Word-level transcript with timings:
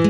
Hey 0.00 0.08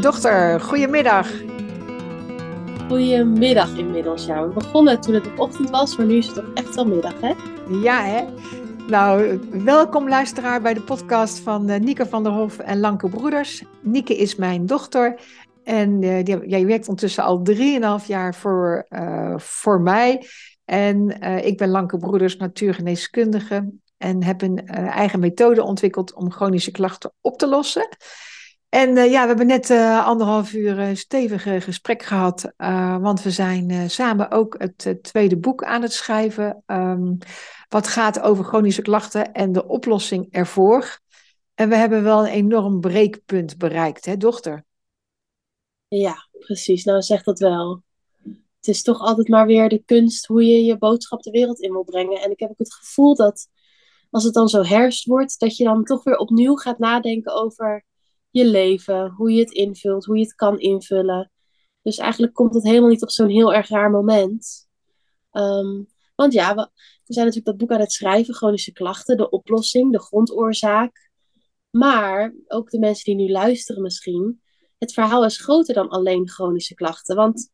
dochter, 0.00 0.60
goedemiddag. 0.60 1.28
Goedemiddag 2.88 3.76
inmiddels, 3.76 4.26
ja. 4.26 4.48
We 4.48 4.54
begonnen 4.54 5.00
toen 5.00 5.14
het 5.14 5.26
op 5.26 5.38
ochtend 5.38 5.70
was, 5.70 5.96
maar 5.96 6.06
nu 6.06 6.16
is 6.16 6.26
het 6.26 6.34
toch 6.34 6.50
echt 6.54 6.74
wel 6.74 6.86
middag, 6.86 7.14
hè? 7.20 7.32
Ja, 7.82 8.02
hè? 8.02 8.24
Nou, 8.88 9.40
welkom 9.64 10.08
luisteraar 10.08 10.60
bij 10.60 10.74
de 10.74 10.82
podcast 10.82 11.38
van 11.38 11.70
uh, 11.70 11.78
Nieke 11.78 12.06
van 12.06 12.22
der 12.22 12.32
Hof 12.32 12.58
en 12.58 12.80
Lanke 12.80 13.08
Broeders. 13.08 13.62
Nieke 13.80 14.16
is 14.16 14.36
mijn 14.36 14.66
dochter 14.66 15.20
en 15.64 16.02
uh, 16.02 16.24
die, 16.24 16.48
jij 16.48 16.66
werkt 16.66 16.88
ondertussen 16.88 17.24
al 17.24 17.42
drieënhalf 17.42 18.06
jaar 18.06 18.34
voor, 18.34 18.86
uh, 18.90 19.38
voor 19.38 19.80
mij. 19.80 20.26
En 20.64 21.20
ik 21.44 21.56
ben 21.56 21.68
Lanke 21.68 21.96
Broeders, 21.96 22.36
natuurgeneeskundige 22.36 23.70
en 23.96 24.22
heb 24.22 24.42
een 24.42 24.66
eigen 24.66 25.20
methode 25.20 25.62
ontwikkeld 25.62 26.14
om 26.14 26.32
chronische 26.32 26.70
klachten 26.70 27.12
op 27.20 27.38
te 27.38 27.48
lossen. 27.48 27.88
En 28.68 28.94
ja, 28.94 29.22
we 29.22 29.28
hebben 29.28 29.46
net 29.46 29.70
anderhalf 30.04 30.52
uur 30.52 30.78
uh, 30.78 30.86
stevig 30.92 31.64
gesprek 31.64 32.02
gehad, 32.02 32.52
want 33.00 33.22
we 33.22 33.30
zijn 33.30 33.90
samen 33.90 34.30
ook 34.30 34.54
het 34.58 34.98
tweede 35.02 35.36
boek 35.36 35.64
aan 35.64 35.82
het 35.82 35.92
schrijven, 35.92 36.62
um, 36.66 37.18
wat 37.68 37.88
gaat 37.88 38.20
over 38.20 38.44
chronische 38.44 38.82
klachten 38.82 39.32
en 39.32 39.52
de 39.52 39.66
oplossing 39.66 40.28
ervoor. 40.30 41.00
En 41.54 41.68
we 41.68 41.74
hebben 41.74 42.02
wel 42.02 42.20
een 42.20 42.32
enorm 42.32 42.80
breekpunt 42.80 43.58
bereikt, 43.58 44.04
hè, 44.04 44.16
dochter? 44.16 44.64
Ja, 45.88 46.28
precies. 46.38 46.84
Nou, 46.84 47.02
zeg 47.02 47.22
dat 47.22 47.38
wel. 47.38 47.82
Het 48.58 48.68
is 48.68 48.82
toch 48.82 49.00
altijd 49.00 49.28
maar 49.28 49.46
weer 49.46 49.68
de 49.68 49.82
kunst 49.84 50.26
hoe 50.26 50.44
je 50.44 50.64
je 50.64 50.78
boodschap 50.78 51.22
de 51.22 51.30
wereld 51.30 51.60
in 51.60 51.72
wil 51.72 51.84
brengen. 51.84 52.20
En 52.20 52.30
ik 52.30 52.40
heb 52.40 52.50
ook 52.50 52.58
het 52.58 52.74
gevoel 52.74 53.14
dat 53.14 53.48
als 54.10 54.24
het 54.24 54.34
dan 54.34 54.48
zo 54.48 54.62
herfst 54.62 55.04
wordt, 55.04 55.38
dat 55.40 55.56
je 55.56 55.64
dan 55.64 55.84
toch 55.84 56.04
weer 56.04 56.16
opnieuw 56.16 56.54
gaat 56.54 56.78
nadenken 56.78 57.34
over 57.34 57.84
je 58.30 58.46
leven, 58.46 59.10
hoe 59.10 59.32
je 59.32 59.40
het 59.40 59.52
invult, 59.52 60.04
hoe 60.04 60.16
je 60.16 60.22
het 60.22 60.34
kan 60.34 60.58
invullen. 60.58 61.30
Dus 61.82 61.98
eigenlijk 61.98 62.32
komt 62.32 62.54
het 62.54 62.64
helemaal 62.64 62.88
niet 62.88 63.02
op 63.02 63.10
zo'n 63.10 63.28
heel 63.28 63.54
erg 63.54 63.68
raar 63.68 63.90
moment. 63.90 64.68
Um, 65.32 65.88
want 66.18 66.32
ja, 66.32 66.54
we, 66.54 66.68
zijn 67.04 67.26
natuurlijk 67.26 67.44
dat 67.44 67.56
boek 67.56 67.70
aan 67.70 67.80
het 67.80 67.92
schrijven, 67.92 68.34
chronische 68.34 68.72
klachten, 68.72 69.16
de 69.16 69.30
oplossing, 69.30 69.92
de 69.92 70.00
grondoorzaak. 70.00 71.10
Maar 71.70 72.34
ook 72.46 72.70
de 72.70 72.78
mensen 72.78 73.04
die 73.04 73.26
nu 73.26 73.32
luisteren 73.32 73.82
misschien, 73.82 74.42
het 74.78 74.92
verhaal 74.92 75.24
is 75.24 75.40
groter 75.40 75.74
dan 75.74 75.88
alleen 75.88 76.28
chronische 76.28 76.74
klachten. 76.74 77.16
Want 77.16 77.50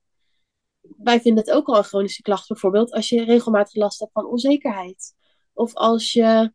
wij 0.96 1.20
vinden 1.20 1.44
het 1.44 1.54
ook 1.54 1.66
al 1.66 1.76
een 1.76 1.84
chronische 1.84 2.22
klacht 2.22 2.48
bijvoorbeeld 2.48 2.92
als 2.92 3.08
je 3.08 3.24
regelmatig 3.24 3.74
last 3.74 4.00
hebt 4.00 4.12
van 4.12 4.26
onzekerheid. 4.26 5.14
Of 5.52 5.74
als 5.74 6.12
je 6.12 6.52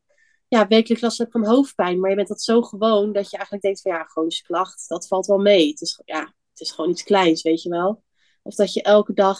ja, 0.47 0.67
wekelijks 0.67 1.03
last 1.03 1.17
hebt 1.17 1.31
van 1.31 1.45
hoofdpijn. 1.45 1.99
Maar 1.99 2.09
je 2.09 2.15
bent 2.15 2.27
dat 2.27 2.41
zo 2.41 2.61
gewoon 2.61 3.11
dat 3.11 3.29
je 3.29 3.37
eigenlijk 3.37 3.63
denkt 3.63 3.81
van 3.81 3.91
ja, 3.91 4.03
chronische 4.03 4.43
klacht, 4.43 4.87
dat 4.87 5.07
valt 5.07 5.25
wel 5.25 5.39
mee. 5.39 5.69
Het 5.69 5.81
is, 5.81 6.01
ja, 6.05 6.21
het 6.49 6.59
is 6.59 6.71
gewoon 6.71 6.89
iets 6.89 7.03
kleins, 7.03 7.41
weet 7.41 7.61
je 7.61 7.69
wel. 7.69 8.03
Of 8.41 8.55
dat 8.55 8.73
je 8.73 8.81
elke 8.81 9.13
dag 9.13 9.39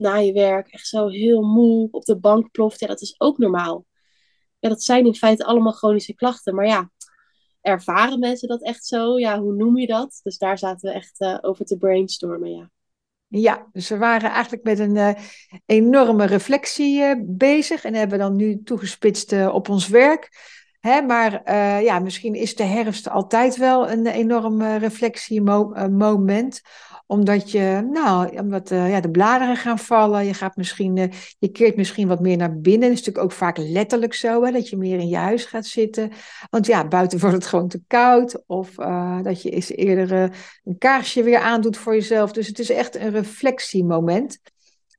na 0.00 0.16
je 0.16 0.32
werk 0.32 0.68
echt 0.68 0.86
zo 0.86 1.08
heel 1.08 1.42
moe 1.42 1.88
op 1.90 2.04
de 2.04 2.18
bank 2.18 2.50
ploft. 2.50 2.80
Ja, 2.80 2.86
dat 2.86 3.00
is 3.00 3.14
ook 3.18 3.38
normaal. 3.38 3.84
Ja, 4.58 4.68
dat 4.68 4.82
zijn 4.82 5.06
in 5.06 5.14
feite 5.14 5.44
allemaal 5.44 5.72
chronische 5.72 6.14
klachten. 6.14 6.54
Maar 6.54 6.66
ja, 6.66 6.90
ervaren 7.60 8.18
mensen 8.18 8.48
dat 8.48 8.62
echt 8.62 8.86
zo? 8.86 9.18
Ja, 9.18 9.40
hoe 9.40 9.54
noem 9.54 9.78
je 9.78 9.86
dat? 9.86 10.20
Dus 10.22 10.38
daar 10.38 10.58
zaten 10.58 10.88
we 10.88 10.94
echt 10.94 11.20
uh, 11.20 11.38
over 11.40 11.64
te 11.64 11.76
brainstormen, 11.76 12.50
ja. 12.50 12.70
Ja, 13.26 13.68
dus 13.72 13.88
we 13.88 13.96
waren 13.96 14.30
eigenlijk 14.30 14.64
met 14.64 14.78
een 14.78 14.96
uh, 14.96 15.12
enorme 15.66 16.24
reflectie 16.24 17.00
uh, 17.00 17.14
bezig 17.26 17.84
en 17.84 17.94
hebben 17.94 18.18
dan 18.18 18.36
nu 18.36 18.62
toegespitst 18.62 19.32
op 19.46 19.68
ons 19.68 19.88
werk. 19.88 20.28
Hè, 20.80 21.02
maar 21.02 21.52
ja, 21.82 21.98
misschien 21.98 22.34
is 22.34 22.56
de 22.56 22.62
herfst 22.64 23.08
altijd 23.08 23.56
wel 23.56 23.90
een 23.90 24.06
enorm 24.06 24.62
reflectiemoment 24.62 26.60
omdat 27.10 27.50
je, 27.50 27.88
nou, 27.92 28.38
omdat 28.38 28.68
ja, 28.68 29.00
de 29.00 29.10
bladeren 29.10 29.56
gaan 29.56 29.78
vallen. 29.78 30.26
Je 30.26 30.34
gaat 30.34 30.56
misschien, 30.56 31.12
je 31.38 31.48
keert 31.48 31.76
misschien 31.76 32.08
wat 32.08 32.20
meer 32.20 32.36
naar 32.36 32.60
binnen. 32.60 32.88
Dat 32.88 32.98
is 32.98 33.04
natuurlijk 33.04 33.24
ook 33.24 33.38
vaak 33.38 33.56
letterlijk 33.56 34.14
zo, 34.14 34.44
hè, 34.44 34.52
dat 34.52 34.68
je 34.68 34.76
meer 34.76 34.98
in 34.98 35.08
je 35.08 35.16
huis 35.16 35.44
gaat 35.44 35.66
zitten. 35.66 36.12
Want 36.50 36.66
ja, 36.66 36.88
buiten 36.88 37.20
wordt 37.20 37.34
het 37.34 37.46
gewoon 37.46 37.68
te 37.68 37.82
koud. 37.86 38.42
Of 38.46 38.74
dat 39.22 39.42
je 39.42 39.50
eens 39.50 39.70
eerder 39.70 40.32
een 40.64 40.78
kaarsje 40.78 41.22
weer 41.22 41.38
aandoet 41.38 41.76
voor 41.76 41.94
jezelf. 41.94 42.32
Dus 42.32 42.46
het 42.46 42.58
is 42.58 42.70
echt 42.70 42.96
een 42.96 43.10
reflectiemoment. 43.10 44.40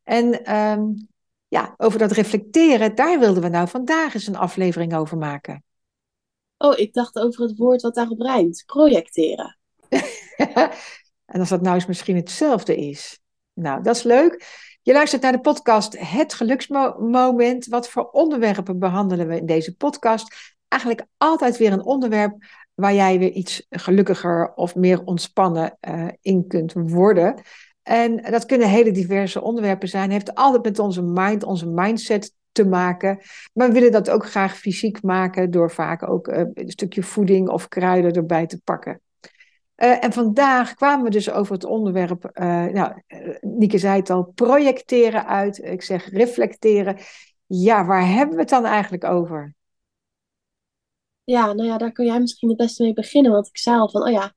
En 0.03 0.55
um, 0.55 1.07
ja, 1.47 1.73
over 1.77 1.99
dat 1.99 2.11
reflecteren, 2.11 2.95
daar 2.95 3.19
wilden 3.19 3.43
we 3.43 3.49
nou 3.49 3.67
vandaag 3.67 4.13
eens 4.13 4.27
een 4.27 4.37
aflevering 4.37 4.95
over 4.95 5.17
maken. 5.17 5.63
Oh, 6.61 6.79
ik 6.79 6.93
dacht 6.93 7.19
over 7.19 7.43
het 7.43 7.57
woord 7.57 7.81
wat 7.81 7.95
daarop 7.95 8.19
rijmt. 8.19 8.63
Projecteren. 8.65 9.57
En 11.25 11.39
als 11.39 11.49
dat 11.49 11.61
nou 11.61 11.75
eens 11.75 11.85
misschien 11.85 12.15
hetzelfde 12.15 12.75
is. 12.75 13.19
Nou, 13.53 13.83
dat 13.83 13.95
is 13.95 14.03
leuk. 14.03 14.45
Je 14.81 14.93
luistert 14.93 15.21
naar 15.21 15.31
de 15.31 15.39
podcast 15.39 15.99
Het 15.99 16.33
Geluksmoment. 16.33 17.65
Wat 17.65 17.89
voor 17.89 18.09
onderwerpen 18.09 18.79
behandelen 18.79 19.27
we 19.27 19.37
in 19.37 19.45
deze 19.45 19.75
podcast? 19.75 20.55
Eigenlijk 20.67 21.05
altijd 21.17 21.57
weer 21.57 21.71
een 21.71 21.83
onderwerp 21.83 22.35
waar 22.73 22.93
jij 22.93 23.19
weer 23.19 23.31
iets 23.31 23.65
gelukkiger 23.69 24.53
of 24.53 24.75
meer 24.75 25.03
ontspannen 25.03 25.77
uh, 25.89 26.07
in 26.21 26.47
kunt 26.47 26.73
worden. 26.73 27.41
En 27.83 28.31
dat 28.31 28.45
kunnen 28.45 28.69
hele 28.69 28.91
diverse 28.91 29.41
onderwerpen 29.41 29.87
zijn. 29.87 30.03
Het 30.03 30.11
heeft 30.11 30.35
altijd 30.35 30.63
met 30.63 30.79
onze 30.79 31.01
mind, 31.01 31.43
onze 31.43 31.67
mindset 31.67 32.33
te 32.51 32.65
maken. 32.65 33.19
Maar 33.53 33.67
we 33.67 33.73
willen 33.73 33.91
dat 33.91 34.09
ook 34.09 34.25
graag 34.25 34.57
fysiek 34.57 35.03
maken 35.03 35.51
door 35.51 35.71
vaak 35.71 36.09
ook 36.09 36.27
uh, 36.27 36.37
een 36.53 36.69
stukje 36.69 37.03
voeding 37.03 37.49
of 37.49 37.67
kruiden 37.67 38.13
erbij 38.13 38.45
te 38.45 38.61
pakken. 38.63 39.01
Uh, 39.77 40.03
en 40.03 40.13
vandaag 40.13 40.73
kwamen 40.73 41.03
we 41.03 41.09
dus 41.09 41.31
over 41.31 41.53
het 41.53 41.63
onderwerp, 41.63 42.29
uh, 42.33 42.65
nou, 42.65 43.01
Nieke 43.41 43.77
zei 43.77 43.99
het 43.99 44.09
al, 44.09 44.31
projecteren 44.35 45.25
uit. 45.25 45.57
Ik 45.63 45.81
zeg 45.81 46.09
reflecteren. 46.09 46.97
Ja, 47.45 47.85
waar 47.85 48.07
hebben 48.07 48.35
we 48.35 48.41
het 48.41 48.49
dan 48.49 48.65
eigenlijk 48.65 49.03
over? 49.03 49.55
Ja, 51.23 51.53
nou 51.53 51.67
ja, 51.67 51.77
daar 51.77 51.91
kun 51.91 52.05
jij 52.05 52.19
misschien 52.19 52.49
het 52.49 52.57
beste 52.57 52.83
mee 52.83 52.93
beginnen. 52.93 53.31
Want 53.31 53.47
ik 53.47 53.57
zei 53.57 53.77
al 53.77 53.89
van, 53.89 54.03
oh 54.03 54.11
ja, 54.11 54.33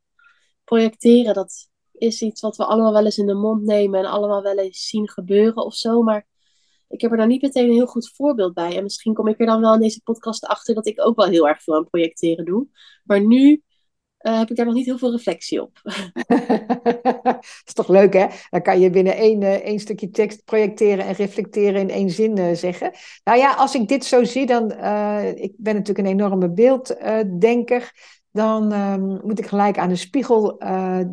projecteren, 0.65 1.35
dat 1.35 1.69
is 1.93 2.23
iets 2.23 2.41
wat 2.41 2.57
we 2.57 2.65
allemaal 2.65 2.93
wel 2.93 3.05
eens 3.05 3.19
in 3.19 3.27
de 3.27 3.35
mond 3.35 3.63
nemen 3.63 3.99
en 3.99 4.07
allemaal 4.07 4.43
wel 4.43 4.59
eens 4.59 4.89
zien 4.89 5.09
gebeuren 5.09 5.65
of 5.65 5.75
zo. 5.75 6.03
Maar 6.03 6.27
ik 6.95 7.01
heb 7.01 7.11
er 7.11 7.17
dan 7.17 7.29
niet 7.29 7.43
meteen 7.43 7.65
een 7.65 7.75
heel 7.75 7.87
goed 7.87 8.13
voorbeeld 8.15 8.55
bij. 8.55 8.77
En 8.77 8.83
misschien 8.83 9.15
kom 9.15 9.29
ik 9.29 9.41
er 9.41 9.47
dan 9.47 9.61
wel 9.61 9.75
in 9.75 9.81
deze 9.81 10.01
podcast 10.03 10.47
achter 10.47 10.75
dat 10.75 10.87
ik 10.87 11.07
ook 11.07 11.17
wel 11.17 11.27
heel 11.27 11.49
erg 11.49 11.63
veel 11.63 11.75
aan 11.75 11.89
projecteren 11.89 12.45
doe. 12.45 12.67
Maar 13.05 13.21
nu 13.21 13.63
uh, 14.21 14.39
heb 14.39 14.51
ik 14.51 14.57
daar 14.57 14.67
nog 14.67 14.75
niet 14.75 14.87
heel 14.87 14.99
veel 14.99 15.11
reflectie 15.11 15.63
op. 15.63 15.81
dat 15.83 17.45
is 17.67 17.73
toch 17.73 17.89
leuk, 17.89 18.13
hè? 18.13 18.27
Dan 18.51 18.63
kan 18.63 18.81
je 18.81 18.91
binnen 18.91 19.17
één, 19.17 19.43
uh, 19.43 19.53
één 19.53 19.79
stukje 19.79 20.11
tekst 20.11 20.45
projecteren 20.45 21.05
en 21.05 21.15
reflecteren 21.15 21.81
in 21.81 21.91
één 21.91 22.11
zin 22.11 22.39
uh, 22.39 22.55
zeggen. 22.55 22.93
Nou 23.25 23.39
ja, 23.39 23.55
als 23.55 23.75
ik 23.75 23.89
dit 23.89 24.05
zo 24.05 24.25
zie, 24.25 24.47
dan... 24.47 24.71
ik 25.37 25.53
ben 25.57 25.75
natuurlijk 25.75 25.99
een 25.99 26.07
enorme 26.07 26.51
beelddenker. 26.51 27.93
Dan 28.35 28.73
ehm, 28.73 29.27
moet 29.27 29.39
ik 29.39 29.47
gelijk 29.47 29.79
aan 29.79 29.89
de 29.89 29.97
spiegel 29.97 30.59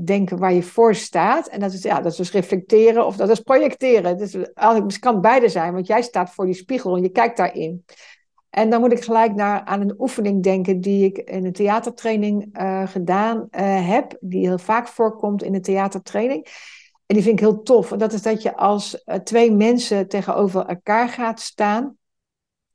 denken 0.04 0.38
waar 0.38 0.54
je 0.54 0.64
voor 0.64 0.96
staat. 0.96 1.48
En 1.48 1.60
dat 1.60 1.74
is, 1.74 1.82
ja, 1.82 2.02
dat 2.02 2.12
is 2.12 2.18
dus 2.18 2.32
reflecteren 2.32 3.06
of 3.06 3.16
dat 3.16 3.30
is 3.30 3.40
projecteren. 3.40 4.18
Dus, 4.18 4.34
het 4.54 5.00
kan 5.00 5.22
beide 5.22 5.50
zijn, 5.50 5.74
want 5.74 5.88
jij 5.88 6.02
staat 6.02 6.34
voor 6.34 6.46
die 6.46 6.54
spiegel 6.54 6.96
en 6.96 7.02
je 7.02 7.10
kijkt 7.10 7.38
daarin. 7.38 7.86
En 8.50 8.70
dan 8.70 8.80
moet 8.80 8.92
ik 8.92 9.04
gelijk 9.04 9.36
naar, 9.36 9.64
aan 9.64 9.82
een 9.82 9.96
oefening 9.98 10.44
denken 10.44 10.82
die 10.82 11.06
ik 11.06 11.18
in 11.18 11.46
een 11.46 11.54
theatertraining 11.54 12.62
uh, 12.62 12.88
gedaan 12.88 13.48
heb, 13.52 14.18
die 14.20 14.48
heel 14.48 14.58
vaak 14.58 14.88
voorkomt 14.88 15.44
in 15.44 15.56
een 15.56 15.62
theatertraining. 15.62 16.48
En 17.06 17.16
die 17.16 17.24
vind 17.24 17.40
ik 17.40 17.46
heel 17.46 17.62
tof. 17.62 17.92
En 17.92 17.98
dat 17.98 18.14
is 18.14 18.22
dat 18.22 18.42
je 18.42 18.56
als 18.56 19.04
twee 19.24 19.52
mensen 19.52 20.08
tegenover 20.08 20.66
elkaar 20.66 21.10
gaat 21.10 21.40
staan, 21.40 21.98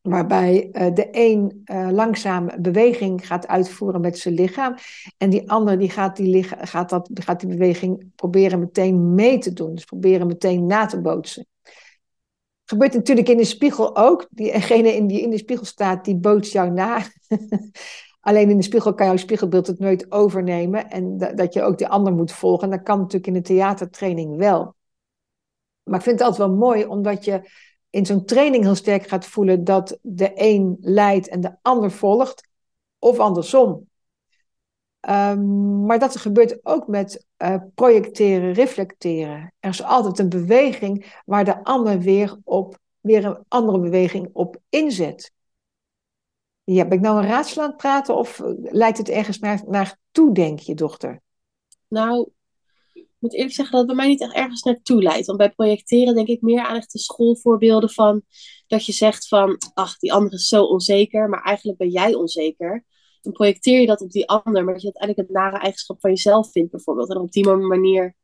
waarbij 0.09 0.69
de 0.73 1.09
een 1.11 1.63
langzaam 1.93 2.51
beweging 2.59 3.27
gaat 3.27 3.47
uitvoeren 3.47 4.01
met 4.01 4.19
zijn 4.19 4.35
lichaam, 4.35 4.75
en 5.19 5.31
die 5.31 5.51
ander 5.51 5.79
die 5.79 5.91
gaat, 5.91 6.17
die, 6.17 6.43
gaat, 6.43 6.91
dat, 6.91 7.11
gaat 7.15 7.41
die 7.41 7.49
beweging 7.49 8.11
proberen 8.15 8.59
meteen 8.59 9.15
mee 9.15 9.39
te 9.39 9.53
doen, 9.53 9.75
dus 9.75 9.85
proberen 9.85 10.27
meteen 10.27 10.67
na 10.67 10.87
te 10.87 11.01
bootsen. 11.01 11.47
Gebeurt 12.65 12.95
natuurlijk 12.95 13.29
in 13.29 13.37
de 13.37 13.45
spiegel 13.45 13.97
ook. 13.97 14.27
Diegene 14.31 15.07
die 15.07 15.21
in 15.21 15.31
de 15.31 15.39
spiegel 15.39 15.65
staat, 15.65 16.05
die 16.05 16.17
bootst 16.17 16.53
jou 16.53 16.71
na. 16.71 17.01
Alleen 18.21 18.51
in 18.51 18.57
de 18.57 18.63
spiegel 18.63 18.95
kan 18.95 19.07
jouw 19.07 19.17
spiegelbeeld 19.17 19.67
het 19.67 19.79
nooit 19.79 20.13
overnemen. 20.13 20.91
En 20.91 21.19
dat 21.19 21.53
je 21.55 21.63
ook 21.63 21.79
de 21.79 21.89
ander 21.89 22.13
moet 22.13 22.33
volgen. 22.33 22.71
Dat 22.71 22.83
kan 22.83 22.99
natuurlijk 22.99 23.27
in 23.27 23.33
de 23.33 23.41
theatertraining 23.41 24.37
wel. 24.37 24.75
Maar 25.83 25.99
ik 25.99 26.05
vind 26.05 26.19
het 26.19 26.29
altijd 26.29 26.49
wel 26.49 26.57
mooi, 26.57 26.85
omdat 26.85 27.25
je 27.25 27.51
in 27.97 28.07
zo'n 28.07 28.25
training 28.25 28.65
heel 28.65 28.75
sterk 28.75 29.09
gaat 29.09 29.27
voelen 29.27 29.65
dat 29.65 29.99
de 30.03 30.33
een 30.35 30.77
leidt 30.81 31.29
en 31.29 31.41
de 31.41 31.57
ander 31.63 31.91
volgt. 31.91 32.49
Of 32.99 33.19
andersom. 33.19 33.89
Ehm, 35.01 35.85
maar 35.85 35.99
dat 35.99 36.17
gebeurt 36.17 36.67
ook 36.67 36.87
met 36.87 37.27
uh, 37.39 37.57
projecteren, 37.75 38.53
reflecteren. 38.53 39.53
Er 39.61 39.71
is 39.71 39.83
altijd 39.83 40.19
een 40.19 40.29
beweging 40.29 41.21
waar 41.25 41.45
de 41.45 41.65
ander 41.65 41.99
weer, 41.99 42.39
op, 42.45 42.79
weer 43.01 43.25
een 43.25 43.45
andere 43.49 43.81
beweging 43.81 44.29
op 44.33 44.57
inzet. 44.69 45.33
Ja, 46.65 46.87
ben 46.87 46.99
ik 46.99 47.05
nou 47.05 47.23
een 47.23 47.29
raadsel 47.29 47.63
aan 47.63 47.69
het 47.69 47.77
praten 47.77 48.17
of 48.17 48.43
leidt 48.63 48.99
het 48.99 49.09
ergens 49.09 49.39
naar, 49.67 49.97
toe, 50.11 50.35
denk 50.35 50.59
je, 50.59 50.75
dochter? 50.75 51.21
Nou, 51.89 52.29
moet 53.27 53.35
eerlijk 53.35 53.55
zeggen 53.55 53.77
dat 53.77 53.87
het 53.87 53.97
bij 53.97 54.07
mij 54.07 54.15
niet 54.15 54.23
echt 54.23 54.35
ergens 54.35 54.63
naartoe 54.63 55.03
leidt. 55.03 55.27
Want 55.27 55.39
bij 55.39 55.51
projecteren 55.51 56.15
denk 56.15 56.29
ik 56.29 56.41
meer 56.41 56.65
aan 56.65 56.77
echt 56.77 56.93
de 56.93 56.99
schoolvoorbeelden 56.99 57.91
van 57.91 58.23
dat 58.67 58.87
je 58.87 58.93
zegt 58.93 59.29
van, 59.29 59.59
ach, 59.75 59.99
die 59.99 60.13
andere 60.13 60.37
is 60.37 60.49
zo 60.49 60.63
onzeker, 60.65 61.29
maar 61.29 61.43
eigenlijk 61.43 61.79
ben 61.79 61.89
jij 61.89 62.15
onzeker. 62.15 62.85
Dan 63.21 63.33
projecteer 63.33 63.81
je 63.81 63.87
dat 63.87 64.01
op 64.01 64.11
die 64.11 64.29
ander, 64.29 64.65
maar 64.65 64.73
dat 64.73 64.83
je 64.83 64.91
dat 64.93 65.01
eigenlijk 65.01 65.29
een 65.29 65.43
nare 65.43 65.59
eigenschap 65.59 66.01
van 66.01 66.11
jezelf 66.11 66.51
vindt 66.51 66.71
bijvoorbeeld. 66.71 67.11
En 67.11 67.17
op 67.17 67.33
die 67.33 67.47
manier 67.47 68.15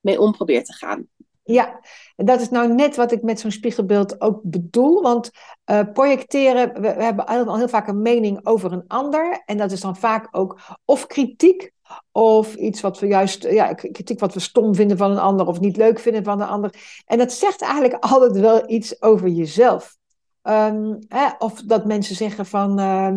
mee 0.00 0.20
om 0.20 0.32
probeert 0.32 0.66
te 0.66 0.72
gaan. 0.72 1.08
Ja, 1.52 1.80
dat 2.16 2.40
is 2.40 2.50
nou 2.50 2.74
net 2.74 2.96
wat 2.96 3.12
ik 3.12 3.22
met 3.22 3.40
zo'n 3.40 3.50
spiegelbeeld 3.50 4.20
ook 4.20 4.40
bedoel. 4.42 5.02
Want 5.02 5.30
uh, 5.70 5.80
projecteren, 5.92 6.80
we, 6.80 6.88
hebben 6.88 7.26
al 7.26 7.56
heel 7.56 7.68
vaak 7.68 7.88
een 7.88 8.02
mening 8.02 8.46
over 8.46 8.72
een 8.72 8.84
ander. 8.86 9.42
En 9.44 9.56
dat 9.56 9.72
is 9.72 9.80
dan 9.80 9.96
vaak 9.96 10.28
ook 10.30 10.60
of 10.84 11.06
kritiek, 11.06 11.72
of 12.12 12.54
iets 12.54 12.80
wat 12.80 12.98
we 12.98 13.06
juist, 13.06 13.42
ja, 13.42 13.74
kritiek 13.74 14.20
wat 14.20 14.34
we 14.34 14.40
stom 14.40 14.74
vinden 14.74 14.96
van 14.96 15.10
een 15.10 15.18
ander, 15.18 15.46
of 15.46 15.60
niet 15.60 15.76
leuk 15.76 15.98
vinden 15.98 16.24
van 16.24 16.40
een 16.40 16.48
ander. 16.48 17.02
En 17.06 17.18
dat 17.18 17.32
zegt 17.32 17.62
eigenlijk 17.62 18.04
altijd 18.12 18.38
wel 18.38 18.70
iets 18.70 19.02
over 19.02 19.28
jezelf. 19.28 19.96
Um, 20.42 20.98
hè, 21.08 21.28
of 21.38 21.62
dat 21.62 21.86
mensen 21.86 22.16
zeggen 22.16 22.46
van, 22.46 22.80
uh, 22.80 23.16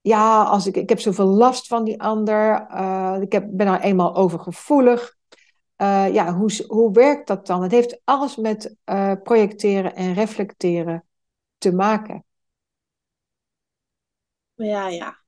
ja, 0.00 0.42
als 0.42 0.66
ik, 0.66 0.76
ik 0.76 0.88
heb 0.88 1.00
zoveel 1.00 1.26
last 1.26 1.66
van 1.66 1.84
die 1.84 2.02
ander, 2.02 2.66
uh, 2.70 3.16
ik 3.20 3.32
heb, 3.32 3.46
ben 3.50 3.66
nou 3.66 3.80
eenmaal 3.80 4.14
overgevoelig. 4.14 5.16
Uh, 5.76 6.14
ja, 6.14 6.34
hoe, 6.34 6.64
hoe 6.66 6.92
werkt 6.92 7.26
dat 7.26 7.46
dan? 7.46 7.62
Het 7.62 7.70
heeft 7.72 8.00
alles 8.04 8.36
met 8.36 8.76
uh, 8.84 9.12
projecteren 9.22 9.94
en 9.94 10.14
reflecteren 10.14 11.04
te 11.58 11.72
maken. 11.72 12.24
Ja, 14.54 14.88
ja. 14.88 15.22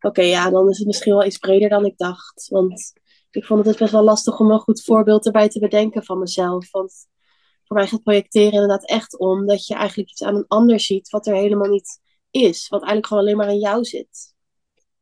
Oké, 0.00 0.22
ja, 0.22 0.50
dan 0.50 0.68
is 0.68 0.78
het 0.78 0.86
misschien 0.86 1.12
wel 1.12 1.24
iets 1.24 1.38
breder 1.38 1.68
dan 1.68 1.84
ik 1.84 1.98
dacht. 1.98 2.48
Want 2.48 2.92
ik 3.30 3.44
vond 3.44 3.58
het 3.58 3.68
dus 3.68 3.78
best 3.78 3.92
wel 3.92 4.02
lastig 4.02 4.40
om 4.40 4.50
een 4.50 4.58
goed 4.58 4.84
voorbeeld 4.84 5.26
erbij 5.26 5.48
te 5.48 5.58
bedenken 5.58 6.04
van 6.04 6.18
mezelf. 6.18 6.70
Want 6.70 7.06
voor 7.64 7.76
mij 7.76 7.86
gaat 7.86 8.02
projecteren 8.02 8.52
inderdaad 8.52 8.88
echt 8.88 9.18
om 9.18 9.46
dat 9.46 9.66
je 9.66 9.74
eigenlijk 9.74 10.10
iets 10.10 10.22
aan 10.22 10.34
een 10.34 10.48
ander 10.48 10.80
ziet 10.80 11.10
wat 11.10 11.26
er 11.26 11.34
helemaal 11.34 11.68
niet 11.68 12.00
is. 12.30 12.68
Wat 12.68 12.80
eigenlijk 12.80 13.06
gewoon 13.06 13.22
alleen 13.22 13.36
maar 13.36 13.48
in 13.48 13.58
jou 13.58 13.84
zit. 13.84 14.34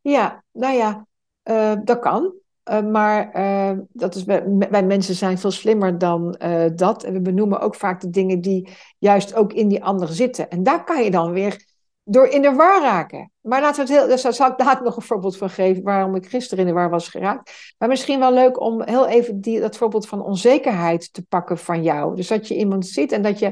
Ja, 0.00 0.44
nou 0.52 0.74
ja, 0.76 1.06
uh, 1.44 1.76
dat 1.84 1.98
kan. 1.98 2.34
Uh, 2.70 2.80
maar 2.90 3.36
uh, 3.36 3.78
dat 3.92 4.14
is, 4.14 4.24
wij, 4.24 4.82
mensen 4.82 5.14
zijn 5.14 5.38
veel 5.38 5.50
slimmer 5.50 5.98
dan 5.98 6.40
dat. 6.74 7.04
En 7.04 7.12
we 7.12 7.20
benoemen 7.20 7.60
ook 7.60 7.74
vaak 7.74 8.00
de 8.00 8.10
dingen 8.10 8.40
die 8.40 8.68
juist 8.98 9.34
ook 9.34 9.52
in 9.52 9.68
die 9.68 9.84
ander 9.84 10.08
zitten. 10.08 10.50
En 10.50 10.62
daar 10.62 10.84
kan 10.84 11.04
je 11.04 11.10
dan 11.10 11.32
weer 11.32 11.66
door 12.02 12.26
in 12.26 12.42
de 12.42 12.52
war 12.52 12.82
raken. 12.82 13.32
Maar 13.40 13.60
laten 13.60 13.86
we 13.86 13.92
het 13.92 14.00
heel, 14.00 14.22
daar 14.22 14.32
zal 14.32 14.50
ik 14.50 14.58
daar 14.58 14.82
nog 14.82 14.96
een 14.96 15.02
voorbeeld 15.02 15.36
van 15.36 15.50
geven 15.50 15.82
waarom 15.82 16.14
ik 16.14 16.26
gisteren 16.26 16.58
in 16.58 16.66
de 16.66 16.76
war 16.80 16.90
was 16.90 17.08
geraakt. 17.08 17.74
Maar 17.78 17.88
misschien 17.88 18.18
wel 18.18 18.32
leuk 18.32 18.60
om 18.60 18.82
heel 18.82 19.06
even 19.06 19.40
die, 19.40 19.60
dat 19.60 19.76
voorbeeld 19.76 20.08
van 20.08 20.22
onzekerheid 20.22 21.12
te 21.12 21.26
pakken 21.26 21.58
van 21.58 21.82
jou. 21.82 22.16
Dus 22.16 22.28
dat 22.28 22.48
je 22.48 22.56
iemand 22.56 22.86
ziet 22.86 23.12
en 23.12 23.22
dat 23.22 23.38
je. 23.38 23.46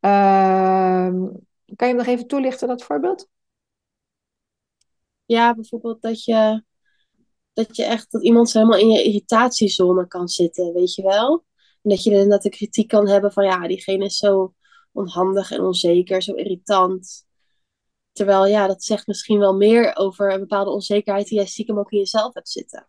Uh, 0.00 1.08
kan 1.76 1.88
je 1.88 1.94
hem 1.94 1.96
nog 1.96 2.06
even 2.06 2.26
toelichten, 2.26 2.68
dat 2.68 2.82
voorbeeld? 2.82 3.28
Ja, 5.24 5.54
bijvoorbeeld 5.54 6.02
dat 6.02 6.24
je, 6.24 6.62
dat 7.58 7.76
je 7.76 7.84
echt 7.84 8.12
dat 8.12 8.22
iemand 8.22 8.52
helemaal 8.52 8.78
in 8.78 8.90
je 8.90 9.02
irritatiezone 9.02 10.06
kan 10.06 10.28
zitten, 10.28 10.72
weet 10.72 10.94
je 10.94 11.02
wel? 11.02 11.44
En 11.82 11.90
dat 11.90 12.02
je 12.02 12.10
inderdaad 12.10 12.42
de 12.42 12.48
kritiek 12.48 12.88
kan 12.88 13.08
hebben 13.08 13.32
van 13.32 13.44
ja, 13.44 13.66
diegene 13.66 14.04
is 14.04 14.16
zo 14.16 14.54
onhandig 14.92 15.50
en 15.50 15.60
onzeker, 15.60 16.22
zo 16.22 16.34
irritant. 16.34 17.26
Terwijl 18.12 18.46
ja, 18.46 18.66
dat 18.66 18.84
zegt 18.84 19.06
misschien 19.06 19.38
wel 19.38 19.54
meer 19.54 19.96
over 19.96 20.32
een 20.32 20.40
bepaalde 20.40 20.70
onzekerheid 20.70 21.26
die 21.26 21.36
jij 21.36 21.46
stiekem 21.46 21.78
ook 21.78 21.90
in 21.90 21.98
jezelf 21.98 22.34
hebt 22.34 22.48
zitten. 22.48 22.88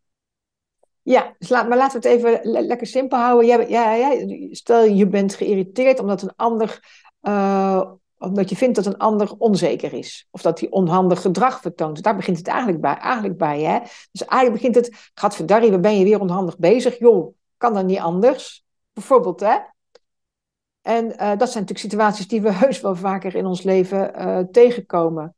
Ja, 1.02 1.36
dus 1.40 1.50
laat, 1.50 1.68
maar 1.68 1.78
laten 1.78 2.02
we 2.02 2.08
het 2.08 2.18
even 2.18 2.52
lekker 2.52 2.88
simpel 2.88 3.18
houden. 3.18 3.70
Ja, 3.70 4.16
stel 4.52 4.84
je 4.84 5.08
bent 5.08 5.36
geïrriteerd 5.36 6.00
omdat 6.00 6.22
een 6.22 6.36
ander, 6.36 6.80
uh, 7.22 7.92
omdat 8.20 8.50
je 8.50 8.56
vindt 8.56 8.76
dat 8.76 8.86
een 8.86 8.98
ander 8.98 9.34
onzeker 9.38 9.94
is. 9.94 10.28
Of 10.32 10.42
dat 10.42 10.60
hij 10.60 10.70
onhandig 10.70 11.22
gedrag 11.22 11.62
vertoont. 11.62 12.04
Daar 12.04 12.16
begint 12.16 12.38
het 12.38 12.48
eigenlijk 12.48 12.82
bij. 12.82 12.96
Eigenlijk 12.98 13.38
bij 13.38 13.62
hè? 13.62 13.80
Dus 14.12 14.26
eigenlijk 14.26 14.62
begint 14.62 14.76
het, 14.76 15.12
gadverdarrie, 15.14 15.70
waar 15.70 15.80
ben 15.80 15.98
je 15.98 16.04
weer 16.04 16.20
onhandig 16.20 16.58
bezig? 16.58 17.00
Joh, 17.00 17.34
kan 17.58 17.74
dat 17.74 17.86
niet 17.86 18.00
anders? 18.00 18.66
Bijvoorbeeld, 18.94 19.40
hè? 19.40 19.58
En 20.82 21.06
uh, 21.06 21.12
dat 21.18 21.52
zijn 21.52 21.64
natuurlijk 21.64 21.80
situaties 21.80 22.28
die 22.28 22.42
we 22.42 22.52
heus 22.66 22.82
wel 22.82 22.96
vaker 22.96 23.36
in 23.36 23.46
ons 23.46 23.64
leven 23.64 24.12
uh, 24.18 24.40
tegenkomen. 24.52 25.36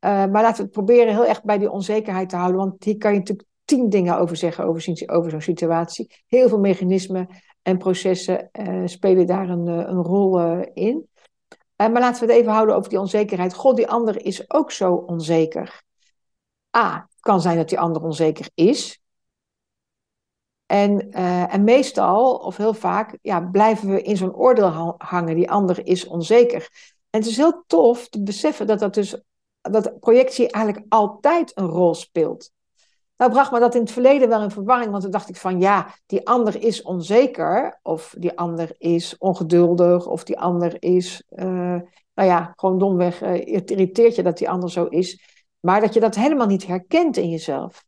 Uh, 0.00 0.10
maar 0.10 0.42
laten 0.42 0.56
we 0.56 0.62
het 0.62 0.70
proberen 0.70 1.12
heel 1.12 1.26
erg 1.26 1.42
bij 1.42 1.58
die 1.58 1.70
onzekerheid 1.70 2.28
te 2.28 2.36
houden. 2.36 2.56
Want 2.56 2.84
hier 2.84 2.96
kan 2.96 3.12
je 3.12 3.18
natuurlijk 3.18 3.48
tien 3.64 3.88
dingen 3.88 4.18
over 4.18 4.36
zeggen 4.36 4.64
over, 4.64 4.94
over 5.06 5.30
zo'n 5.30 5.40
situatie. 5.40 6.22
Heel 6.26 6.48
veel 6.48 6.58
mechanismen 6.58 7.28
en 7.62 7.78
processen 7.78 8.50
spelen 8.84 9.26
daar 9.26 9.48
een, 9.48 9.66
een 9.66 10.02
rol 10.02 10.40
in. 10.74 11.08
Maar 11.76 12.00
laten 12.00 12.26
we 12.26 12.32
het 12.32 12.40
even 12.40 12.52
houden 12.52 12.76
over 12.76 12.90
die 12.90 13.00
onzekerheid. 13.00 13.54
God, 13.54 13.76
die 13.76 13.88
ander 13.88 14.24
is 14.24 14.50
ook 14.50 14.70
zo 14.70 14.94
onzeker. 14.94 15.82
A, 16.76 16.94
het 17.10 17.20
kan 17.20 17.40
zijn 17.40 17.56
dat 17.56 17.68
die 17.68 17.80
ander 17.80 18.02
onzeker 18.02 18.48
is. 18.54 19.00
En, 20.66 21.08
uh, 21.10 21.54
en 21.54 21.64
meestal, 21.64 22.34
of 22.34 22.56
heel 22.56 22.74
vaak, 22.74 23.18
ja, 23.22 23.40
blijven 23.40 23.88
we 23.90 24.02
in 24.02 24.16
zo'n 24.16 24.34
oordeel 24.34 24.94
hangen. 24.98 25.36
Die 25.36 25.50
ander 25.50 25.86
is 25.86 26.06
onzeker. 26.06 26.68
En 27.10 27.20
het 27.20 27.28
is 27.28 27.36
heel 27.36 27.64
tof 27.66 28.08
te 28.08 28.22
beseffen 28.22 28.66
dat, 28.66 28.78
dat, 28.78 28.94
dus, 28.94 29.20
dat 29.60 30.00
projectie 30.00 30.50
eigenlijk 30.50 30.86
altijd 30.88 31.52
een 31.54 31.66
rol 31.66 31.94
speelt. 31.94 32.50
Nou 33.16 33.30
bracht 33.30 33.52
me 33.52 33.58
dat 33.58 33.74
in 33.74 33.80
het 33.80 33.92
verleden 33.92 34.28
wel 34.28 34.42
in 34.42 34.50
verwarring, 34.50 34.90
want 34.90 35.02
toen 35.02 35.10
dacht 35.12 35.28
ik 35.28 35.36
van 35.36 35.60
ja, 35.60 35.94
die 36.06 36.26
ander 36.26 36.62
is 36.62 36.82
onzeker, 36.82 37.78
of 37.82 38.14
die 38.18 38.38
ander 38.38 38.74
is 38.78 39.18
ongeduldig, 39.18 40.06
of 40.06 40.24
die 40.24 40.38
ander 40.38 40.82
is, 40.82 41.22
uh, 41.30 41.44
nou 42.14 42.28
ja, 42.28 42.52
gewoon 42.56 42.78
domweg, 42.78 43.22
uh, 43.22 43.46
irriteert 43.46 44.14
je 44.14 44.22
dat 44.22 44.38
die 44.38 44.48
ander 44.50 44.70
zo 44.70 44.84
is. 44.84 45.20
Maar 45.60 45.80
dat 45.80 45.94
je 45.94 46.00
dat 46.00 46.14
helemaal 46.14 46.46
niet 46.46 46.66
herkent 46.66 47.16
in 47.16 47.30
jezelf. 47.30 47.84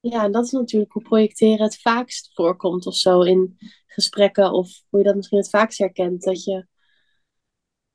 Ja, 0.00 0.24
en 0.24 0.32
dat 0.32 0.44
is 0.44 0.50
natuurlijk 0.50 0.92
hoe 0.92 1.02
projecteren 1.02 1.62
het 1.62 1.80
vaakst 1.80 2.30
voorkomt 2.34 2.86
of 2.86 2.94
zo 2.94 3.20
in 3.22 3.56
gesprekken. 3.86 4.52
Of 4.52 4.82
hoe 4.88 4.98
je 5.00 5.06
dat 5.06 5.16
misschien 5.16 5.38
het 5.38 5.50
vaakst 5.50 5.78
herkent. 5.78 6.22
Dat 6.22 6.44
je, 6.44 6.66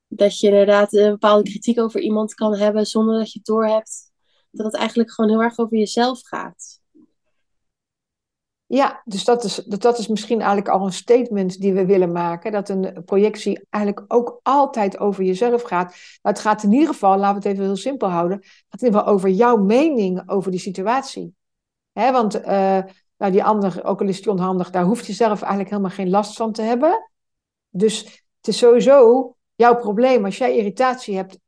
dat 0.07 0.39
je 0.39 0.47
inderdaad 0.47 0.93
een 0.93 1.11
bepaalde 1.11 1.49
kritiek 1.49 1.79
over 1.79 1.99
iemand 2.01 2.33
kan 2.33 2.55
hebben 2.55 2.85
zonder 2.85 3.17
dat 3.17 3.31
je 3.31 3.37
het 3.37 3.47
doorhebt. 3.47 4.13
Dat 4.55 4.65
het 4.65 4.75
eigenlijk 4.75 5.11
gewoon 5.11 5.31
heel 5.31 5.41
erg 5.41 5.57
over 5.57 5.77
jezelf 5.77 6.21
gaat. 6.23 6.79
Ja, 8.67 9.01
dus 9.05 9.23
dat 9.23 9.43
is, 9.43 9.55
dat 9.55 9.97
is 9.97 10.07
misschien 10.07 10.37
eigenlijk 10.37 10.69
al 10.69 10.85
een 10.85 10.93
statement 10.93 11.59
die 11.61 11.73
we 11.73 11.85
willen 11.85 12.11
maken. 12.11 12.51
Dat 12.51 12.69
een 12.69 13.03
projectie 13.05 13.67
eigenlijk 13.69 14.13
ook 14.13 14.39
altijd 14.43 14.99
over 14.99 15.23
jezelf 15.23 15.61
gaat. 15.61 15.87
Maar 16.21 16.33
het 16.33 16.41
gaat 16.41 16.63
in 16.63 16.71
ieder 16.71 16.87
geval, 16.87 17.17
laten 17.17 17.41
we 17.41 17.47
het 17.47 17.57
even 17.57 17.63
heel 17.63 17.75
simpel 17.75 18.09
houden. 18.09 18.37
Het 18.37 18.47
gaat 18.69 18.81
in 18.81 18.85
ieder 18.87 18.99
geval 18.99 19.13
over 19.13 19.29
jouw 19.29 19.57
mening 19.57 20.29
over 20.29 20.51
die 20.51 20.59
situatie. 20.59 21.35
Want 21.93 22.35
uh, 22.35 22.79
nou, 23.17 23.31
die 23.31 23.43
ander, 23.43 23.83
ook 23.83 24.01
al 24.01 24.07
is 24.07 24.21
die 24.21 24.31
onhandig, 24.31 24.69
daar 24.69 24.83
hoeft 24.83 25.05
je 25.05 25.13
zelf 25.13 25.41
eigenlijk 25.41 25.69
helemaal 25.69 25.91
geen 25.91 26.09
last 26.09 26.35
van 26.35 26.51
te 26.51 26.61
hebben. 26.61 27.11
Dus 27.69 28.03
het 28.37 28.47
is 28.47 28.57
sowieso 28.57 29.35
jouw 29.55 29.75
probleem 29.75 30.25
als 30.25 30.37
jij 30.37 30.57
irritatie 30.57 31.15
hebt 31.15 31.39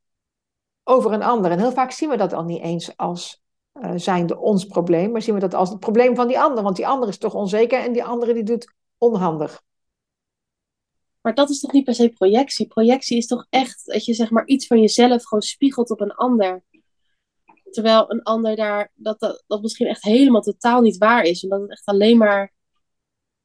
over 0.87 1.13
een 1.13 1.23
ander. 1.23 1.51
En 1.51 1.59
heel 1.59 1.71
vaak 1.71 1.91
zien 1.91 2.09
we 2.09 2.17
dat 2.17 2.33
al 2.33 2.43
niet 2.43 2.61
eens 2.61 2.97
als 2.97 3.43
uh, 3.73 3.91
zijnde 3.95 4.37
ons 4.37 4.65
probleem, 4.65 5.11
maar 5.11 5.21
zien 5.21 5.33
we 5.33 5.39
dat 5.39 5.53
als 5.53 5.69
het 5.69 5.79
probleem 5.79 6.15
van 6.15 6.27
die 6.27 6.39
ander. 6.39 6.63
Want 6.63 6.75
die 6.75 6.87
ander 6.87 7.09
is 7.09 7.17
toch 7.17 7.33
onzeker 7.33 7.79
en 7.79 7.93
die 7.93 8.03
andere 8.03 8.33
die 8.33 8.43
doet 8.43 8.73
onhandig. 8.97 9.63
Maar 11.21 11.33
dat 11.33 11.49
is 11.49 11.59
toch 11.59 11.71
niet 11.71 11.83
per 11.83 11.95
se 11.95 12.09
projectie? 12.09 12.67
Projectie 12.67 13.17
is 13.17 13.27
toch 13.27 13.45
echt 13.49 13.85
dat 13.85 14.05
je 14.05 14.13
zeg 14.13 14.29
maar 14.29 14.45
iets 14.45 14.67
van 14.67 14.79
jezelf 14.79 15.23
gewoon 15.23 15.43
spiegelt 15.43 15.89
op 15.89 16.01
een 16.01 16.11
ander. 16.11 16.63
Terwijl 17.71 18.11
een 18.11 18.23
ander 18.23 18.55
daar, 18.55 18.91
dat, 18.95 19.19
dat, 19.19 19.43
dat 19.47 19.61
misschien 19.61 19.87
echt 19.87 20.03
helemaal 20.03 20.41
totaal 20.41 20.81
niet 20.81 20.97
waar 20.97 21.23
is. 21.23 21.43
Omdat 21.43 21.61
het 21.61 21.71
echt 21.71 21.85
alleen 21.85 22.17
maar 22.17 22.53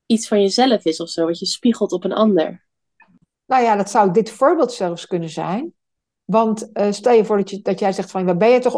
iets 0.07 0.29
van 0.29 0.41
jezelf 0.41 0.85
is 0.85 1.01
of 1.01 1.09
zo, 1.09 1.27
wat 1.27 1.39
je 1.39 1.47
spiegelt 1.47 1.93
op 1.93 2.05
een 2.05 2.13
ander. 2.13 2.67
Nou 3.47 3.63
ja, 3.63 3.77
dat 3.77 3.91
zou 3.91 4.13
dit 4.13 4.31
voorbeeld 4.31 4.73
zelfs 4.73 5.07
kunnen 5.07 5.31
zijn. 5.31 5.75
Want 6.25 6.71
uh, 6.73 6.93
stel 6.93 7.13
je 7.13 7.25
voor 7.25 7.37
dat, 7.37 7.51
je, 7.51 7.63
dat 7.63 7.79
jij 7.79 7.93
zegt 7.93 8.11
van, 8.11 8.25
waar 8.25 8.37
ben 8.37 8.49
je 8.49 8.59
toch 8.59 8.75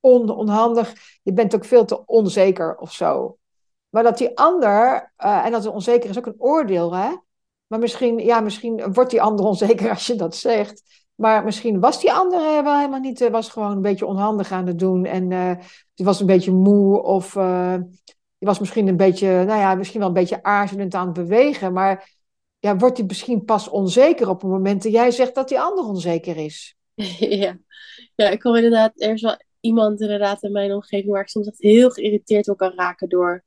on, 0.00 0.30
onhandig? 0.30 0.94
Je 1.22 1.32
bent 1.32 1.54
ook 1.54 1.64
veel 1.64 1.84
te 1.84 2.06
onzeker 2.06 2.76
of 2.76 2.92
zo. 2.92 3.38
Maar 3.88 4.02
dat 4.02 4.18
die 4.18 4.38
ander, 4.38 5.12
uh, 5.18 5.44
en 5.44 5.52
dat 5.52 5.66
onzeker 5.66 6.10
is 6.10 6.18
ook 6.18 6.26
een 6.26 6.34
oordeel, 6.40 6.94
hè? 6.94 7.08
Maar 7.66 7.78
misschien, 7.78 8.18
ja, 8.18 8.40
misschien 8.40 8.92
wordt 8.92 9.10
die 9.10 9.22
ander 9.22 9.46
onzeker 9.46 9.90
als 9.94 10.06
je 10.06 10.14
dat 10.14 10.36
zegt. 10.36 11.08
Maar 11.14 11.44
misschien 11.44 11.80
was 11.80 12.00
die 12.00 12.12
andere 12.12 12.62
wel 12.62 12.76
helemaal 12.76 13.00
niet, 13.00 13.28
was 13.30 13.48
gewoon 13.48 13.70
een 13.70 13.82
beetje 13.82 14.06
onhandig 14.06 14.52
aan 14.52 14.66
het 14.66 14.78
doen. 14.78 15.04
En 15.04 15.28
die 15.94 16.06
was 16.06 16.20
een 16.20 16.26
beetje 16.26 16.52
moe 16.52 17.02
of 17.02 17.36
die 18.40 18.48
was 18.48 18.58
misschien 18.58 18.88
een 18.88 18.96
beetje, 18.96 19.44
nou 19.44 19.60
ja, 19.60 19.74
misschien 19.74 19.98
wel 19.98 20.08
een 20.08 20.14
beetje 20.14 20.42
aarzelend 20.42 20.94
aan 20.94 21.04
het 21.04 21.14
bewegen. 21.14 21.72
Maar 21.72 22.19
ja, 22.60 22.76
wordt 22.76 22.96
hij 22.96 23.06
misschien 23.06 23.44
pas 23.44 23.68
onzeker 23.68 24.28
op 24.28 24.40
het 24.40 24.50
moment 24.50 24.82
dat 24.82 24.92
jij 24.92 25.10
zegt 25.10 25.34
dat 25.34 25.48
die 25.48 25.60
ander 25.60 25.84
onzeker 25.84 26.36
is? 26.36 26.74
Ja, 27.18 27.58
ja 28.14 28.28
ik 28.28 28.40
kom 28.40 28.54
inderdaad, 28.54 28.92
er 28.94 29.12
is 29.12 29.22
wel 29.22 29.36
iemand 29.60 30.00
inderdaad 30.00 30.42
in 30.42 30.52
mijn 30.52 30.72
omgeving 30.72 31.12
waar 31.12 31.22
ik 31.22 31.28
soms 31.28 31.46
echt 31.46 31.60
heel 31.60 31.90
geïrriteerd 31.90 32.48
op 32.48 32.56
kan 32.56 32.72
raken 32.74 33.08
door 33.08 33.44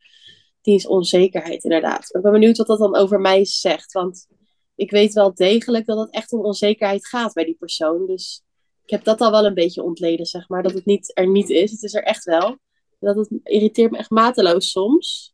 diens 0.61 0.87
onzekerheid 0.87 1.63
inderdaad. 1.63 2.15
ik 2.15 2.21
ben 2.21 2.31
benieuwd 2.31 2.57
wat 2.57 2.67
dat 2.67 2.79
dan 2.79 2.95
over 2.95 3.19
mij 3.19 3.45
zegt, 3.45 3.91
want 3.91 4.27
ik 4.75 4.91
weet 4.91 5.13
wel 5.13 5.33
degelijk 5.33 5.85
dat 5.85 5.99
het 5.99 6.13
echt 6.13 6.33
om 6.33 6.45
onzekerheid 6.45 7.07
gaat 7.07 7.33
bij 7.33 7.45
die 7.45 7.55
persoon. 7.59 8.05
Dus 8.05 8.43
ik 8.83 8.89
heb 8.89 9.03
dat 9.03 9.21
al 9.21 9.31
wel 9.31 9.45
een 9.45 9.53
beetje 9.53 9.83
ontleden, 9.83 10.25
zeg 10.25 10.49
maar, 10.49 10.63
dat 10.63 10.73
het 10.73 10.85
niet, 10.85 11.11
er 11.13 11.27
niet 11.27 11.49
is. 11.49 11.71
Het 11.71 11.83
is 11.83 11.93
er 11.93 12.03
echt 12.03 12.23
wel. 12.23 12.57
Dat 12.99 13.15
het 13.15 13.29
irriteert 13.43 13.91
me 13.91 13.97
echt 13.97 14.09
mateloos 14.09 14.71
soms. 14.71 15.32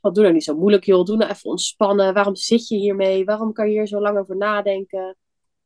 Wat 0.00 0.14
doe 0.14 0.22
nou 0.22 0.34
niet 0.34 0.44
zo 0.44 0.56
moeilijk, 0.56 0.84
joh. 0.84 1.04
Doe 1.04 1.16
nou 1.16 1.30
even 1.30 1.50
ontspannen. 1.50 2.14
Waarom 2.14 2.36
zit 2.36 2.68
je 2.68 2.76
hiermee? 2.76 3.24
Waarom 3.24 3.52
kan 3.52 3.66
je 3.66 3.72
hier 3.72 3.86
zo 3.86 4.00
lang 4.00 4.18
over 4.18 4.36
nadenken? 4.36 5.16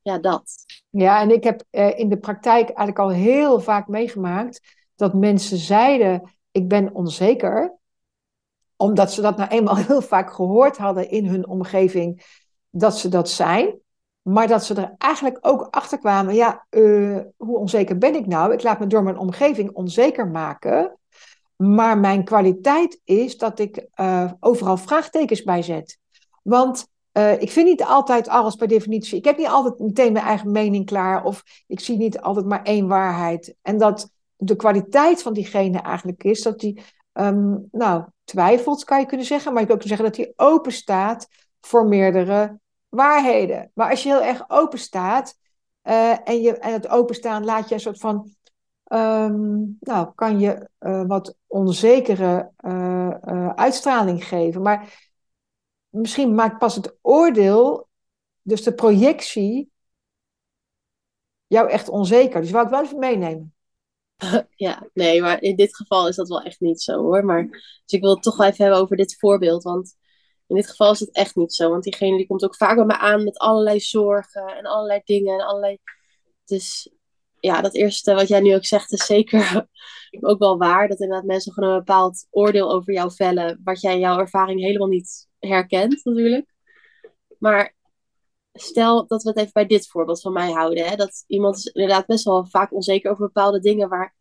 Ja, 0.02 0.18
dat. 0.18 0.52
Ja, 0.90 1.20
en 1.20 1.30
ik 1.30 1.44
heb 1.44 1.64
eh, 1.70 1.98
in 1.98 2.08
de 2.08 2.18
praktijk 2.18 2.66
eigenlijk 2.66 2.98
al 2.98 3.10
heel 3.10 3.60
vaak 3.60 3.88
meegemaakt 3.88 4.60
dat 4.94 5.14
mensen 5.14 5.58
zeiden: 5.58 6.30
Ik 6.50 6.68
ben 6.68 6.94
onzeker. 6.94 7.78
Omdat 8.76 9.12
ze 9.12 9.20
dat 9.20 9.36
nou 9.36 9.50
eenmaal 9.50 9.76
heel 9.86 10.02
vaak 10.02 10.32
gehoord 10.32 10.76
hadden 10.76 11.10
in 11.10 11.26
hun 11.26 11.48
omgeving 11.48 12.38
dat 12.70 12.98
ze 12.98 13.08
dat 13.08 13.30
zijn. 13.30 13.78
Maar 14.22 14.48
dat 14.48 14.64
ze 14.64 14.74
er 14.74 14.94
eigenlijk 14.98 15.38
ook 15.40 15.66
achter 15.70 15.98
kwamen: 15.98 16.34
Ja, 16.34 16.66
uh, 16.70 17.20
hoe 17.36 17.58
onzeker 17.58 17.98
ben 17.98 18.14
ik 18.14 18.26
nou? 18.26 18.52
Ik 18.52 18.62
laat 18.62 18.78
me 18.78 18.86
door 18.86 19.02
mijn 19.02 19.18
omgeving 19.18 19.70
onzeker 19.72 20.28
maken. 20.28 21.00
Maar 21.60 21.98
mijn 21.98 22.24
kwaliteit 22.24 23.00
is 23.04 23.38
dat 23.38 23.58
ik 23.58 23.86
uh, 23.96 24.32
overal 24.40 24.76
vraagtekens 24.76 25.42
bij 25.42 25.62
zet. 25.62 25.98
Want 26.42 26.86
uh, 27.12 27.42
ik 27.42 27.50
vind 27.50 27.66
niet 27.66 27.84
altijd 27.84 28.28
alles 28.28 28.54
per 28.54 28.68
definitie. 28.68 29.18
Ik 29.18 29.24
heb 29.24 29.36
niet 29.36 29.46
altijd 29.46 29.78
meteen 29.78 30.12
mijn 30.12 30.24
eigen 30.24 30.50
mening 30.50 30.86
klaar. 30.86 31.24
Of 31.24 31.42
ik 31.66 31.80
zie 31.80 31.96
niet 31.96 32.20
altijd 32.20 32.46
maar 32.46 32.62
één 32.62 32.88
waarheid. 32.88 33.54
En 33.62 33.78
dat 33.78 34.10
de 34.36 34.56
kwaliteit 34.56 35.22
van 35.22 35.32
diegene 35.32 35.78
eigenlijk 35.78 36.24
is 36.24 36.42
dat 36.42 36.58
die, 36.58 36.82
um, 37.12 37.68
nou, 37.70 38.04
twijfelt, 38.24 38.84
kan 38.84 39.00
je 39.00 39.06
kunnen 39.06 39.26
zeggen. 39.26 39.52
Maar 39.52 39.60
je 39.62 39.68
kan 39.68 39.76
ook 39.76 39.82
zeggen 39.82 40.06
dat 40.06 40.16
hij 40.16 40.32
open 40.36 40.72
staat 40.72 41.28
voor 41.60 41.86
meerdere 41.86 42.58
waarheden. 42.88 43.70
Maar 43.74 43.90
als 43.90 44.02
je 44.02 44.08
heel 44.08 44.22
erg 44.22 44.44
open 44.48 44.78
staat. 44.78 45.38
Uh, 45.84 46.28
en, 46.28 46.40
je, 46.42 46.58
en 46.58 46.72
het 46.72 46.88
openstaan 46.88 47.44
laat 47.44 47.68
je 47.68 47.74
een 47.74 47.80
soort 47.80 48.00
van 48.00 48.34
Um, 48.92 49.76
nou, 49.80 50.14
kan 50.14 50.40
je 50.40 50.68
uh, 50.80 51.06
wat 51.06 51.37
onzekere 51.47 52.50
uh, 52.64 53.14
uh, 53.25 53.49
uitstraling 53.54 54.25
geven. 54.25 54.62
Maar 54.62 55.11
misschien 55.88 56.35
maakt 56.35 56.59
pas 56.59 56.75
het 56.75 56.97
oordeel, 57.02 57.88
dus 58.42 58.62
de 58.62 58.75
projectie, 58.75 59.70
jou 61.47 61.70
echt 61.70 61.88
onzeker. 61.88 62.40
Dus 62.40 62.50
wou 62.50 62.64
ik 62.64 62.70
wel 62.70 62.82
even 62.82 62.99
meenemen. 62.99 63.54
Ja, 64.54 64.88
nee, 64.92 65.20
maar 65.20 65.42
in 65.42 65.56
dit 65.56 65.76
geval 65.76 66.09
is 66.09 66.16
dat 66.16 66.28
wel 66.28 66.42
echt 66.42 66.61
niet 66.61 66.82
zo 66.82 67.02
hoor. 67.02 67.25
Maar, 67.25 67.49
dus 67.49 67.82
ik 67.85 68.00
wil 68.00 68.14
het 68.14 68.23
toch 68.23 68.37
wel 68.37 68.47
even 68.47 68.64
hebben 68.64 68.82
over 68.82 68.97
dit 68.97 69.18
voorbeeld. 69.18 69.62
Want 69.62 69.97
in 70.47 70.56
dit 70.56 70.70
geval 70.70 70.92
is 70.92 71.00
het 71.00 71.11
echt 71.11 71.37
niet 71.37 71.54
zo. 71.54 71.70
Want 71.70 71.82
diegene 71.82 72.16
die 72.16 72.26
komt 72.26 72.44
ook 72.44 72.56
vaak 72.56 72.76
bij 72.76 72.85
me 72.85 72.99
aan 72.99 73.25
met 73.25 73.38
allerlei 73.38 73.80
zorgen 73.80 74.47
en 74.47 74.64
allerlei 74.64 75.00
dingen 75.04 75.35
en 75.35 75.47
allerlei. 75.47 75.78
Dus 76.44 76.92
ja, 77.40 77.61
dat 77.61 77.75
eerste 77.75 78.14
wat 78.14 78.28
jij 78.28 78.40
nu 78.40 78.54
ook 78.54 78.64
zegt 78.64 78.92
is 78.92 79.06
zeker 79.06 79.66
ook 80.20 80.38
wel 80.38 80.59
waar. 80.59 80.88
Dat 80.88 81.00
inderdaad 81.00 81.26
mensen 81.26 81.52
gewoon 81.52 81.70
een 81.70 81.78
bepaald 81.78 82.26
oordeel 82.30 82.73
over 82.73 82.92
jou 82.92 83.12
vellen, 83.12 83.61
wat 83.64 83.80
jij 83.80 83.92
in 83.92 84.00
jouw 84.00 84.18
ervaring 84.18 84.61
helemaal 84.61 84.88
niet 84.88 85.28
herkent 85.38 86.04
natuurlijk. 86.04 86.54
Maar 87.38 87.75
stel 88.52 89.06
dat 89.06 89.23
we 89.23 89.28
het 89.28 89.38
even 89.38 89.52
bij 89.52 89.66
dit 89.66 89.88
voorbeeld 89.88 90.20
van 90.20 90.32
mij 90.32 90.50
houden. 90.50 90.88
Hè? 90.88 90.97
Dat 90.97 91.25
iemand 91.26 91.56
is 91.56 91.64
inderdaad 91.64 92.06
best 92.06 92.25
wel 92.25 92.47
vaak 92.47 92.73
onzeker 92.73 93.11
over 93.11 93.25
bepaalde 93.25 93.61
dingen 93.61 93.88
waar, 93.88 94.14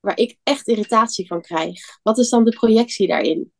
waar 0.00 0.18
ik 0.18 0.38
echt 0.42 0.68
irritatie 0.68 1.26
van 1.26 1.40
krijg. 1.40 1.80
Wat 2.02 2.18
is 2.18 2.28
dan 2.28 2.44
de 2.44 2.50
projectie 2.50 3.06
daarin? 3.06 3.52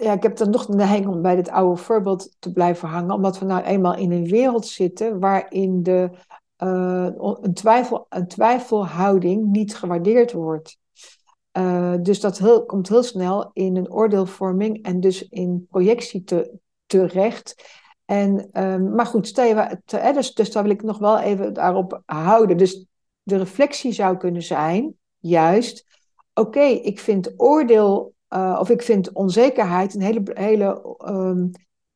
Ja, 0.00 0.12
ik 0.12 0.22
heb 0.22 0.38
er 0.38 0.48
nog 0.48 0.66
de 0.66 0.74
neiging 0.74 1.06
om 1.06 1.22
bij 1.22 1.36
dit 1.36 1.48
oude 1.48 1.80
voorbeeld 1.80 2.36
te 2.38 2.52
blijven 2.52 2.88
hangen, 2.88 3.14
omdat 3.14 3.38
we 3.38 3.44
nou 3.44 3.62
eenmaal 3.62 3.96
in 3.96 4.12
een 4.12 4.28
wereld 4.28 4.66
zitten 4.66 5.20
waarin 5.20 5.82
de, 5.82 6.10
uh, 6.58 7.08
een, 7.40 7.54
twijfel, 7.54 8.06
een 8.08 8.28
twijfelhouding 8.28 9.46
niet 9.46 9.76
gewaardeerd 9.76 10.32
wordt. 10.32 10.78
Uh, 11.58 11.94
dus 12.02 12.20
dat 12.20 12.64
komt 12.66 12.88
heel 12.88 13.02
snel 13.02 13.50
in 13.52 13.76
een 13.76 13.92
oordeelvorming 13.92 14.82
en 14.82 15.00
dus 15.00 15.28
in 15.28 15.66
projectie 15.70 16.24
te, 16.24 16.58
terecht. 16.86 17.78
En, 18.04 18.62
um, 18.64 18.94
maar 18.94 19.06
goed, 19.06 19.34
dus, 19.84 20.34
dus 20.34 20.52
daar 20.52 20.62
wil 20.62 20.72
ik 20.72 20.82
nog 20.82 20.98
wel 20.98 21.18
even 21.18 21.52
daarop 21.52 22.02
houden. 22.06 22.56
Dus 22.56 22.86
de 23.22 23.36
reflectie 23.36 23.92
zou 23.92 24.16
kunnen 24.16 24.42
zijn, 24.42 24.94
juist, 25.18 25.86
oké, 26.34 26.60
ik 26.60 27.00
vind 27.00 27.32
oordeel 27.36 28.14
uh, 28.30 28.56
of 28.60 28.70
ik 28.70 28.82
vind 28.82 29.12
onzekerheid 29.12 29.94
een 29.94 30.02
hele, 30.02 30.22
hele 30.34 30.96
um, 31.08 31.50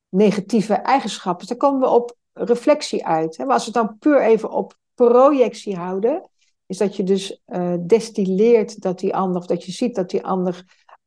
negatieve 0.08 0.74
eigenschap. 0.74 1.38
Dus 1.38 1.48
daar 1.48 1.56
komen 1.56 1.80
we 1.80 1.88
op 1.88 2.16
reflectie 2.32 3.06
uit. 3.06 3.36
Hè? 3.36 3.44
Maar 3.44 3.54
als 3.54 3.66
we 3.66 3.78
het 3.78 3.86
dan 3.86 3.98
puur 3.98 4.22
even 4.22 4.50
op 4.50 4.78
projectie 4.94 5.76
houden, 5.76 6.28
is 6.66 6.78
dat 6.78 6.96
je 6.96 7.02
dus 7.02 7.42
uh, 7.46 7.74
destilleert 7.80 8.80
dat 8.80 8.98
die 8.98 9.14
ander, 9.14 9.40
of 9.40 9.46
dat 9.46 9.64
je 9.64 9.72
ziet 9.72 9.94
dat 9.94 10.10
die 10.10 10.24
ander 10.24 10.64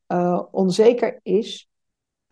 uh, 0.07 0.41
onzeker 0.51 1.19
is. 1.23 1.69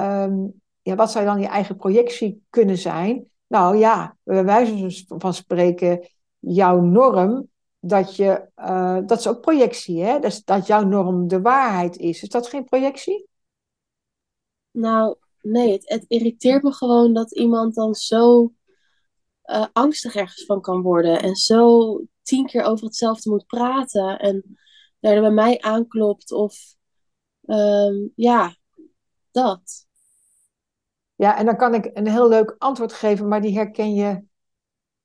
Um, 0.01 0.61
ja, 0.81 0.95
wat 0.95 1.11
zou 1.11 1.25
dan 1.25 1.39
je 1.39 1.47
eigen 1.47 1.75
projectie 1.75 2.43
kunnen 2.49 2.77
zijn? 2.77 3.29
Nou 3.47 3.77
ja, 3.77 4.17
bij 4.23 4.45
wijze 4.45 5.03
van 5.07 5.33
spreken, 5.33 6.07
jouw 6.39 6.79
norm 6.79 7.49
dat, 7.87 8.15
je, 8.15 8.47
uh, 8.55 8.99
dat 9.05 9.19
is 9.19 9.27
ook 9.27 9.41
projectie, 9.41 10.03
hè? 10.03 10.19
Dus 10.19 10.43
dat 10.43 10.67
jouw 10.67 10.83
norm 10.83 11.27
de 11.27 11.41
waarheid 11.41 11.97
is. 11.97 12.21
Is 12.21 12.29
dat 12.29 12.47
geen 12.47 12.63
projectie? 12.63 13.27
Nou, 14.71 15.17
nee, 15.41 15.71
het, 15.71 15.89
het 15.89 16.05
irriteert 16.07 16.63
me 16.63 16.71
gewoon 16.71 17.13
dat 17.13 17.35
iemand 17.35 17.75
dan 17.75 17.93
zo 17.93 18.53
uh, 19.45 19.65
angstig 19.73 20.15
ergens 20.15 20.45
van 20.45 20.61
kan 20.61 20.81
worden 20.81 21.21
en 21.21 21.35
zo 21.35 22.01
tien 22.21 22.45
keer 22.45 22.63
over 22.63 22.85
hetzelfde 22.85 23.29
moet 23.29 23.45
praten 23.45 24.19
en 24.19 24.57
daar 24.99 25.21
bij 25.21 25.31
mij 25.31 25.61
aanklopt 25.61 26.31
of 26.31 26.75
um, 27.45 28.11
ja, 28.15 28.55
dat. 29.31 29.87
Ja, 31.15 31.37
en 31.37 31.45
dan 31.45 31.57
kan 31.57 31.73
ik 31.73 31.89
een 31.93 32.07
heel 32.07 32.29
leuk 32.29 32.55
antwoord 32.57 32.93
geven, 32.93 33.27
maar 33.27 33.41
die 33.41 33.55
herken 33.57 33.93
je 33.93 34.23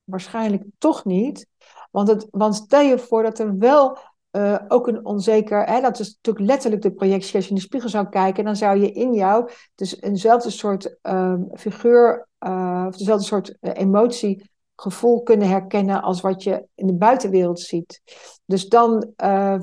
waarschijnlijk 0.05 0.65
toch 0.79 1.05
niet. 1.05 1.50
Want, 1.91 2.09
het, 2.09 2.27
want 2.31 2.55
stel 2.55 2.81
je 2.81 2.99
voor 2.99 3.23
dat 3.23 3.39
er 3.39 3.59
wel 3.59 3.99
uh, 4.33 4.59
ook 4.69 4.87
een 4.87 5.05
onzeker, 5.05 5.65
hè, 5.65 5.81
dat 5.81 5.99
is 5.99 6.09
natuurlijk 6.09 6.47
letterlijk 6.47 6.83
de 6.83 6.93
projectie. 6.93 7.35
Als 7.35 7.45
je 7.45 7.51
in 7.51 7.57
de 7.57 7.63
spiegel 7.63 7.89
zou 7.89 8.09
kijken, 8.09 8.45
dan 8.45 8.57
zou 8.57 8.79
je 8.79 8.93
in 8.93 9.15
jou 9.15 9.51
dus 9.75 10.01
eenzelfde 10.01 10.51
soort 10.51 10.97
uh, 11.03 11.35
figuur, 11.55 12.29
uh, 12.41 12.85
of 12.89 12.97
dezelfde 12.97 13.25
soort 13.25 13.57
eh, 13.61 13.73
emotie, 13.75 14.51
gevoel 14.75 15.23
kunnen 15.23 15.49
herkennen 15.49 16.03
als 16.03 16.21
wat 16.21 16.43
je 16.43 16.67
in 16.75 16.87
de 16.87 16.95
buitenwereld 16.95 17.61
ziet. 17.61 18.03
Dus 18.45 18.69
dan 18.69 19.13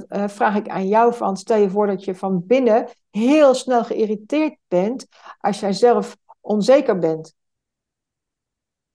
vraag 0.10 0.56
ik 0.56 0.70
aan 0.70 0.88
jou 0.88 1.14
van, 1.14 1.38
stel 1.38 1.58
je 1.58 1.70
voor 1.70 1.88
dat 1.88 2.04
je 2.04 2.16
van 2.16 2.46
binnen 2.46 2.90
heel 3.10 3.54
snel 3.54 3.84
geïrriteerd 3.84 4.58
bent 4.68 5.08
als 5.40 5.60
jij 5.60 5.74
zelf 5.74 6.18
onzeker 6.42 7.00
bent. 7.00 7.34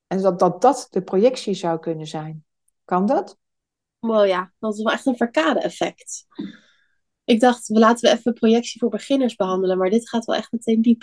En 0.06 0.22
dat 0.22 0.38
dat, 0.38 0.60
dat 0.60 0.86
de 0.90 1.02
projectie 1.02 1.54
zou 1.54 1.78
kunnen 1.78 2.06
zijn. 2.06 2.44
Kan 2.92 3.06
dat? 3.06 3.36
Well 3.98 4.26
ja, 4.26 4.52
dat 4.58 4.74
is 4.74 4.82
wel 4.82 4.92
echt 4.92 5.06
een 5.06 5.16
verkade-effect. 5.16 6.26
Ik 7.24 7.40
dacht, 7.40 7.68
we 7.68 7.78
laten 7.78 8.10
we 8.10 8.16
even 8.16 8.32
projectie 8.32 8.80
voor 8.80 8.88
beginners 8.88 9.36
behandelen, 9.36 9.78
maar 9.78 9.90
dit 9.90 10.08
gaat 10.08 10.24
wel 10.24 10.36
echt 10.36 10.52
meteen 10.52 10.82
diep. 10.82 11.02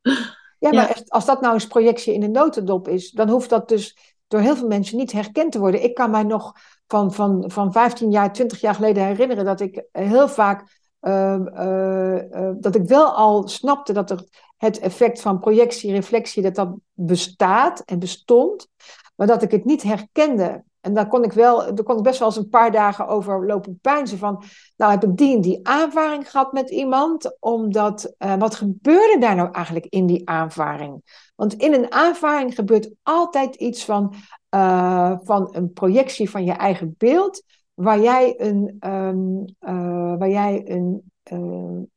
ja, 0.58 0.72
maar 0.72 1.02
als 1.06 1.24
dat 1.24 1.40
nou 1.40 1.54
eens 1.54 1.66
projectie 1.66 2.14
in 2.14 2.22
een 2.22 2.30
notendop 2.30 2.88
is, 2.88 3.10
dan 3.10 3.28
hoeft 3.28 3.50
dat 3.50 3.68
dus 3.68 3.96
door 4.28 4.40
heel 4.40 4.56
veel 4.56 4.66
mensen 4.66 4.96
niet 4.96 5.12
herkend 5.12 5.52
te 5.52 5.58
worden. 5.58 5.82
Ik 5.82 5.94
kan 5.94 6.10
mij 6.10 6.22
nog 6.22 6.52
van, 6.86 7.12
van, 7.12 7.50
van 7.50 7.72
15 7.72 8.10
jaar, 8.10 8.32
20 8.32 8.60
jaar 8.60 8.74
geleden 8.74 9.04
herinneren 9.04 9.44
dat 9.44 9.60
ik 9.60 9.84
heel 9.92 10.28
vaak 10.28 10.78
uh, 11.00 11.38
uh, 11.54 12.22
uh, 12.30 12.50
dat 12.56 12.74
ik 12.74 12.82
wel 12.82 13.12
al 13.14 13.48
snapte 13.48 13.92
dat 13.92 14.10
er 14.10 14.24
het 14.56 14.78
effect 14.78 15.20
van 15.20 15.38
projectie, 15.38 15.92
reflectie, 15.92 16.42
dat 16.42 16.54
dat 16.54 16.74
bestaat 16.92 17.80
en 17.80 17.98
bestond, 17.98 18.68
maar 19.14 19.26
dat 19.26 19.42
ik 19.42 19.50
het 19.50 19.64
niet 19.64 19.82
herkende 19.82 20.64
En 20.80 20.94
dan 20.94 21.08
kon 21.08 21.24
ik 21.24 21.32
wel, 21.32 21.74
daar 21.74 21.84
kon 21.84 21.96
ik 21.96 22.02
best 22.02 22.18
wel 22.18 22.28
eens 22.28 22.36
een 22.36 22.48
paar 22.48 22.72
dagen 22.72 23.08
over 23.08 23.46
lopen 23.46 23.78
pijnzen 23.80 24.18
van, 24.18 24.42
nou 24.76 24.90
heb 24.90 25.04
ik 25.04 25.16
die 25.16 25.34
en 25.34 25.40
die 25.40 25.60
aanvaring 25.62 26.30
gehad 26.30 26.52
met 26.52 26.70
iemand, 26.70 27.36
omdat, 27.40 28.14
uh, 28.18 28.34
wat 28.34 28.54
gebeurde 28.54 29.16
daar 29.18 29.34
nou 29.34 29.50
eigenlijk 29.52 29.86
in 29.86 30.06
die 30.06 30.28
aanvaring? 30.28 31.02
Want 31.36 31.54
in 31.54 31.74
een 31.74 31.92
aanvaring 31.92 32.54
gebeurt 32.54 32.90
altijd 33.02 33.54
iets 33.54 33.84
van, 33.84 34.14
uh, 34.54 35.16
van 35.22 35.48
een 35.52 35.72
projectie 35.72 36.30
van 36.30 36.44
je 36.44 36.52
eigen 36.52 36.94
beeld, 36.98 37.42
waar 37.74 38.00
jij 38.00 38.34
een, 38.36 38.76
um, 38.80 39.44
uh, 39.60 40.18
waar 40.18 40.30
jij 40.30 40.62
een, 40.64 41.12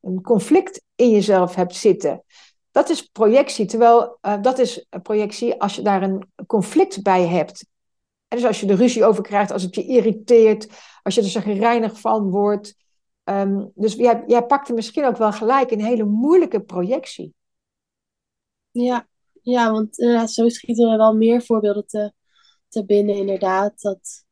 een 0.02 0.22
conflict 0.22 0.82
in 0.96 1.10
jezelf 1.10 1.56
hebt 1.56 1.76
zitten. 1.76 2.24
Dat 2.72 2.90
is 2.90 3.02
projectie, 3.02 3.66
terwijl 3.66 4.18
dat 4.42 4.60
is 4.60 4.88
projectie 5.04 5.62
als 5.62 5.76
je 5.76 5.82
daar 5.82 6.04
een 6.04 6.28
conflict 6.48 7.02
bij 7.02 7.28
hebt. 7.28 7.66
Dus 8.36 8.46
als 8.46 8.60
je 8.60 8.68
er 8.68 8.76
ruzie 8.76 9.06
over 9.06 9.24
krijgt, 9.24 9.52
als 9.52 9.64
het 9.64 9.76
je 9.76 9.86
irriteert, 9.86 10.68
als 11.04 11.16
je 11.16 11.22
er 11.22 11.42
gereinigd 11.42 12.00
van 12.00 12.30
wordt. 12.30 12.76
Um, 13.24 13.72
dus 13.76 13.94
jij, 13.94 14.24
jij 14.28 14.46
pakte 14.46 14.74
misschien 14.74 15.06
ook 15.06 15.18
wel 15.18 15.32
gelijk 15.32 15.72
een 15.72 15.84
hele 15.84 16.04
moeilijke 16.04 16.62
projectie. 16.62 17.34
Ja, 18.72 19.08
ja 19.42 19.72
want 19.72 20.00
inderdaad, 20.00 20.32
zo 20.32 20.50
schieten 20.50 20.92
er 20.92 20.98
wel 20.98 21.16
meer 21.16 21.42
voorbeelden 21.42 21.88
te, 21.88 22.14
te 22.68 22.86
binnen, 22.86 23.16
inderdaad. 23.16 23.82
Dat, 23.82 24.26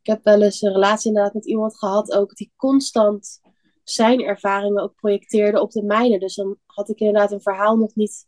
ik 0.00 0.06
heb 0.06 0.24
wel 0.24 0.42
eens 0.42 0.62
een 0.62 0.72
relatie 0.72 1.08
inderdaad 1.08 1.34
met 1.34 1.46
iemand 1.46 1.78
gehad, 1.78 2.12
ook 2.12 2.34
die 2.34 2.52
constant 2.56 3.40
zijn 3.82 4.20
ervaringen 4.20 4.82
ook 4.82 4.94
projecteerde 4.94 5.60
op 5.60 5.70
de 5.70 5.82
mijne. 5.82 6.18
Dus 6.18 6.34
dan 6.34 6.56
had 6.66 6.88
ik 6.88 6.98
inderdaad 6.98 7.32
een 7.32 7.42
verhaal 7.42 7.76
nog 7.76 7.94
niet 7.94 8.26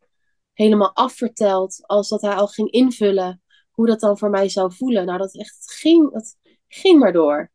helemaal 0.53 0.95
afverteld, 0.95 1.87
als 1.87 2.09
dat 2.09 2.21
hij 2.21 2.35
al 2.35 2.47
ging 2.47 2.71
invullen 2.71 3.43
hoe 3.81 3.89
dat 3.89 4.01
dan 4.01 4.19
voor 4.19 4.31
mij 4.31 4.49
zou 4.49 4.73
voelen. 4.73 5.07
Nou, 5.07 5.19
dat 5.19 5.37
echt 5.37 5.73
ging, 5.73 6.13
dat 6.13 6.37
ging 6.69 6.99
maar 6.99 7.13
door. 7.13 7.51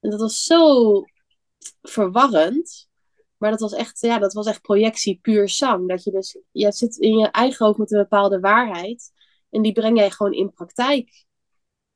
En 0.00 0.10
dat 0.10 0.20
was 0.20 0.44
zo 0.44 1.02
verwarrend. 1.82 2.88
Maar 3.36 3.50
dat 3.50 3.60
was 3.60 3.72
echt, 3.72 4.00
ja, 4.00 4.18
dat 4.18 4.32
was 4.32 4.46
echt 4.46 4.60
projectie 4.60 5.18
puur 5.22 5.48
zang. 5.48 5.88
Dat 5.88 6.04
je 6.04 6.10
dus, 6.10 6.38
je 6.50 6.72
zit 6.72 6.96
in 6.96 7.18
je 7.18 7.26
eigen 7.26 7.66
hoofd 7.66 7.78
met 7.78 7.92
een 7.92 7.98
bepaalde 7.98 8.40
waarheid. 8.40 9.12
En 9.50 9.62
die 9.62 9.72
breng 9.72 9.98
jij 9.98 10.10
gewoon 10.10 10.32
in 10.32 10.52
praktijk. 10.52 11.24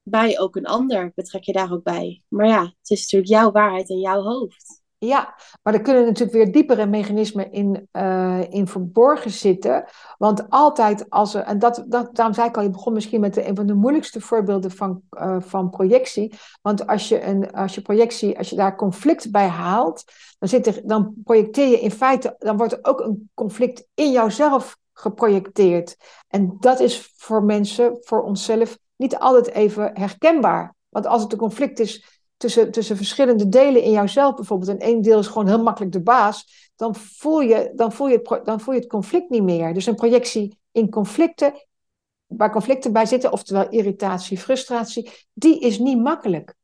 Bij 0.02 0.38
ook 0.38 0.56
een 0.56 0.66
ander 0.66 1.12
betrek 1.14 1.44
je 1.44 1.52
daar 1.52 1.72
ook 1.72 1.82
bij. 1.82 2.22
Maar 2.28 2.46
ja, 2.46 2.62
het 2.62 2.90
is 2.90 3.00
natuurlijk 3.00 3.30
jouw 3.30 3.50
waarheid 3.50 3.88
in 3.88 4.00
jouw 4.00 4.22
hoofd. 4.22 4.79
Ja, 5.02 5.34
maar 5.62 5.74
er 5.74 5.80
kunnen 5.80 6.04
natuurlijk 6.04 6.32
weer 6.32 6.52
diepere 6.52 6.86
mechanismen 6.86 7.52
in, 7.52 7.88
uh, 7.92 8.40
in 8.50 8.66
verborgen 8.66 9.30
zitten. 9.30 9.84
Want 10.18 10.50
altijd 10.50 11.10
als 11.10 11.34
er, 11.34 11.42
en 11.42 11.58
dat, 11.58 11.84
dat, 11.86 12.14
daarom 12.14 12.34
zei 12.34 12.48
ik 12.48 12.56
al, 12.56 12.62
je 12.62 12.70
begon 12.70 12.92
misschien 12.92 13.20
met 13.20 13.36
een 13.36 13.56
van 13.56 13.66
de 13.66 13.74
moeilijkste 13.74 14.20
voorbeelden 14.20 14.70
van, 14.70 15.02
uh, 15.10 15.36
van 15.40 15.70
projectie. 15.70 16.34
Want 16.62 16.86
als 16.86 17.08
je, 17.08 17.24
een, 17.24 17.52
als 17.52 17.74
je 17.74 17.82
projectie, 17.82 18.38
als 18.38 18.50
je 18.50 18.56
daar 18.56 18.76
conflict 18.76 19.30
bij 19.30 19.46
haalt, 19.46 20.04
dan, 20.38 20.48
zit 20.48 20.66
er, 20.66 20.80
dan 20.84 21.14
projecteer 21.24 21.68
je 21.68 21.80
in 21.80 21.90
feite, 21.90 22.34
dan 22.38 22.56
wordt 22.56 22.72
er 22.72 22.78
ook 22.82 23.00
een 23.00 23.30
conflict 23.34 23.86
in 23.94 24.10
jouzelf 24.10 24.76
geprojecteerd. 24.92 25.96
En 26.28 26.56
dat 26.58 26.80
is 26.80 27.12
voor 27.16 27.44
mensen, 27.44 27.96
voor 28.00 28.22
onszelf, 28.22 28.78
niet 28.96 29.18
altijd 29.18 29.50
even 29.50 29.90
herkenbaar. 29.94 30.74
Want 30.88 31.06
als 31.06 31.22
het 31.22 31.32
een 31.32 31.38
conflict 31.38 31.78
is 31.78 32.19
tussen, 32.40 32.70
tussen 32.70 32.96
verschillende 32.96 33.48
delen 33.48 33.82
in 33.82 33.90
jouzelf 33.90 34.34
bijvoorbeeld, 34.34 34.70
en 34.70 34.78
één 34.78 35.02
deel 35.02 35.18
is 35.18 35.26
gewoon 35.26 35.46
heel 35.46 35.62
makkelijk 35.62 35.92
de 35.92 36.02
baas, 36.02 36.70
dan 36.76 36.94
voel 36.94 37.40
je, 37.40 37.72
dan 37.74 37.92
voel 37.92 38.08
je, 38.08 38.20
het, 38.22 38.44
dan 38.44 38.60
voel 38.60 38.74
je 38.74 38.80
het 38.80 38.88
conflict 38.88 39.30
niet 39.30 39.42
meer. 39.42 39.74
Dus 39.74 39.86
een 39.86 39.94
projectie 39.94 40.58
in 40.72 40.90
conflicten, 40.90 41.52
waar 42.26 42.52
conflicten 42.52 42.92
bij 42.92 43.06
zitten, 43.06 43.32
oftewel 43.32 43.68
irritatie, 43.68 44.38
frustratie, 44.38 45.10
die 45.32 45.60
is 45.60 45.78
niet 45.78 45.98
makkelijk. 45.98 46.54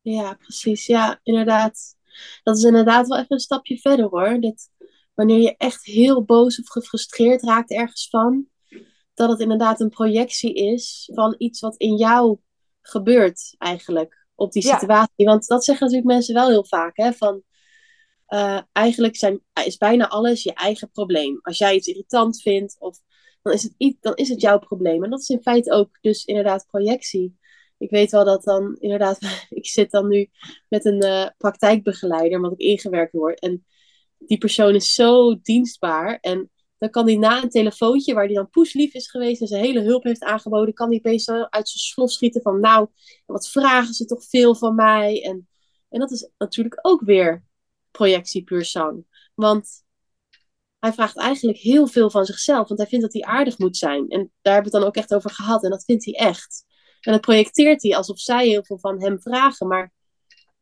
Ja, 0.00 0.34
precies. 0.34 0.86
Ja, 0.86 1.20
inderdaad. 1.22 1.96
Dat 2.42 2.56
is 2.56 2.64
inderdaad 2.64 3.08
wel 3.08 3.18
even 3.18 3.32
een 3.32 3.38
stapje 3.38 3.78
verder 3.78 4.06
hoor. 4.08 4.40
Dat 4.40 4.68
wanneer 5.14 5.40
je 5.40 5.56
echt 5.56 5.84
heel 5.84 6.24
boos 6.24 6.60
of 6.60 6.68
gefrustreerd 6.68 7.42
raakt 7.42 7.70
ergens 7.70 8.08
van, 8.10 8.46
dat 9.14 9.30
het 9.30 9.40
inderdaad 9.40 9.80
een 9.80 9.88
projectie 9.88 10.54
is 10.54 11.10
van 11.14 11.34
iets 11.38 11.60
wat 11.60 11.76
in 11.76 11.96
jou 11.96 12.38
gebeurt 12.80 13.54
eigenlijk 13.58 14.21
op 14.34 14.52
die 14.52 14.62
situatie. 14.62 15.26
Want 15.26 15.46
dat 15.46 15.64
zeggen 15.64 15.84
natuurlijk 15.86 16.12
mensen 16.12 16.34
wel 16.34 16.48
heel 16.48 16.66
vaak. 16.66 16.96
Hè, 16.96 17.12
van, 17.12 17.42
uh, 18.28 18.60
eigenlijk 18.72 19.16
zijn, 19.16 19.40
is 19.64 19.76
bijna 19.76 20.08
alles 20.08 20.42
je 20.42 20.54
eigen 20.54 20.90
probleem. 20.90 21.38
Als 21.42 21.58
jij 21.58 21.74
iets 21.74 21.86
irritant 21.86 22.42
vindt, 22.42 22.76
of, 22.78 22.98
dan, 23.42 23.52
is 23.52 23.62
het, 23.62 23.96
dan 24.00 24.14
is 24.14 24.28
het 24.28 24.40
jouw 24.40 24.58
probleem. 24.58 25.04
En 25.04 25.10
dat 25.10 25.20
is 25.20 25.28
in 25.28 25.42
feite 25.42 25.72
ook 25.72 25.98
dus 26.00 26.24
inderdaad 26.24 26.66
projectie. 26.66 27.36
Ik 27.78 27.90
weet 27.90 28.10
wel 28.10 28.24
dat 28.24 28.44
dan 28.44 28.76
inderdaad, 28.80 29.18
ik 29.50 29.66
zit 29.66 29.90
dan 29.90 30.08
nu 30.08 30.30
met 30.68 30.84
een 30.84 31.04
uh, 31.04 31.26
praktijkbegeleider, 31.38 32.36
omdat 32.36 32.52
ik 32.52 32.58
ingewerkt 32.58 33.12
word. 33.12 33.40
En 33.40 33.66
die 34.18 34.38
persoon 34.38 34.74
is 34.74 34.94
zo 34.94 35.40
dienstbaar. 35.42 36.18
En 36.20 36.50
dan 36.82 36.90
kan 36.90 37.06
hij 37.06 37.16
na 37.16 37.42
een 37.42 37.48
telefoontje, 37.48 38.14
waar 38.14 38.24
hij 38.24 38.34
dan 38.34 38.50
poeslief 38.50 38.94
is 38.94 39.10
geweest 39.10 39.40
en 39.40 39.46
zijn 39.46 39.64
hele 39.64 39.80
hulp 39.80 40.04
heeft 40.04 40.22
aangeboden, 40.22 40.74
kan 40.74 40.88
hij 40.88 40.98
opeens 40.98 41.28
uit 41.28 41.68
zijn 41.68 41.78
slof 41.78 42.10
schieten 42.10 42.42
van, 42.42 42.60
nou, 42.60 42.88
wat 43.26 43.48
vragen 43.48 43.94
ze 43.94 44.04
toch 44.04 44.24
veel 44.24 44.54
van 44.54 44.74
mij? 44.74 45.22
En, 45.24 45.48
en 45.88 46.00
dat 46.00 46.10
is 46.10 46.30
natuurlijk 46.38 46.78
ook 46.82 47.00
weer 47.00 47.44
projectie 47.90 48.44
puur. 48.44 48.70
Want 49.34 49.84
hij 50.78 50.92
vraagt 50.92 51.16
eigenlijk 51.16 51.58
heel 51.58 51.86
veel 51.86 52.10
van 52.10 52.24
zichzelf, 52.24 52.68
want 52.68 52.80
hij 52.80 52.88
vindt 52.88 53.04
dat 53.04 53.12
hij 53.12 53.22
aardig 53.22 53.58
moet 53.58 53.76
zijn. 53.76 54.08
En 54.08 54.32
daar 54.40 54.54
hebben 54.54 54.72
we 54.72 54.76
het 54.76 54.84
dan 54.84 54.84
ook 54.84 54.96
echt 54.96 55.14
over 55.14 55.30
gehad 55.30 55.64
en 55.64 55.70
dat 55.70 55.84
vindt 55.84 56.04
hij 56.04 56.14
echt. 56.14 56.64
En 57.00 57.12
dat 57.12 57.20
projecteert 57.20 57.82
hij 57.82 57.96
alsof 57.96 58.18
zij 58.18 58.48
heel 58.48 58.64
veel 58.64 58.78
van 58.78 59.02
hem 59.02 59.20
vragen, 59.20 59.68
maar 59.68 59.92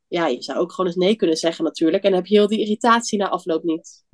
ja, 0.08 0.26
je 0.26 0.42
zou 0.42 0.58
ook 0.58 0.72
gewoon 0.72 0.90
eens 0.90 1.00
nee 1.00 1.16
kunnen 1.16 1.36
zeggen 1.36 1.64
natuurlijk. 1.64 2.04
En 2.04 2.10
dan 2.10 2.18
heb 2.20 2.28
je 2.28 2.36
heel 2.36 2.48
die 2.48 2.60
irritatie 2.60 3.18
na 3.18 3.28
afloop 3.28 3.62
niet. 3.62 4.08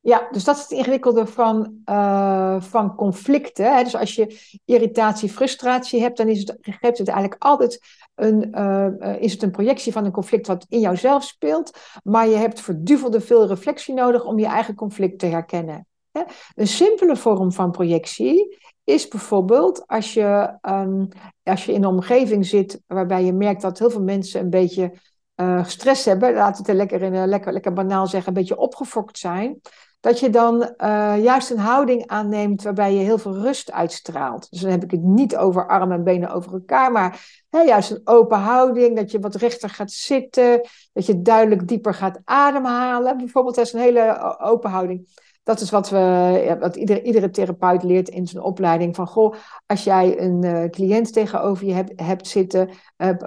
Ja, 0.00 0.28
dus 0.30 0.44
dat 0.44 0.56
is 0.56 0.62
het 0.62 0.70
ingewikkelde 0.70 1.26
van, 1.26 1.80
uh, 1.84 2.60
van 2.60 2.94
conflicten. 2.94 3.74
Hè? 3.74 3.82
Dus 3.82 3.96
als 3.96 4.14
je 4.14 4.58
irritatie, 4.64 5.28
frustratie 5.28 6.00
hebt, 6.00 6.16
dan 6.16 6.28
is 6.28 6.38
het, 6.38 6.56
geeft 6.60 6.98
het 6.98 7.08
eigenlijk 7.08 7.42
altijd 7.42 7.80
een, 8.14 8.48
uh, 8.58 9.20
is 9.20 9.32
het 9.32 9.42
een 9.42 9.50
projectie 9.50 9.92
van 9.92 10.04
een 10.04 10.12
conflict 10.12 10.46
wat 10.46 10.66
in 10.68 10.80
jouzelf 10.80 11.24
speelt. 11.24 11.78
Maar 12.02 12.28
je 12.28 12.36
hebt 12.36 12.60
verduvelde 12.60 13.20
veel 13.20 13.46
reflectie 13.46 13.94
nodig 13.94 14.24
om 14.24 14.38
je 14.38 14.46
eigen 14.46 14.74
conflict 14.74 15.18
te 15.18 15.26
herkennen. 15.26 15.86
Hè? 16.10 16.22
Een 16.54 16.66
simpele 16.66 17.16
vorm 17.16 17.52
van 17.52 17.70
projectie 17.70 18.58
is 18.84 19.08
bijvoorbeeld 19.08 19.86
als 19.86 20.14
je, 20.14 20.58
um, 20.62 21.08
als 21.42 21.64
je 21.64 21.72
in 21.72 21.82
een 21.82 21.90
omgeving 21.90 22.46
zit 22.46 22.80
waarbij 22.86 23.24
je 23.24 23.32
merkt 23.32 23.62
dat 23.62 23.78
heel 23.78 23.90
veel 23.90 24.02
mensen 24.02 24.40
een 24.40 24.50
beetje 24.50 24.92
uh, 25.36 25.64
gestrest 25.64 26.04
hebben, 26.04 26.34
laten 26.34 26.64
we 26.64 26.70
het 26.70 26.78
lekker, 26.78 27.02
in, 27.02 27.26
lekker, 27.26 27.52
lekker 27.52 27.72
banaal 27.72 28.06
zeggen, 28.06 28.28
een 28.28 28.38
beetje 28.38 28.58
opgefokt 28.58 29.18
zijn 29.18 29.60
dat 30.00 30.20
je 30.20 30.30
dan 30.30 30.62
uh, 30.62 31.22
juist 31.22 31.50
een 31.50 31.58
houding 31.58 32.06
aanneemt 32.06 32.62
waarbij 32.62 32.94
je 32.94 33.00
heel 33.00 33.18
veel 33.18 33.36
rust 33.36 33.72
uitstraalt. 33.72 34.50
Dus 34.50 34.60
dan 34.60 34.70
heb 34.70 34.84
ik 34.84 34.90
het 34.90 35.02
niet 35.02 35.36
over 35.36 35.68
armen 35.68 35.96
en 35.96 36.04
benen 36.04 36.30
over 36.30 36.52
elkaar, 36.52 36.92
maar 36.92 37.20
juist 37.50 37.90
een 37.90 38.00
open 38.04 38.38
houding, 38.38 38.96
dat 38.96 39.10
je 39.10 39.20
wat 39.20 39.34
rechter 39.34 39.68
gaat 39.68 39.90
zitten, 39.90 40.60
dat 40.92 41.06
je 41.06 41.22
duidelijk 41.22 41.68
dieper 41.68 41.94
gaat 41.94 42.20
ademhalen. 42.24 43.16
Bijvoorbeeld, 43.16 43.54
dat 43.54 43.66
is 43.66 43.72
een 43.72 43.80
hele 43.80 44.38
open 44.40 44.70
houding. 44.70 45.26
Dat 45.42 45.60
is 45.60 45.70
wat, 45.70 45.90
we, 45.90 46.56
wat 46.60 46.76
iedere, 46.76 47.02
iedere 47.02 47.30
therapeut 47.30 47.82
leert 47.82 48.08
in 48.08 48.26
zijn 48.26 48.42
opleiding. 48.42 48.96
Van 48.96 49.06
goh, 49.06 49.34
als 49.66 49.84
jij 49.84 50.20
een 50.20 50.44
uh, 50.44 50.64
cliënt 50.64 51.12
tegenover 51.12 51.66
je 51.66 51.72
hebt, 51.72 52.00
hebt 52.00 52.26
zitten, 52.26 52.70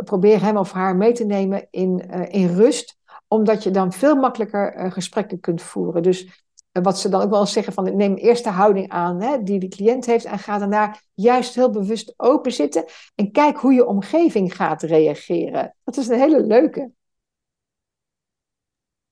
probeer 0.03 0.41
hem 0.41 0.57
of 0.57 0.71
haar 0.71 0.95
mee 0.95 1.11
te 1.11 1.25
nemen 1.25 1.67
in, 1.69 1.99
in 2.29 2.55
rust 2.55 2.99
omdat 3.27 3.63
je 3.63 3.71
dan 3.71 3.91
veel 3.91 4.15
makkelijker 4.15 4.91
gesprekken 4.91 5.39
kunt 5.39 5.61
voeren. 5.61 6.03
Dus 6.03 6.45
wat 6.71 6.99
ze 6.99 7.09
dan 7.09 7.21
ook 7.21 7.29
wel 7.29 7.39
eens 7.39 7.51
zeggen 7.51 7.73
van 7.73 7.95
neem 7.95 8.15
eerst 8.15 8.43
de 8.43 8.49
houding 8.49 8.89
aan 8.89 9.21
hè, 9.21 9.43
die 9.43 9.59
de 9.59 9.67
cliënt 9.67 10.05
heeft 10.05 10.25
en 10.25 10.39
ga 10.39 10.57
daarna 10.57 10.95
juist 11.13 11.55
heel 11.55 11.69
bewust 11.69 12.13
open 12.17 12.51
zitten 12.51 12.85
en 13.15 13.31
kijk 13.31 13.57
hoe 13.57 13.73
je 13.73 13.85
omgeving 13.85 14.55
gaat 14.55 14.81
reageren. 14.81 15.75
Dat 15.83 15.97
is 15.97 16.07
een 16.07 16.19
hele 16.19 16.41
leuke. 16.41 16.91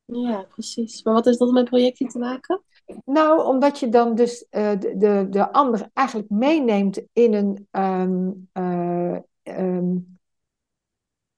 Ja, 0.05 0.45
precies. 0.49 1.03
Maar 1.03 1.13
wat 1.13 1.25
is 1.25 1.37
dat 1.37 1.51
met 1.51 1.65
projectie 1.65 2.07
te 2.07 2.19
maken? 2.19 2.63
Nou, 3.05 3.45
omdat 3.45 3.79
je 3.79 3.89
dan 3.89 4.15
dus 4.15 4.45
uh, 4.51 4.71
de, 4.79 4.97
de, 4.97 5.27
de 5.29 5.51
ander 5.51 5.89
eigenlijk 5.93 6.29
meeneemt 6.29 7.01
in 7.13 7.33
een. 7.33 7.67
Um, 7.71 8.49
uh, 8.53 9.17
um, 9.43 10.19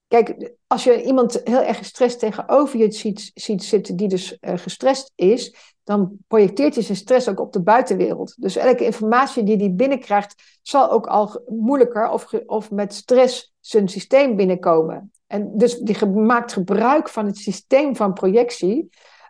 kijk, 0.08 0.54
als 0.68 0.84
je 0.84 1.04
iemand 1.04 1.42
heel 1.44 1.62
erg 1.62 1.78
gestrest 1.78 2.20
tegenover 2.20 2.80
je 2.80 2.92
ziet, 2.92 3.32
ziet 3.34 3.64
zitten, 3.64 3.96
die 3.96 4.08
dus 4.08 4.38
uh, 4.42 4.58
gestrest 4.58 5.12
is, 5.16 5.71
dan 5.92 6.18
projecteert 6.28 6.76
hij 6.76 6.84
zijn 6.84 6.98
stress 6.98 7.30
ook 7.30 7.40
op 7.40 7.54
de 7.54 7.62
buitenwereld. 7.62 8.36
Dus 8.38 8.56
elke 8.56 8.86
informatie 8.86 9.44
die 9.44 9.58
hij 9.58 9.74
binnenkrijgt, 9.74 10.60
zal 10.62 10.92
ook 10.92 11.08
al 11.08 11.44
moeilijker 11.48 12.10
of, 12.10 12.34
of 12.46 12.72
met 12.72 12.94
stress 12.94 13.54
zijn 13.60 13.88
systeem 13.88 14.36
binnenkomen. 14.36 15.12
En 15.28 15.58
dus 15.58 15.78
die 15.78 16.06
maakt 16.06 16.54
gebruik 16.54 17.10
van 17.10 17.26
het 17.26 17.38
systeem 17.38 17.96
van 17.96 18.14
projectie 18.14 18.90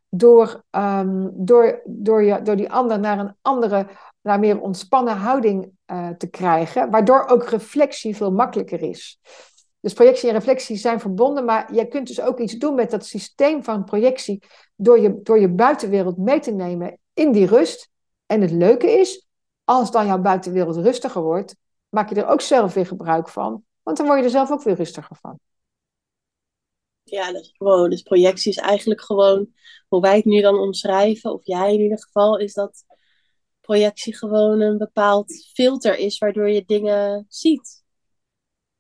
door, 0.10 0.64
um, 0.72 1.32
door, 1.34 1.82
door, 1.86 2.24
je, 2.24 2.42
door 2.42 2.56
die 2.56 2.72
ander 2.72 3.00
naar 3.00 3.20
een 3.20 3.36
andere, 3.42 3.88
naar 4.22 4.40
meer 4.40 4.62
ontspannen 4.62 5.16
houding 5.16 5.72
uh, 5.92 6.10
te 6.10 6.30
krijgen, 6.30 6.90
waardoor 6.90 7.28
ook 7.28 7.44
reflectie 7.44 8.16
veel 8.16 8.32
makkelijker 8.32 8.82
is. 8.82 9.20
Dus 9.80 9.94
projectie 9.94 10.30
en 10.30 10.36
reflectie 10.36 10.76
zijn 10.76 11.00
verbonden, 11.00 11.46
maar 11.46 11.74
jij 11.74 11.88
kunt 11.88 12.08
dus 12.08 12.22
ook 12.22 12.40
iets 12.40 12.54
doen 12.54 12.76
met 12.76 12.92
dat 12.92 13.06
systeem 13.06 13.64
van 13.64 13.84
projectie 13.84 14.44
door 14.82 15.00
je, 15.00 15.22
door 15.22 15.40
je 15.40 15.50
buitenwereld 15.50 16.18
mee 16.18 16.40
te 16.40 16.52
nemen 16.52 16.98
in 17.14 17.32
die 17.32 17.46
rust. 17.46 17.90
En 18.26 18.42
het 18.42 18.52
leuke 18.52 18.92
is, 18.92 19.28
als 19.64 19.92
dan 19.92 20.06
jouw 20.06 20.22
buitenwereld 20.22 20.76
rustiger 20.76 21.22
wordt, 21.22 21.56
maak 21.90 22.10
je 22.10 22.16
er 22.16 22.28
ook 22.28 22.42
zelf 22.42 22.74
weer 22.74 22.86
gebruik 22.86 23.30
van, 23.30 23.64
want 23.82 23.98
dan 23.98 24.06
word 24.06 24.20
je 24.20 24.26
er 24.26 24.32
zelf 24.32 24.52
ook 24.52 24.64
weer 24.64 24.76
rustiger 24.76 25.16
van. 25.22 25.40
Ja, 27.04 27.32
dat 27.32 27.42
is 27.42 27.54
gewoon. 27.58 27.90
Dus 27.90 28.02
projectie 28.02 28.52
is 28.52 28.58
eigenlijk 28.58 29.02
gewoon, 29.02 29.48
hoe 29.88 30.02
wij 30.02 30.16
het 30.16 30.26
nu 30.26 30.42
dan 30.42 30.60
omschrijven, 30.60 31.34
of 31.34 31.46
jij 31.46 31.74
in 31.74 31.82
ieder 31.82 32.00
geval, 32.00 32.38
is 32.38 32.54
dat 32.54 32.86
projectie 33.62 34.16
gewoon 34.16 34.62
een 34.62 34.78
bepaald 34.78 35.34
filter 35.54 35.98
is 35.98 36.18
waardoor 36.18 36.50
je 36.50 36.64
dingen 36.66 37.26
ziet. 37.28 37.84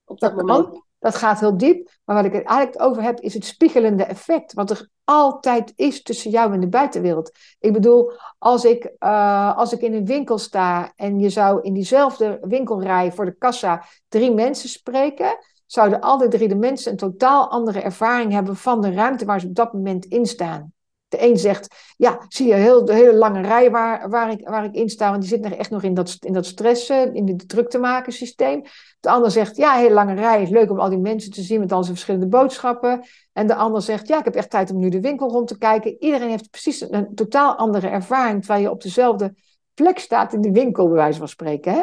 Op 0.04 0.20
dat, 0.20 0.36
dat 0.36 0.46
moment. 0.46 0.84
Dat 1.00 1.16
gaat 1.16 1.40
heel 1.40 1.58
diep. 1.58 2.00
Maar 2.04 2.16
wat 2.16 2.26
ik 2.26 2.34
het 2.34 2.46
eigenlijk 2.46 2.82
over 2.82 3.04
heb, 3.04 3.20
is 3.20 3.34
het 3.34 3.46
spiegelende 3.46 4.04
effect. 4.04 4.54
Wat 4.54 4.70
er 4.70 4.90
altijd 5.12 5.74
is 5.76 6.04
tussen 6.04 6.32
jou 6.32 6.54
en 6.54 6.60
de 6.60 6.67
buitenwereld. 6.67 7.32
Ik 7.60 7.74
bedoel, 7.74 8.12
als 8.38 8.65
ik, 8.65 8.91
uh, 9.00 9.58
als 9.58 9.74
ik 9.74 9.82
in 9.82 9.93
een 9.93 10.06
winkel 10.06 10.38
sta 10.38 10.91
en 10.95 11.19
je 11.19 11.30
zou 11.30 11.62
in 11.62 11.74
diezelfde 11.74 12.38
winkelrij 12.41 13.12
voor 13.12 13.26
de 13.26 13.36
kassa 13.38 13.84
drie 14.08 14.34
mensen 14.34 14.69
spreken, 14.69 15.38
zouden 15.65 16.00
alle 16.00 16.28
drie 16.28 16.47
de 16.47 16.56
mensen 16.56 16.91
een 16.91 16.97
totaal 16.97 17.50
andere 17.50 17.82
ervaring 17.82 18.32
hebben 18.32 18.56
van 18.56 18.82
de 18.82 18.91
ruimte 18.91 19.26
waar 19.26 19.39
ze 19.39 19.47
op 19.47 19.56
dat 19.56 19.74
moment 19.74 20.06
in 20.06 20.26
staan. 20.26 20.74
De 21.12 21.24
een 21.24 21.38
zegt, 21.38 21.93
ja, 21.97 22.26
zie 22.28 22.47
je 22.47 22.54
heel, 22.54 22.86
de 22.86 22.93
hele 22.93 23.13
lange 23.13 23.41
rij 23.41 23.71
waar, 23.71 24.10
waar, 24.10 24.32
ik, 24.32 24.47
waar 24.47 24.63
ik 24.63 24.74
in 24.74 24.89
sta, 24.89 25.10
want 25.10 25.21
die 25.21 25.30
zit 25.30 25.41
nog 25.41 25.52
echt 25.52 25.69
nog 25.69 25.84
in 25.84 25.93
dat, 25.93 26.17
in 26.19 26.34
dat 26.34 26.45
stressen, 26.45 27.13
in 27.13 27.28
het 27.28 27.50
druk 27.50 27.69
te 27.69 27.78
maken 27.78 28.13
systeem. 28.13 28.62
De 29.00 29.10
ander 29.10 29.32
zegt, 29.32 29.56
ja, 29.58 29.76
hele 29.76 29.93
lange 29.93 30.13
rij, 30.13 30.41
is 30.41 30.50
leuk 30.50 30.69
om 30.69 30.80
al 30.80 30.89
die 30.89 30.97
mensen 30.97 31.32
te 31.32 31.41
zien 31.41 31.60
met 31.60 31.71
al 31.71 31.84
zijn 31.84 31.95
verschillende 31.95 32.28
boodschappen. 32.28 33.04
En 33.34 33.47
de 33.47 33.56
ander 33.56 33.82
zegt, 33.82 34.08
ja, 34.08 34.19
ik 34.19 34.26
heb 34.26 34.36
echt 34.36 34.50
tijd 34.50 34.71
om 34.71 34.80
nu 34.80 34.89
de 34.89 35.02
winkel 35.02 35.30
rond 35.30 35.47
te 35.47 35.58
kijken. 35.58 35.95
Iedereen 36.04 36.30
heeft 36.30 36.50
precies 36.50 36.82
een, 36.82 37.15
totaal 37.15 37.56
andere 37.56 37.88
ervaring, 37.88 38.39
terwijl 38.39 38.63
je 38.63 38.71
op 38.71 38.82
dezelfde 38.82 39.36
plek 39.74 40.00
staat 40.00 40.34
in 40.34 40.41
de 40.41 40.52
winkel, 40.52 40.86
bij 40.86 40.95
wijze 40.95 41.19
van 41.19 41.28
spreken. 41.28 41.74
Hè? 41.74 41.82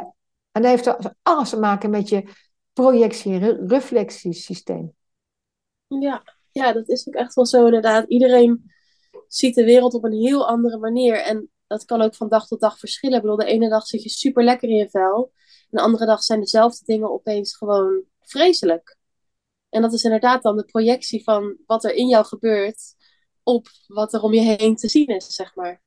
En 0.52 0.62
dat 0.62 0.70
heeft 0.70 1.14
alles 1.22 1.48
te 1.48 1.58
maken 1.58 1.90
met 1.90 2.08
je 2.08 2.28
projectie- 2.72 3.32
en 3.32 3.68
reflectiesysteem. 3.68 4.92
Ja, 5.86 6.22
ja, 6.50 6.72
dat 6.72 6.88
is 6.88 7.08
ook 7.08 7.14
echt 7.14 7.34
wel 7.34 7.46
zo 7.46 7.64
inderdaad. 7.64 8.08
Iedereen 8.08 8.72
ziet 9.28 9.54
de 9.54 9.64
wereld 9.64 9.94
op 9.94 10.04
een 10.04 10.12
heel 10.12 10.48
andere 10.48 10.78
manier. 10.78 11.22
En 11.22 11.50
dat 11.66 11.84
kan 11.84 12.02
ook 12.02 12.14
van 12.14 12.28
dag 12.28 12.46
tot 12.46 12.60
dag 12.60 12.78
verschillen. 12.78 13.16
Ik 13.16 13.22
bedoel, 13.22 13.36
de 13.36 13.44
ene 13.44 13.68
dag 13.68 13.86
zit 13.86 14.02
je 14.02 14.08
super 14.08 14.44
lekker 14.44 14.68
in 14.68 14.76
je 14.76 14.88
vel. 14.88 15.32
En 15.36 15.76
de 15.76 15.80
andere 15.80 16.06
dag 16.06 16.22
zijn 16.22 16.40
dezelfde 16.40 16.84
dingen 16.84 17.10
opeens 17.10 17.56
gewoon 17.56 18.02
vreselijk. 18.20 18.96
En 19.68 19.82
dat 19.82 19.92
is 19.92 20.04
inderdaad 20.04 20.42
dan 20.42 20.56
de 20.56 20.64
projectie 20.64 21.22
van 21.22 21.56
wat 21.66 21.84
er 21.84 21.94
in 21.94 22.08
jou 22.08 22.24
gebeurt 22.24 22.94
op 23.42 23.68
wat 23.86 24.14
er 24.14 24.22
om 24.22 24.32
je 24.32 24.40
heen 24.40 24.76
te 24.76 24.88
zien 24.88 25.06
is, 25.06 25.26
zeg 25.26 25.54
maar. 25.54 25.82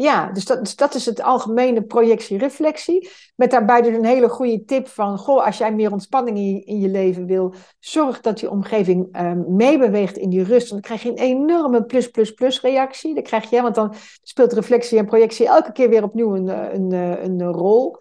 Ja, 0.00 0.32
dus 0.32 0.44
dat, 0.44 0.58
dus 0.64 0.76
dat 0.76 0.94
is 0.94 1.06
het 1.06 1.22
algemene 1.22 1.82
projectie-reflectie. 1.82 3.10
Met 3.36 3.50
daarbij 3.50 3.82
dus 3.82 3.96
een 3.96 4.04
hele 4.04 4.28
goede 4.28 4.64
tip 4.64 4.88
van, 4.88 5.18
goh, 5.18 5.46
als 5.46 5.58
jij 5.58 5.74
meer 5.74 5.92
ontspanning 5.92 6.36
in, 6.38 6.66
in 6.66 6.80
je 6.80 6.88
leven 6.88 7.26
wil, 7.26 7.54
zorg 7.78 8.20
dat 8.20 8.40
je 8.40 8.50
omgeving 8.50 9.20
um, 9.20 9.44
meebeweegt 9.56 10.16
in 10.16 10.30
die 10.30 10.42
rust. 10.42 10.70
Dan 10.70 10.80
krijg 10.80 11.02
je 11.02 11.08
een 11.08 11.18
enorme 11.18 11.84
plus, 11.84 12.10
plus, 12.10 12.32
plus 12.32 12.60
reactie. 12.60 13.14
Dat 13.14 13.24
krijg 13.24 13.50
je, 13.50 13.62
want 13.62 13.74
dan 13.74 13.94
speelt 14.22 14.52
reflectie 14.52 14.98
en 14.98 15.06
projectie 15.06 15.46
elke 15.46 15.72
keer 15.72 15.88
weer 15.88 16.02
opnieuw 16.02 16.36
een, 16.36 16.48
een, 16.48 16.92
een, 16.92 17.40
een 17.40 17.52
rol. 17.52 17.98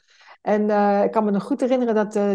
En 0.48 0.70
uh, 0.70 1.04
ik 1.04 1.12
kan 1.12 1.24
me 1.24 1.32
nog 1.32 1.44
goed 1.44 1.62
herinneren 1.62 1.96
dat 1.96 2.16
uh, 2.16 2.32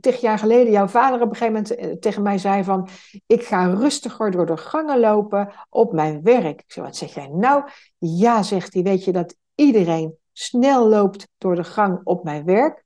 tig 0.00 0.20
jaar 0.20 0.38
geleden 0.38 0.72
jouw 0.72 0.86
vader 0.86 1.20
op 1.20 1.30
een 1.30 1.36
gegeven 1.36 1.52
moment 1.52 1.78
uh, 1.78 2.00
tegen 2.00 2.22
mij 2.22 2.38
zei 2.38 2.64
van... 2.64 2.88
Ik 3.26 3.44
ga 3.44 3.66
rustiger 3.66 4.30
door 4.30 4.46
de 4.46 4.56
gangen 4.56 5.00
lopen 5.00 5.52
op 5.70 5.92
mijn 5.92 6.22
werk. 6.22 6.60
Ik 6.60 6.72
zei, 6.72 6.86
wat 6.86 6.96
zeg 6.96 7.14
jij 7.14 7.28
nou? 7.28 7.68
Ja, 7.98 8.42
zegt 8.42 8.74
hij, 8.74 8.82
weet 8.82 9.04
je 9.04 9.12
dat 9.12 9.36
iedereen 9.54 10.14
snel 10.32 10.88
loopt 10.88 11.28
door 11.38 11.54
de 11.54 11.64
gang 11.64 12.00
op 12.04 12.24
mijn 12.24 12.44
werk? 12.44 12.84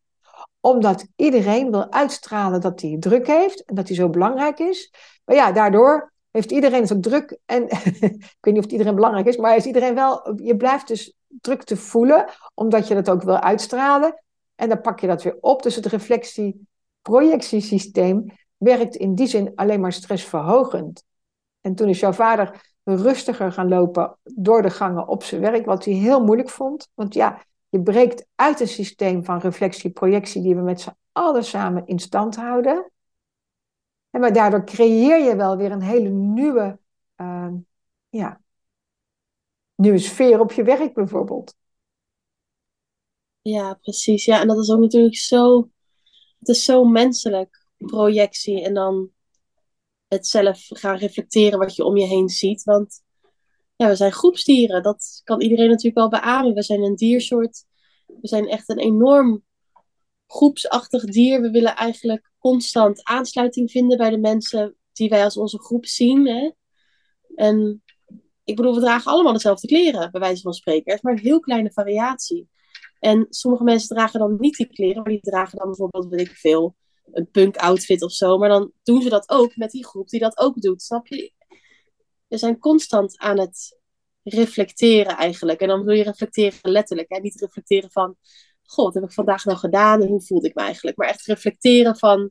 Omdat 0.61 1.06
iedereen 1.16 1.70
wil 1.70 1.92
uitstralen 1.92 2.61
dat 2.61 2.80
hij 2.80 2.96
druk 3.00 3.26
heeft 3.26 3.64
en 3.64 3.74
dat 3.74 3.88
hij 3.88 3.96
zo 3.96 4.08
belangrijk 4.08 4.58
is. 4.58 4.94
Maar 5.24 5.37
ja, 5.37 5.52
daardoor 5.52 6.12
heeft 6.30 6.50
iedereen 6.50 6.92
ook 6.92 7.02
druk. 7.02 7.38
En 7.46 7.62
ik 8.11 8.37
weet 8.40 8.54
niet 8.54 8.64
of 8.64 8.70
iedereen 8.70 8.94
belangrijk 8.94 9.26
is, 9.26 9.37
maar 9.37 9.56
is 9.56 9.66
iedereen 9.66 9.94
wel... 9.94 10.40
Je 10.42 10.56
blijft 10.56 10.88
dus 10.88 11.16
druk 11.28 11.62
te 11.62 11.76
voelen, 11.76 12.24
omdat 12.54 12.88
je 12.88 12.94
dat 12.94 13.11
ook 13.11 13.22
wil 13.22 13.40
uitstralen. 13.40 14.22
En 14.62 14.68
dan 14.68 14.81
pak 14.81 15.01
je 15.01 15.07
dat 15.07 15.22
weer 15.22 15.37
op. 15.40 15.62
Dus 15.62 15.77
het 15.77 15.87
reflectie-projectiesysteem 15.87 18.25
werkt 18.57 18.96
in 18.96 19.14
die 19.14 19.27
zin 19.27 19.53
alleen 19.55 19.81
maar 19.81 19.92
stressverhogend. 19.92 21.05
En 21.61 21.75
toen 21.75 21.88
is 21.88 22.01
jouw 22.01 22.12
vader 22.12 22.75
rustiger 22.85 23.53
gaan 23.53 23.68
lopen 23.68 24.18
door 24.22 24.62
de 24.62 24.70
gangen 24.70 25.09
op 25.09 25.22
zijn 25.22 25.40
werk, 25.40 25.66
wat 25.66 25.85
hij 25.85 25.94
heel 25.94 26.25
moeilijk 26.25 26.51
vond. 26.51 26.88
Want 26.94 27.14
ja, 27.14 27.42
je 27.68 27.83
breekt 27.83 28.27
uit 28.35 28.61
een 28.61 28.68
systeem 28.68 29.25
van 29.25 29.38
reflectie-projectie 29.38 30.42
die 30.42 30.55
we 30.55 30.62
met 30.62 30.81
z'n 30.81 30.96
allen 31.12 31.44
samen 31.44 31.87
in 31.87 31.98
stand 31.98 32.37
houden. 32.37 32.90
En 34.11 34.20
maar 34.20 34.33
daardoor 34.33 34.64
creëer 34.64 35.25
je 35.25 35.37
wel 35.37 35.57
weer 35.57 35.72
een 35.72 35.83
hele 35.83 36.09
nieuwe, 36.09 36.79
uh, 37.16 37.48
ja, 38.09 38.40
nieuwe 39.75 39.98
sfeer 39.98 40.40
op 40.40 40.53
je 40.53 40.62
werk 40.62 40.94
bijvoorbeeld. 40.94 41.55
Ja, 43.42 43.74
precies. 43.74 44.24
Ja, 44.24 44.40
en 44.40 44.48
dat 44.48 44.59
is 44.59 44.70
ook 44.70 44.81
natuurlijk 44.81 45.16
zo, 45.16 45.70
het 46.38 46.48
is 46.48 46.64
zo 46.64 46.85
menselijk, 46.85 47.66
projectie. 47.76 48.62
En 48.62 48.74
dan 48.74 49.11
het 50.09 50.26
zelf 50.26 50.66
gaan 50.68 50.96
reflecteren 50.96 51.59
wat 51.59 51.76
je 51.76 51.85
om 51.85 51.96
je 51.96 52.07
heen 52.07 52.28
ziet. 52.28 52.62
Want 52.62 53.02
ja, 53.76 53.88
we 53.88 53.96
zijn 53.96 54.12
groepsdieren. 54.12 54.83
Dat 54.83 55.20
kan 55.24 55.40
iedereen 55.40 55.68
natuurlijk 55.68 55.96
wel 55.96 56.09
beamen. 56.09 56.55
We 56.55 56.62
zijn 56.62 56.83
een 56.83 56.96
diersoort. 56.96 57.64
We 58.07 58.28
zijn 58.28 58.48
echt 58.48 58.68
een 58.68 58.78
enorm 58.78 59.44
groepsachtig 60.26 61.05
dier. 61.05 61.40
We 61.40 61.50
willen 61.50 61.76
eigenlijk 61.76 62.31
constant 62.38 63.05
aansluiting 63.05 63.70
vinden 63.70 63.98
bij 63.98 64.11
de 64.11 64.18
mensen 64.18 64.76
die 64.92 65.09
wij 65.09 65.24
als 65.24 65.37
onze 65.37 65.59
groep 65.59 65.87
zien. 65.87 66.26
Hè? 66.26 66.50
En 67.35 67.83
ik 68.44 68.57
bedoel, 68.57 68.74
we 68.74 68.81
dragen 68.81 69.12
allemaal 69.12 69.33
dezelfde 69.33 69.66
kleren, 69.66 70.11
bij 70.11 70.20
wijze 70.20 70.42
van 70.42 70.52
spreken. 70.52 70.87
Er 70.87 70.94
is 70.94 71.02
maar 71.02 71.12
een 71.12 71.18
heel 71.18 71.40
kleine 71.40 71.72
variatie. 71.72 72.48
En 73.03 73.27
sommige 73.29 73.65
mensen 73.65 73.97
dragen 73.97 74.21
dan 74.21 74.37
niet 74.38 74.57
die 74.57 74.67
kleren, 74.67 75.03
maar 75.03 75.12
die 75.12 75.21
dragen 75.21 75.59
dan 75.59 75.67
bijvoorbeeld, 75.67 76.09
weet 76.09 76.29
ik 76.29 76.37
veel, 76.37 76.77
een 77.12 77.31
punk 77.31 77.57
outfit 77.57 78.03
of 78.03 78.12
zo. 78.12 78.38
Maar 78.38 78.49
dan 78.49 78.73
doen 78.83 79.03
ze 79.03 79.09
dat 79.09 79.29
ook 79.29 79.57
met 79.57 79.71
die 79.71 79.87
groep 79.87 80.09
die 80.09 80.21
dat 80.21 80.38
ook 80.38 80.61
doet, 80.61 80.83
snap 80.83 81.07
je? 81.07 81.33
We 82.29 82.37
zijn 82.38 82.59
constant 82.59 83.19
aan 83.19 83.38
het 83.38 83.81
reflecteren 84.23 85.17
eigenlijk. 85.17 85.61
En 85.61 85.69
dan 85.69 85.85
wil 85.85 85.95
je 85.95 86.03
reflecteren 86.03 86.59
letterlijk, 86.62 87.09
hè? 87.09 87.21
niet 87.21 87.41
reflecteren 87.41 87.91
van, 87.91 88.17
god, 88.62 88.85
wat 88.85 88.95
heb 88.95 89.05
ik 89.05 89.12
vandaag 89.12 89.45
nou 89.45 89.59
gedaan 89.59 90.03
en 90.03 90.09
hoe 90.09 90.23
voelde 90.23 90.49
ik 90.49 90.55
me 90.55 90.62
eigenlijk? 90.62 90.97
Maar 90.97 91.09
echt 91.09 91.27
reflecteren 91.27 91.97
van, 91.97 92.31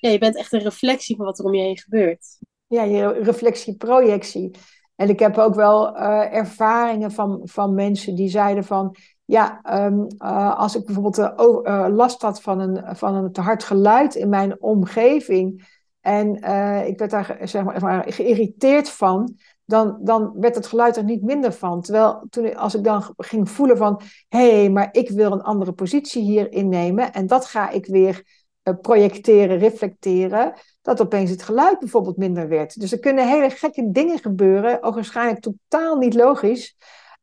ja, 0.00 0.10
je 0.10 0.18
bent 0.18 0.36
echt 0.36 0.52
een 0.52 0.60
reflectie 0.60 1.16
van 1.16 1.24
wat 1.24 1.38
er 1.38 1.44
om 1.44 1.54
je 1.54 1.62
heen 1.62 1.78
gebeurt. 1.78 2.38
Ja, 2.66 2.82
je 2.82 3.08
reflectie, 3.08 3.76
projectie. 3.76 4.50
En 4.96 5.08
ik 5.08 5.18
heb 5.18 5.38
ook 5.38 5.54
wel 5.54 5.96
uh, 5.96 6.34
ervaringen 6.34 7.10
van, 7.12 7.40
van 7.44 7.74
mensen 7.74 8.14
die 8.14 8.28
zeiden 8.28 8.64
van, 8.64 8.96
ja, 9.24 9.60
um, 9.86 10.06
uh, 10.18 10.58
als 10.58 10.76
ik 10.76 10.84
bijvoorbeeld 10.84 11.18
uh, 11.18 11.86
last 11.90 12.22
had 12.22 12.42
van 12.42 12.60
een, 12.60 12.96
van 12.96 13.14
een 13.14 13.32
te 13.32 13.40
hard 13.40 13.64
geluid 13.64 14.14
in 14.14 14.28
mijn 14.28 14.62
omgeving 14.62 15.70
en 16.00 16.34
ik 16.86 16.98
werd 16.98 17.10
daar 17.10 17.38
zeg 17.42 17.80
maar, 17.80 18.04
geïrriteerd 18.12 18.90
van, 18.90 19.34
dan, 19.64 19.98
dan 20.00 20.32
werd 20.40 20.54
het 20.54 20.66
geluid 20.66 20.96
er 20.96 21.04
niet 21.04 21.22
minder 21.22 21.52
van. 21.52 21.82
Terwijl 21.82 22.26
toen, 22.30 22.56
als 22.56 22.74
ik 22.74 22.84
dan 22.84 23.14
ging 23.16 23.50
voelen 23.50 23.76
van, 23.76 24.00
hé, 24.28 24.58
hey, 24.58 24.70
maar 24.70 24.88
ik 24.92 25.10
wil 25.10 25.32
een 25.32 25.42
andere 25.42 25.72
positie 25.72 26.22
hier 26.22 26.52
innemen 26.52 27.12
en 27.12 27.26
dat 27.26 27.46
ga 27.46 27.70
ik 27.70 27.86
weer 27.86 28.22
projecteren, 28.80 29.58
reflecteren, 29.58 30.52
dat 30.82 31.00
opeens 31.00 31.30
het 31.30 31.42
geluid 31.42 31.78
bijvoorbeeld 31.78 32.16
minder 32.16 32.48
werd. 32.48 32.80
Dus 32.80 32.92
er 32.92 32.98
kunnen 32.98 33.28
hele 33.28 33.50
gekke 33.50 33.90
dingen 33.90 34.18
gebeuren, 34.18 34.82
ook 34.82 34.94
waarschijnlijk 34.94 35.40
totaal 35.40 35.96
niet 35.96 36.14
logisch. 36.14 36.76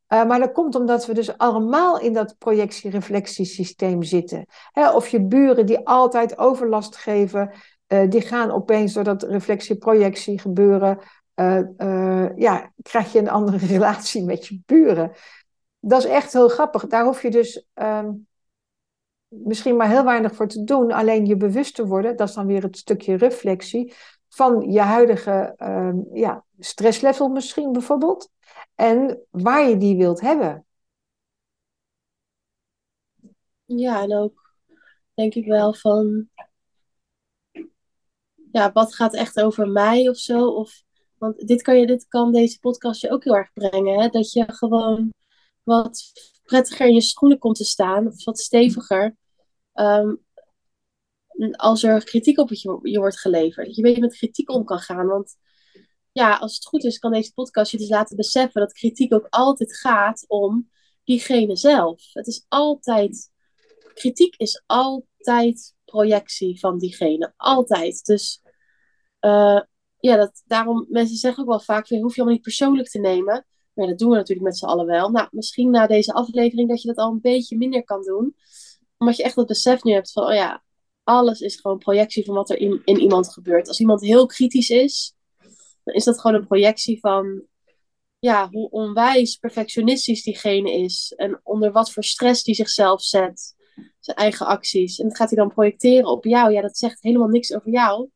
Uh, 0.09 0.25
maar 0.25 0.39
dat 0.39 0.51
komt 0.51 0.75
omdat 0.75 1.05
we 1.05 1.13
dus 1.13 1.37
allemaal 1.37 1.99
in 1.99 2.13
dat 2.13 2.37
projectie-reflectiesysteem 2.37 4.03
zitten. 4.03 4.45
of 4.93 5.07
je 5.07 5.21
buren 5.21 5.65
die 5.65 5.87
altijd 5.87 6.37
overlast 6.37 6.95
geven, 6.95 7.51
uh, 7.87 8.09
die 8.09 8.21
gaan 8.21 8.51
opeens 8.51 8.93
door 8.93 9.03
dat 9.03 9.23
reflectie-projectie 9.23 10.39
gebeuren. 10.39 10.99
Uh, 11.35 12.35
ja, 12.35 12.71
krijg 12.81 13.11
je 13.11 13.19
een 13.19 13.29
andere 13.29 13.65
relatie 13.75 14.23
met 14.23 14.47
je 14.47 14.61
buren. 14.65 15.11
Dat 15.79 16.03
is 16.03 16.09
echt 16.09 16.33
heel 16.33 16.49
grappig. 16.49 16.87
Daar 16.87 17.03
hoef 17.03 17.21
je 17.21 17.31
dus 17.31 17.65
ehm, 17.73 18.11
misschien 19.27 19.75
maar 19.75 19.89
heel 19.89 20.03
weinig 20.03 20.35
voor 20.35 20.47
te 20.47 20.63
doen. 20.63 20.91
Alleen 20.91 21.25
je 21.25 21.37
bewust 21.37 21.75
te 21.75 21.87
worden, 21.87 22.15
dat 22.15 22.29
is 22.29 22.35
dan 22.35 22.47
weer 22.47 22.63
het 22.63 22.77
stukje 22.77 23.15
reflectie, 23.15 23.93
van 24.29 24.71
je 24.71 24.81
huidige 24.81 25.53
ehm, 25.57 25.97
ja, 26.13 26.43
stresslevel 26.59 27.27
misschien 27.29 27.71
bijvoorbeeld 27.71 28.29
en 28.79 29.25
waar 29.29 29.69
je 29.69 29.77
die 29.77 29.97
wilt 29.97 30.21
hebben. 30.21 30.65
Ja, 33.65 34.01
en 34.01 34.15
ook 34.15 34.53
denk 35.13 35.33
ik 35.33 35.45
wel 35.45 35.73
van 35.73 36.29
ja, 38.51 38.71
wat 38.71 38.95
gaat 38.95 39.13
echt 39.15 39.41
over 39.41 39.67
mij 39.67 40.09
of 40.09 40.17
zo? 40.17 40.47
Of, 40.47 40.83
want 41.17 41.47
dit 41.47 41.61
kan, 41.61 41.79
je, 41.79 41.85
dit 41.85 42.07
kan 42.07 42.31
deze 42.31 42.59
podcast 42.59 43.01
je 43.01 43.11
ook 43.11 43.23
heel 43.23 43.35
erg 43.35 43.53
brengen. 43.53 43.99
Hè? 44.01 44.07
Dat 44.09 44.31
je 44.31 44.53
gewoon 44.53 45.13
wat 45.63 46.11
prettiger 46.43 46.87
in 46.87 46.93
je 46.93 47.01
schoenen 47.01 47.39
komt 47.39 47.55
te 47.55 47.63
staan, 47.65 48.07
of 48.07 48.23
wat 48.23 48.39
steviger. 48.39 49.15
Ehm, 49.73 50.15
als 51.51 51.83
er 51.83 52.03
kritiek 52.03 52.39
op 52.39 52.49
je, 52.49 52.79
je 52.81 52.99
wordt 52.99 53.19
geleverd. 53.19 53.65
Dat 53.65 53.75
je 53.75 53.81
weet 53.81 53.99
met 53.99 54.17
kritiek 54.17 54.49
om 54.49 54.63
kan 54.63 54.79
gaan. 54.79 55.07
Want 55.07 55.37
ja, 56.11 56.37
als 56.37 56.55
het 56.55 56.65
goed 56.65 56.83
is, 56.83 56.99
kan 56.99 57.11
deze 57.11 57.33
podcast 57.33 57.71
je 57.71 57.77
dus 57.77 57.89
laten 57.89 58.15
beseffen 58.15 58.61
dat 58.61 58.73
kritiek 58.73 59.13
ook 59.13 59.27
altijd 59.29 59.77
gaat 59.77 60.25
om 60.27 60.69
diegene 61.03 61.55
zelf. 61.55 62.03
Het 62.13 62.27
is 62.27 62.45
altijd, 62.47 63.31
kritiek 63.93 64.35
is 64.35 64.63
altijd 64.65 65.75
projectie 65.85 66.59
van 66.59 66.77
diegene. 66.77 67.33
Altijd. 67.37 68.05
Dus 68.05 68.41
uh, 69.21 69.61
ja, 69.99 70.15
dat, 70.15 70.43
daarom, 70.45 70.85
mensen 70.89 71.17
zeggen 71.17 71.43
ook 71.43 71.49
wel 71.49 71.59
vaak, 71.59 71.85
je 71.85 72.01
hoef 72.01 72.11
je 72.11 72.15
allemaal 72.15 72.33
niet 72.33 72.43
persoonlijk 72.43 72.89
te 72.89 72.99
nemen. 72.99 73.45
Maar 73.73 73.87
dat 73.87 73.97
doen 73.97 74.09
we 74.09 74.15
natuurlijk 74.15 74.47
met 74.47 74.57
z'n 74.57 74.65
allen 74.65 74.85
wel. 74.85 75.09
Nou, 75.09 75.27
misschien 75.31 75.69
na 75.69 75.87
deze 75.87 76.13
aflevering 76.13 76.69
dat 76.69 76.81
je 76.81 76.87
dat 76.87 76.97
al 76.97 77.11
een 77.11 77.21
beetje 77.21 77.57
minder 77.57 77.83
kan 77.83 78.03
doen. 78.03 78.35
Omdat 78.97 79.17
je 79.17 79.23
echt 79.23 79.35
het 79.35 79.47
besef 79.47 79.83
nu 79.83 79.91
hebt 79.91 80.11
van, 80.11 80.23
oh 80.23 80.33
ja, 80.33 80.63
alles 81.03 81.41
is 81.41 81.55
gewoon 81.55 81.77
projectie 81.77 82.25
van 82.25 82.35
wat 82.35 82.49
er 82.49 82.57
in, 82.57 82.81
in 82.85 82.99
iemand 82.99 83.33
gebeurt. 83.33 83.67
Als 83.67 83.79
iemand 83.79 84.01
heel 84.01 84.25
kritisch 84.25 84.69
is, 84.69 85.13
is 85.93 86.03
dat 86.03 86.19
gewoon 86.19 86.35
een 86.35 86.47
projectie 86.47 86.99
van 86.99 87.43
ja, 88.19 88.49
hoe 88.49 88.69
onwijs 88.69 89.35
perfectionistisch 89.35 90.23
diegene 90.23 90.71
is. 90.71 91.13
En 91.15 91.39
onder 91.43 91.71
wat 91.71 91.91
voor 91.91 92.03
stress 92.03 92.43
die 92.43 92.55
zichzelf 92.55 93.01
zet. 93.01 93.55
Zijn 93.99 94.17
eigen 94.17 94.45
acties. 94.45 94.99
En 94.99 95.07
dat 95.07 95.17
gaat 95.17 95.29
hij 95.29 95.37
dan 95.37 95.53
projecteren 95.53 96.09
op 96.09 96.25
jou. 96.25 96.53
Ja, 96.53 96.61
dat 96.61 96.77
zegt 96.77 97.01
helemaal 97.01 97.27
niks 97.27 97.53
over 97.53 97.71
jou. 97.71 98.09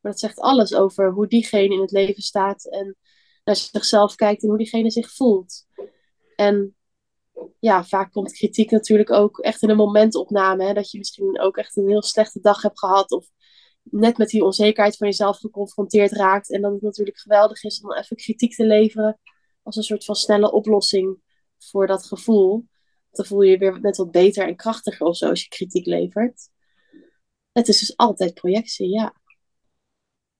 Maar 0.00 0.12
dat 0.12 0.20
zegt 0.20 0.38
alles 0.38 0.74
over 0.74 1.12
hoe 1.12 1.26
diegene 1.26 1.74
in 1.74 1.80
het 1.80 1.90
leven 1.90 2.22
staat. 2.22 2.64
En 2.70 2.96
naar 3.44 3.56
zichzelf 3.56 4.14
kijkt 4.14 4.42
en 4.42 4.48
hoe 4.48 4.58
diegene 4.58 4.90
zich 4.90 5.10
voelt. 5.14 5.66
En 6.36 6.76
ja, 7.58 7.84
vaak 7.84 8.12
komt 8.12 8.32
kritiek 8.32 8.70
natuurlijk 8.70 9.10
ook 9.10 9.38
echt 9.38 9.62
in 9.62 9.70
een 9.70 9.76
momentopname. 9.76 10.64
Hè, 10.64 10.72
dat 10.72 10.90
je 10.90 10.98
misschien 10.98 11.40
ook 11.40 11.56
echt 11.56 11.76
een 11.76 11.88
heel 11.88 12.02
slechte 12.02 12.40
dag 12.40 12.62
hebt 12.62 12.78
gehad. 12.78 13.10
Of 13.10 13.26
net 13.90 14.18
met 14.18 14.28
die 14.28 14.44
onzekerheid 14.44 14.96
van 14.96 15.06
jezelf 15.06 15.38
geconfronteerd 15.38 16.12
raakt. 16.12 16.52
En 16.52 16.60
dat 16.60 16.72
het 16.72 16.82
natuurlijk 16.82 17.18
geweldig 17.18 17.64
is 17.64 17.80
om 17.80 17.92
even 17.92 18.16
kritiek 18.16 18.54
te 18.54 18.66
leveren. 18.66 19.18
Als 19.62 19.76
een 19.76 19.82
soort 19.82 20.04
van 20.04 20.14
snelle 20.14 20.52
oplossing 20.52 21.18
voor 21.58 21.86
dat 21.86 22.06
gevoel. 22.06 22.66
Dan 23.10 23.26
voel 23.26 23.42
je 23.42 23.50
je 23.50 23.58
weer 23.58 23.80
net 23.80 23.96
wat 23.96 24.10
beter 24.10 24.46
en 24.46 24.56
krachtiger 24.56 25.06
of 25.06 25.16
zo 25.16 25.28
als 25.28 25.42
je 25.42 25.48
kritiek 25.48 25.86
levert. 25.86 26.48
Het 27.52 27.68
is 27.68 27.78
dus 27.78 27.96
altijd 27.96 28.34
projectie, 28.34 28.88
ja. 28.88 29.14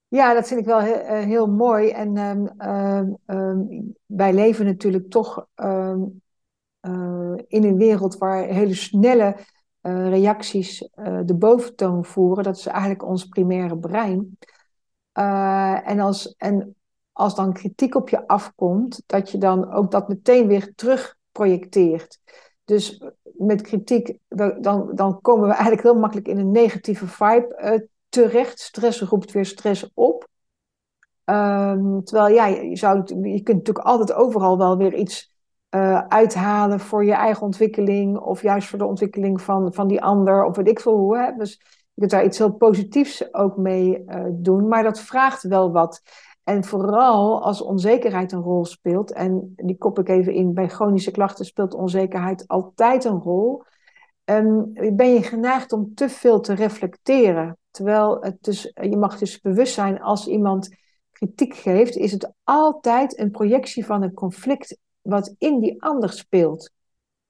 Ja, 0.08 0.34
dat 0.34 0.48
vind 0.48 0.60
ik 0.60 0.66
wel 0.66 0.80
heel, 0.80 0.94
eh, 0.94 1.24
heel 1.24 1.46
mooi. 1.46 1.90
En 1.90 2.16
um, 2.16 3.20
um, 3.36 3.94
wij 4.06 4.32
leven 4.32 4.64
natuurlijk 4.64 5.10
toch 5.10 5.46
uh, 5.56 5.96
in 7.46 7.64
een 7.64 7.76
wereld 7.76 8.18
waar 8.18 8.44
hele 8.44 8.74
snelle 8.74 9.36
uh, 9.88 10.08
reacties 10.08 10.88
uh, 10.96 11.20
de 11.24 11.34
boventoon 11.34 12.04
voeren. 12.04 12.44
Dat 12.44 12.56
is 12.56 12.66
eigenlijk 12.66 13.04
ons 13.04 13.24
primaire 13.24 13.78
brein. 13.78 14.38
en, 15.12 16.00
als, 16.00 16.34
en 16.36 16.76
als 17.12 17.34
dan 17.34 17.52
kritiek 17.52 17.94
op 17.94 18.08
je 18.08 18.26
afkomt, 18.26 19.02
dat 19.06 19.30
je 19.30 19.38
dan 19.38 19.72
ook 19.72 19.90
dat 19.90 20.08
meteen 20.08 20.46
weer 20.46 20.72
terug 20.74 21.16
projecteert. 21.32 22.18
Dus 22.64 23.02
met 23.22 23.62
kritiek, 23.62 24.18
dan, 24.60 24.94
dan 24.94 25.20
komen 25.20 25.48
we 25.48 25.52
eigenlijk 25.52 25.82
heel 25.82 25.98
makkelijk 25.98 26.28
in 26.28 26.38
een 26.38 26.50
negatieve 26.50 27.06
vibe 27.06 27.88
terecht. 28.08 28.60
Stress 28.60 29.00
roept 29.00 29.32
weer 29.32 29.46
stress 29.46 29.90
op. 29.94 30.28
Um, 31.24 32.04
terwijl 32.04 32.34
ja, 32.34 32.46
je, 32.46 32.76
zou, 32.76 32.98
je 33.28 33.42
kunt 33.42 33.56
natuurlijk 33.56 33.86
altijd 33.86 34.12
overal 34.12 34.58
wel 34.58 34.76
weer 34.76 34.94
iets 34.94 35.32
uh, 35.70 35.98
uithalen 35.98 36.80
voor 36.80 37.04
je 37.04 37.12
eigen 37.12 37.42
ontwikkeling 37.42 38.18
of 38.18 38.42
juist 38.42 38.68
voor 38.68 38.78
de 38.78 38.86
ontwikkeling 38.86 39.40
van, 39.40 39.74
van 39.74 39.88
die 39.88 40.02
ander 40.02 40.44
of 40.44 40.56
weet 40.56 40.68
ik 40.68 40.80
veel 40.80 40.96
hoe. 40.96 41.34
Dus 41.38 41.52
je 41.94 42.00
kunt 42.00 42.10
daar 42.10 42.24
iets 42.24 42.38
heel 42.38 42.52
positiefs 42.52 43.34
ook 43.34 43.56
mee 43.56 44.04
uh, 44.06 44.24
doen, 44.30 44.68
maar 44.68 44.82
dat 44.82 45.00
vraagt 45.00 45.42
wel 45.42 45.72
wat. 45.72 46.02
En 46.44 46.64
vooral 46.64 47.42
als 47.42 47.62
onzekerheid 47.62 48.32
een 48.32 48.40
rol 48.40 48.64
speelt, 48.64 49.12
en 49.12 49.52
die 49.56 49.76
kop 49.76 49.98
ik 49.98 50.08
even 50.08 50.32
in, 50.32 50.54
bij 50.54 50.68
chronische 50.68 51.10
klachten 51.10 51.44
speelt 51.44 51.74
onzekerheid 51.74 52.44
altijd 52.46 53.04
een 53.04 53.18
rol, 53.18 53.62
um, 54.24 54.72
ben 54.72 55.12
je 55.12 55.22
geneigd 55.22 55.72
om 55.72 55.94
te 55.94 56.08
veel 56.08 56.40
te 56.40 56.54
reflecteren. 56.54 57.58
Terwijl 57.70 58.16
het 58.20 58.36
dus, 58.40 58.72
je 58.74 58.96
mag 58.96 59.18
dus 59.18 59.40
bewust 59.40 59.74
zijn 59.74 60.00
als 60.00 60.26
iemand 60.26 60.76
kritiek 61.12 61.54
geeft, 61.54 61.96
is 61.96 62.12
het 62.12 62.32
altijd 62.44 63.18
een 63.18 63.30
projectie 63.30 63.86
van 63.86 64.02
een 64.02 64.14
conflict 64.14 64.78
wat 65.08 65.34
in 65.38 65.60
die 65.60 65.82
ander 65.82 66.12
speelt. 66.12 66.70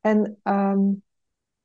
En 0.00 0.38
um, 0.42 1.02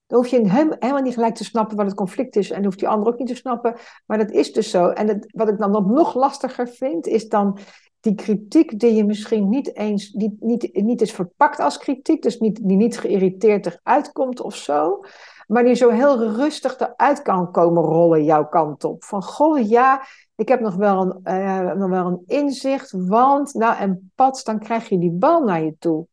dan 0.05 0.21
hoef 0.21 0.27
je 0.27 0.47
hem, 0.47 0.75
helemaal 0.79 1.01
niet 1.01 1.13
gelijk 1.13 1.35
te 1.35 1.43
snappen 1.43 1.77
wat 1.77 1.85
het 1.85 1.95
conflict 1.95 2.35
is. 2.35 2.51
En 2.51 2.63
hoeft 2.63 2.79
die 2.79 2.87
ander 2.87 3.07
ook 3.07 3.19
niet 3.19 3.27
te 3.27 3.35
snappen. 3.35 3.75
Maar 4.05 4.17
dat 4.17 4.31
is 4.31 4.53
dus 4.53 4.69
zo. 4.69 4.87
En 4.87 5.27
wat 5.31 5.49
ik 5.49 5.57
dan 5.57 5.71
nog 5.71 6.15
lastiger 6.15 6.67
vind, 6.67 7.07
is 7.07 7.29
dan 7.29 7.57
die 7.99 8.15
kritiek 8.15 8.79
die 8.79 8.93
je 8.93 9.05
misschien 9.05 9.49
niet 9.49 9.75
eens, 9.75 10.11
die 10.11 10.37
niet, 10.39 10.69
niet 10.73 11.01
is 11.01 11.11
verpakt 11.11 11.59
als 11.59 11.77
kritiek. 11.77 12.21
Dus 12.21 12.39
niet, 12.39 12.67
die 12.67 12.77
niet 12.77 12.99
geïrriteerd 12.99 13.65
eruit 13.65 14.11
komt 14.11 14.41
of 14.41 14.55
zo. 14.55 14.99
Maar 15.47 15.63
die 15.63 15.75
zo 15.75 15.89
heel 15.89 16.23
rustig 16.23 16.79
eruit 16.79 17.21
kan 17.21 17.51
komen 17.51 17.83
rollen 17.83 18.23
jouw 18.23 18.47
kant 18.47 18.83
op. 18.83 19.03
Van, 19.03 19.23
goh, 19.23 19.69
ja, 19.69 20.05
ik 20.35 20.47
heb 20.47 20.59
nog 20.59 20.75
wel 20.75 21.21
een, 21.23 21.41
uh, 21.41 21.73
nog 21.73 21.89
wel 21.89 22.05
een 22.05 22.23
inzicht, 22.25 22.91
want, 22.91 23.53
nou, 23.53 23.77
en 23.77 24.11
pats, 24.15 24.43
dan 24.43 24.59
krijg 24.59 24.89
je 24.89 24.99
die 24.99 25.11
bal 25.11 25.43
naar 25.43 25.61
je 25.61 25.75
toe. 25.79 26.07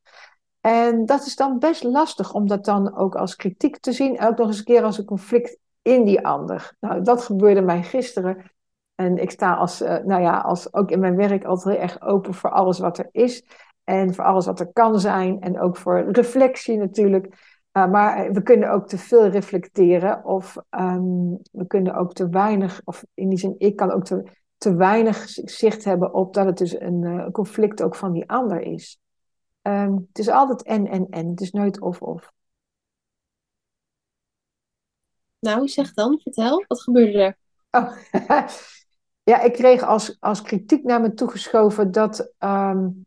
En 0.60 1.06
dat 1.06 1.26
is 1.26 1.36
dan 1.36 1.58
best 1.58 1.82
lastig 1.82 2.32
om 2.32 2.48
dat 2.48 2.64
dan 2.64 2.96
ook 2.96 3.14
als 3.14 3.36
kritiek 3.36 3.78
te 3.78 3.92
zien, 3.92 4.20
ook 4.20 4.36
nog 4.36 4.46
eens 4.46 4.58
een 4.58 4.64
keer 4.64 4.82
als 4.82 4.98
een 4.98 5.04
conflict 5.04 5.58
in 5.82 6.04
die 6.04 6.26
ander. 6.26 6.76
Nou, 6.80 7.02
dat 7.02 7.22
gebeurde 7.22 7.60
mij 7.60 7.82
gisteren. 7.82 8.50
En 8.94 9.18
ik 9.18 9.30
sta 9.30 9.54
als, 9.54 9.82
uh, 9.82 9.96
nou 9.96 10.22
ja, 10.22 10.38
als 10.38 10.74
ook 10.74 10.90
in 10.90 11.00
mijn 11.00 11.16
werk 11.16 11.44
altijd 11.44 11.74
heel 11.74 11.84
erg 11.84 12.02
open 12.02 12.34
voor 12.34 12.50
alles 12.50 12.78
wat 12.78 12.98
er 12.98 13.08
is. 13.10 13.44
En 13.84 14.14
voor 14.14 14.24
alles 14.24 14.46
wat 14.46 14.60
er 14.60 14.72
kan 14.72 15.00
zijn. 15.00 15.40
En 15.40 15.60
ook 15.60 15.76
voor 15.76 16.10
reflectie 16.10 16.76
natuurlijk. 16.76 17.49
Uh, 17.72 17.90
maar 17.90 18.32
we 18.32 18.42
kunnen 18.42 18.70
ook 18.70 18.88
te 18.88 18.98
veel 18.98 19.26
reflecteren 19.26 20.24
of 20.24 20.56
um, 20.70 21.38
we 21.52 21.66
kunnen 21.66 21.94
ook 21.94 22.12
te 22.12 22.28
weinig, 22.28 22.80
of 22.84 23.04
in 23.14 23.28
die 23.28 23.38
zin, 23.38 23.54
ik 23.58 23.76
kan 23.76 23.90
ook 23.90 24.04
te, 24.04 24.22
te 24.56 24.74
weinig 24.74 25.28
zicht 25.28 25.84
hebben 25.84 26.14
op 26.14 26.34
dat 26.34 26.46
het 26.46 26.58
dus 26.58 26.80
een 26.80 27.02
uh, 27.02 27.28
conflict 27.28 27.82
ook 27.82 27.94
van 27.94 28.12
die 28.12 28.28
ander 28.30 28.60
is. 28.60 28.98
Um, 29.62 30.06
het 30.08 30.18
is 30.18 30.28
altijd 30.28 30.62
en, 30.62 30.86
en, 30.86 31.06
en. 31.10 31.28
Het 31.28 31.40
is 31.40 31.50
nooit 31.50 31.80
of, 31.80 32.02
of. 32.02 32.32
Nou, 35.38 35.68
zeg 35.68 35.92
dan, 35.92 36.20
vertel, 36.22 36.64
wat 36.68 36.82
gebeurde 36.82 37.18
er? 37.18 37.36
Oh, 37.70 37.96
ja, 39.30 39.40
ik 39.40 39.52
kreeg 39.52 39.82
als, 39.82 40.16
als 40.20 40.42
kritiek 40.42 40.84
naar 40.84 41.00
me 41.00 41.14
toegeschoven 41.14 41.90
dat, 41.90 42.32
um, 42.38 43.06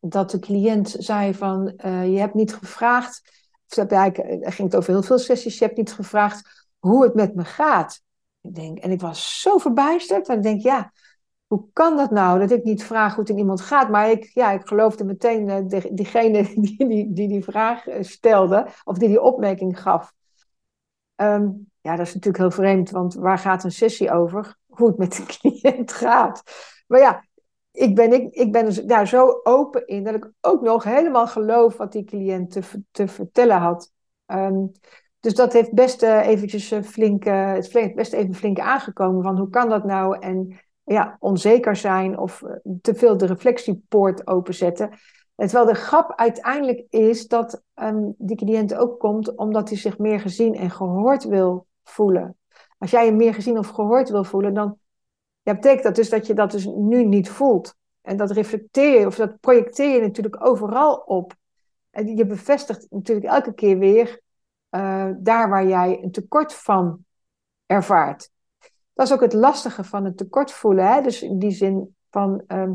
dat 0.00 0.30
de 0.30 0.38
cliënt 0.38 0.94
zei 0.98 1.34
van, 1.34 1.72
uh, 1.84 2.12
je 2.12 2.18
hebt 2.18 2.34
niet 2.34 2.54
gevraagd 2.54 3.37
er 3.76 4.52
ging 4.52 4.68
het 4.70 4.76
over 4.76 4.92
heel 4.92 5.02
veel 5.02 5.18
sessies. 5.18 5.58
Je 5.58 5.64
hebt 5.64 5.76
niet 5.76 5.92
gevraagd 5.92 6.66
hoe 6.78 7.02
het 7.02 7.14
met 7.14 7.34
me 7.34 7.44
gaat. 7.44 8.02
Ik 8.40 8.54
denk, 8.54 8.78
en 8.78 8.90
ik 8.90 9.00
was 9.00 9.40
zo 9.40 9.58
verbijsterd. 9.58 10.28
En 10.28 10.36
ik 10.36 10.42
denk, 10.42 10.62
ja, 10.62 10.92
hoe 11.46 11.64
kan 11.72 11.96
dat 11.96 12.10
nou 12.10 12.38
dat 12.38 12.50
ik 12.50 12.64
niet 12.64 12.84
vraag 12.84 13.14
hoe 13.14 13.20
het 13.20 13.32
in 13.32 13.38
iemand 13.38 13.60
gaat? 13.60 13.88
Maar 13.88 14.10
ik, 14.10 14.30
ja, 14.34 14.50
ik 14.50 14.66
geloofde 14.66 15.04
meteen 15.04 15.68
de, 15.68 15.88
diegene 15.92 16.42
die 16.60 16.88
die, 16.88 17.12
die 17.12 17.28
die 17.28 17.44
vraag 17.44 17.86
eh, 17.86 18.02
stelde, 18.02 18.66
of 18.84 18.98
die 18.98 19.08
die 19.08 19.22
opmerking 19.22 19.80
gaf. 19.80 20.12
Um, 21.16 21.70
ja, 21.80 21.96
dat 21.96 22.06
is 22.06 22.14
natuurlijk 22.14 22.42
heel 22.42 22.50
vreemd, 22.50 22.90
want 22.90 23.14
waar 23.14 23.38
gaat 23.38 23.64
een 23.64 23.72
sessie 23.72 24.10
over? 24.10 24.56
Hoe 24.66 24.88
het 24.88 24.98
met 24.98 25.12
de 25.16 25.24
cliënt 25.38 25.92
gaat. 25.92 26.42
Maar 26.86 27.00
ja, 27.00 27.24
ik 27.78 27.94
ben, 27.94 28.12
ik, 28.12 28.34
ik 28.34 28.52
ben 28.52 28.64
dus 28.64 28.82
daar 28.82 29.08
zo 29.08 29.40
open 29.42 29.86
in 29.86 30.04
dat 30.04 30.14
ik 30.14 30.30
ook 30.40 30.62
nog 30.62 30.84
helemaal 30.84 31.26
geloof 31.26 31.76
wat 31.76 31.92
die 31.92 32.04
cliënt 32.04 32.50
te, 32.50 32.62
te 32.90 33.08
vertellen 33.08 33.56
had. 33.56 33.92
Um, 34.26 34.72
dus 35.20 35.34
dat 35.34 35.52
heeft 35.52 35.72
best 35.72 36.02
uh, 36.02 36.26
eventjes 36.26 36.74
flink, 36.84 37.24
uh, 37.24 37.52
het 37.52 37.74
is 37.74 37.92
best 37.94 38.12
even 38.12 38.34
flink 38.34 38.58
aangekomen 38.58 39.22
van 39.22 39.38
hoe 39.38 39.48
kan 39.48 39.68
dat 39.68 39.84
nou? 39.84 40.18
En 40.18 40.58
ja, 40.84 41.16
onzeker 41.20 41.76
zijn 41.76 42.18
of 42.18 42.42
te 42.82 42.94
veel 42.94 43.16
de 43.16 43.26
reflectiepoort 43.26 44.26
openzetten. 44.26 44.90
Terwijl 45.34 45.66
de 45.66 45.74
grap 45.74 46.12
uiteindelijk 46.16 46.84
is 46.90 47.26
dat 47.26 47.62
um, 47.74 48.14
die 48.18 48.36
cliënt 48.36 48.74
ook 48.74 48.98
komt 48.98 49.36
omdat 49.36 49.68
hij 49.68 49.78
zich 49.78 49.98
meer 49.98 50.20
gezien 50.20 50.54
en 50.54 50.70
gehoord 50.70 51.24
wil 51.24 51.66
voelen. 51.84 52.36
Als 52.78 52.90
jij 52.90 53.04
je 53.04 53.12
meer 53.12 53.34
gezien 53.34 53.58
of 53.58 53.68
gehoord 53.68 54.10
wil 54.10 54.24
voelen, 54.24 54.54
dan 54.54 54.78
ja, 55.48 55.54
betekent 55.54 55.82
dat 55.82 55.94
dus 55.94 56.10
dat 56.10 56.26
je 56.26 56.34
dat 56.34 56.50
dus 56.50 56.64
nu 56.64 57.04
niet 57.04 57.28
voelt. 57.28 57.74
En 58.00 58.16
dat 58.16 58.30
reflecteer 58.30 59.00
je, 59.00 59.06
of 59.06 59.16
dat 59.16 59.40
projecteer 59.40 59.94
je 59.94 60.00
natuurlijk 60.00 60.46
overal 60.46 60.96
op. 60.96 61.34
En 61.90 62.16
je 62.16 62.26
bevestigt 62.26 62.86
natuurlijk 62.90 63.26
elke 63.26 63.54
keer 63.54 63.78
weer 63.78 64.20
uh, 64.70 65.10
daar 65.18 65.48
waar 65.48 65.66
jij 65.66 66.02
een 66.02 66.10
tekort 66.10 66.54
van 66.54 67.04
ervaart. 67.66 68.30
dat 68.92 69.06
is 69.06 69.12
ook 69.12 69.20
het 69.20 69.32
lastige 69.32 69.84
van 69.84 70.04
het 70.04 70.16
tekort 70.16 70.52
voelen. 70.52 70.92
Hè? 70.92 71.02
Dus 71.02 71.22
in 71.22 71.38
die 71.38 71.50
zin 71.50 71.96
van, 72.10 72.42
ehm, 72.46 72.72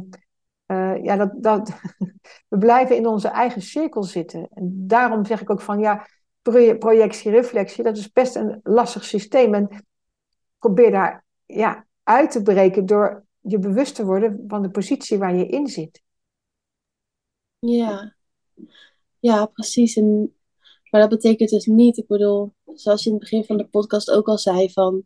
eh, 0.66 1.04
ja, 1.04 1.16
dat, 1.16 1.32
dat, 1.36 1.72
we 2.50 2.58
blijven 2.58 2.96
in 2.96 3.08
onze 3.08 3.28
eigen 3.28 3.62
cirkel 3.62 4.04
zitten. 4.04 4.48
En 4.54 4.88
daarom 4.88 5.26
zeg 5.26 5.42
ik 5.42 5.50
ook 5.50 5.62
van, 5.62 5.80
ja, 5.80 6.08
projectie, 6.80 7.32
reflectie, 7.32 7.84
dat 7.84 7.98
is 7.98 8.12
best 8.12 8.36
een 8.36 8.60
lastig 8.64 9.04
systeem. 9.04 9.54
En 9.54 9.86
probeer 10.58 10.92
daar 10.92 11.26
ja, 11.46 11.86
uit 12.04 12.32
te 12.32 12.42
breken 12.42 12.86
door 12.86 13.26
je 13.40 13.60
bewust 13.60 13.96
te 13.96 14.06
worden 14.06 14.44
van 14.48 14.62
de 14.62 14.70
positie 14.70 15.18
waar 15.18 15.36
je 15.36 15.48
in 15.48 15.68
zit. 15.68 16.02
Ja, 17.60 18.16
ja, 19.20 19.46
precies. 19.46 19.96
En, 19.96 20.36
maar 20.90 21.02
dat 21.02 21.10
betekent 21.10 21.50
dus 21.50 21.66
niet, 21.66 21.98
ik 21.98 22.08
bedoel, 22.08 22.54
zoals 22.66 23.04
je 23.04 23.10
in 23.10 23.16
het 23.16 23.24
begin 23.24 23.44
van 23.44 23.58
de 23.58 23.68
podcast 23.68 24.12
ook 24.12 24.28
al 24.28 24.38
zei, 24.38 24.72
van 24.72 25.06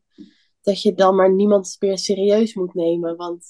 dat 0.61 0.81
je 0.81 0.93
dan 0.93 1.15
maar 1.15 1.33
niemand 1.33 1.75
meer 1.79 1.97
serieus 1.97 2.53
moet 2.53 2.73
nemen. 2.73 3.15
Want 3.15 3.45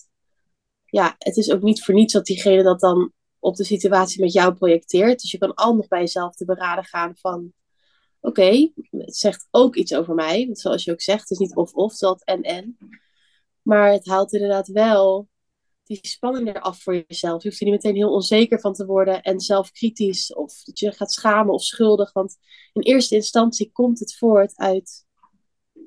ja, 0.85 1.15
het 1.17 1.37
is 1.37 1.51
ook 1.51 1.61
niet 1.61 1.83
voor 1.83 1.93
niets 1.93 2.13
dat 2.13 2.25
diegene 2.25 2.63
dat 2.63 2.79
dan 2.79 3.11
op 3.39 3.55
de 3.55 3.63
situatie 3.63 4.21
met 4.21 4.33
jou 4.33 4.53
projecteert. 4.53 5.21
Dus 5.21 5.31
je 5.31 5.37
kan 5.37 5.53
al 5.53 5.75
nog 5.75 5.87
bij 5.87 5.99
jezelf 5.99 6.35
te 6.35 6.45
beraden 6.45 6.83
gaan 6.83 7.15
van, 7.15 7.53
oké, 8.19 8.71
het 8.91 9.15
zegt 9.15 9.47
ook 9.51 9.75
iets 9.75 9.95
over 9.95 10.15
mij. 10.15 10.45
Want 10.45 10.59
zoals 10.59 10.83
je 10.83 10.91
ook 10.91 11.01
zegt, 11.01 11.21
het 11.21 11.31
is 11.31 11.37
niet 11.37 11.55
of-of, 11.55 12.01
altijd 12.01 12.23
en-en. 12.23 12.77
Maar 13.67 13.91
het 13.91 14.07
haalt 14.07 14.33
inderdaad 14.33 14.67
wel 14.67 15.27
die 15.83 15.99
spanning 16.01 16.47
eraf 16.47 16.81
voor 16.81 17.03
jezelf. 17.07 17.43
Je 17.43 17.49
hoeft 17.49 17.61
er 17.61 17.67
niet 17.67 17.75
meteen 17.75 17.95
heel 17.95 18.13
onzeker 18.13 18.59
van 18.59 18.73
te 18.73 18.85
worden 18.85 19.21
en 19.21 19.39
zelfkritisch 19.39 20.33
of 20.33 20.63
dat 20.63 20.79
je 20.79 20.91
gaat 20.91 21.11
schamen 21.11 21.53
of 21.53 21.63
schuldig. 21.63 22.13
Want 22.13 22.37
in 22.73 22.81
eerste 22.81 23.15
instantie 23.15 23.71
komt 23.73 23.99
het 23.99 24.17
voort 24.17 24.57
uit 24.57 25.05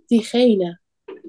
diegene. 0.06 0.80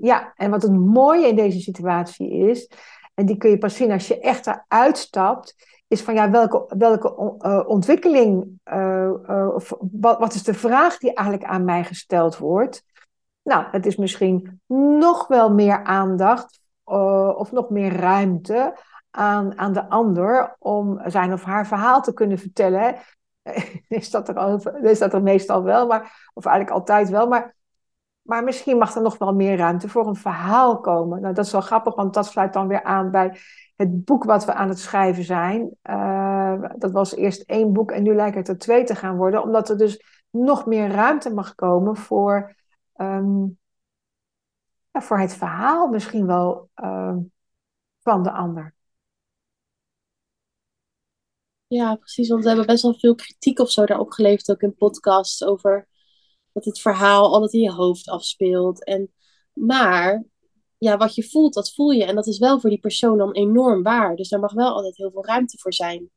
Ja, 0.01 0.33
en 0.35 0.49
wat 0.49 0.61
het 0.61 0.71
mooie 0.71 1.27
in 1.27 1.35
deze 1.35 1.59
situatie 1.59 2.31
is, 2.31 2.69
en 3.13 3.25
die 3.25 3.37
kun 3.37 3.49
je 3.49 3.57
pas 3.57 3.75
zien 3.75 3.91
als 3.91 4.07
je 4.07 4.19
echt 4.19 4.47
eruit 4.47 4.97
stapt, 4.97 5.55
is 5.87 6.01
van 6.01 6.13
ja, 6.13 6.31
welke, 6.31 6.73
welke 6.77 7.37
uh, 7.39 7.63
ontwikkeling, 7.67 8.59
uh, 8.73 9.11
wat, 9.91 10.19
wat 10.19 10.33
is 10.33 10.43
de 10.43 10.53
vraag 10.53 10.97
die 10.97 11.13
eigenlijk 11.13 11.49
aan 11.49 11.65
mij 11.65 11.83
gesteld 11.83 12.37
wordt? 12.37 12.83
Nou, 13.43 13.65
het 13.71 13.85
is 13.85 13.95
misschien 13.95 14.61
nog 14.99 15.27
wel 15.27 15.53
meer 15.53 15.83
aandacht 15.83 16.59
of 16.83 17.51
nog 17.51 17.69
meer 17.69 17.95
ruimte 17.95 18.77
aan, 19.09 19.57
aan 19.57 19.73
de 19.73 19.89
ander 19.89 20.55
om 20.59 21.01
zijn 21.05 21.33
of 21.33 21.43
haar 21.43 21.67
verhaal 21.67 22.01
te 22.01 22.13
kunnen 22.13 22.37
vertellen. 22.37 22.95
Is 23.87 24.09
dat 24.09 24.29
er, 24.29 24.37
over, 24.37 24.83
is 24.83 24.99
dat 24.99 25.13
er 25.13 25.21
meestal 25.21 25.63
wel, 25.63 25.87
maar, 25.87 26.29
of 26.33 26.45
eigenlijk 26.45 26.77
altijd 26.77 27.09
wel, 27.09 27.27
maar 27.27 27.55
maar 28.21 28.43
misschien 28.43 28.77
mag 28.77 28.95
er 28.95 29.01
nog 29.01 29.17
wel 29.17 29.33
meer 29.33 29.57
ruimte 29.57 29.89
voor 29.89 30.07
een 30.07 30.15
verhaal 30.15 30.79
komen. 30.79 31.21
Nou, 31.21 31.33
dat 31.33 31.45
is 31.45 31.51
wel 31.51 31.61
grappig, 31.61 31.95
want 31.95 32.13
dat 32.13 32.25
sluit 32.25 32.53
dan 32.53 32.67
weer 32.67 32.83
aan 32.83 33.11
bij 33.11 33.37
het 33.75 34.05
boek 34.05 34.23
wat 34.23 34.45
we 34.45 34.53
aan 34.53 34.69
het 34.69 34.79
schrijven 34.79 35.23
zijn. 35.23 35.75
Uh, 35.89 36.63
dat 36.77 36.91
was 36.91 37.15
eerst 37.15 37.41
één 37.41 37.73
boek 37.73 37.91
en 37.91 38.03
nu 38.03 38.15
lijkt 38.15 38.35
het 38.35 38.47
er 38.47 38.57
twee 38.57 38.83
te 38.83 38.95
gaan 38.95 39.17
worden, 39.17 39.43
omdat 39.43 39.69
er 39.69 39.77
dus 39.77 40.03
nog 40.29 40.65
meer 40.65 40.89
ruimte 40.91 41.33
mag 41.33 41.55
komen 41.55 41.95
voor, 41.95 42.55
ja, 44.91 45.01
voor 45.01 45.19
het 45.19 45.33
verhaal 45.33 45.87
misschien 45.87 46.25
wel 46.25 46.69
um, 46.75 47.31
van 47.99 48.23
de 48.23 48.31
ander. 48.31 48.75
Ja, 51.67 51.95
precies. 51.95 52.29
Want 52.29 52.41
we 52.41 52.47
hebben 52.47 52.65
best 52.65 52.83
wel 52.83 52.93
veel 52.93 53.15
kritiek 53.15 53.59
of 53.59 53.71
zo 53.71 53.85
daarop 53.85 54.11
geleverd, 54.11 54.51
ook 54.51 54.61
in 54.61 54.75
podcasts, 54.75 55.43
over 55.43 55.87
dat 56.53 56.65
het 56.65 56.79
verhaal 56.79 57.33
altijd 57.33 57.53
in 57.53 57.59
je 57.59 57.71
hoofd 57.71 58.09
afspeelt. 58.09 58.83
En, 58.83 59.11
maar 59.53 60.23
ja, 60.77 60.97
wat 60.97 61.15
je 61.15 61.29
voelt, 61.29 61.53
dat 61.53 61.73
voel 61.73 61.89
je. 61.89 62.05
En 62.05 62.15
dat 62.15 62.27
is 62.27 62.37
wel 62.37 62.59
voor 62.59 62.69
die 62.69 62.79
persoon 62.79 63.17
dan 63.17 63.31
enorm 63.31 63.83
waar. 63.83 64.15
Dus 64.15 64.29
daar 64.29 64.39
mag 64.39 64.53
wel 64.53 64.73
altijd 64.73 64.97
heel 64.97 65.11
veel 65.11 65.25
ruimte 65.25 65.57
voor 65.57 65.73
zijn. 65.73 66.09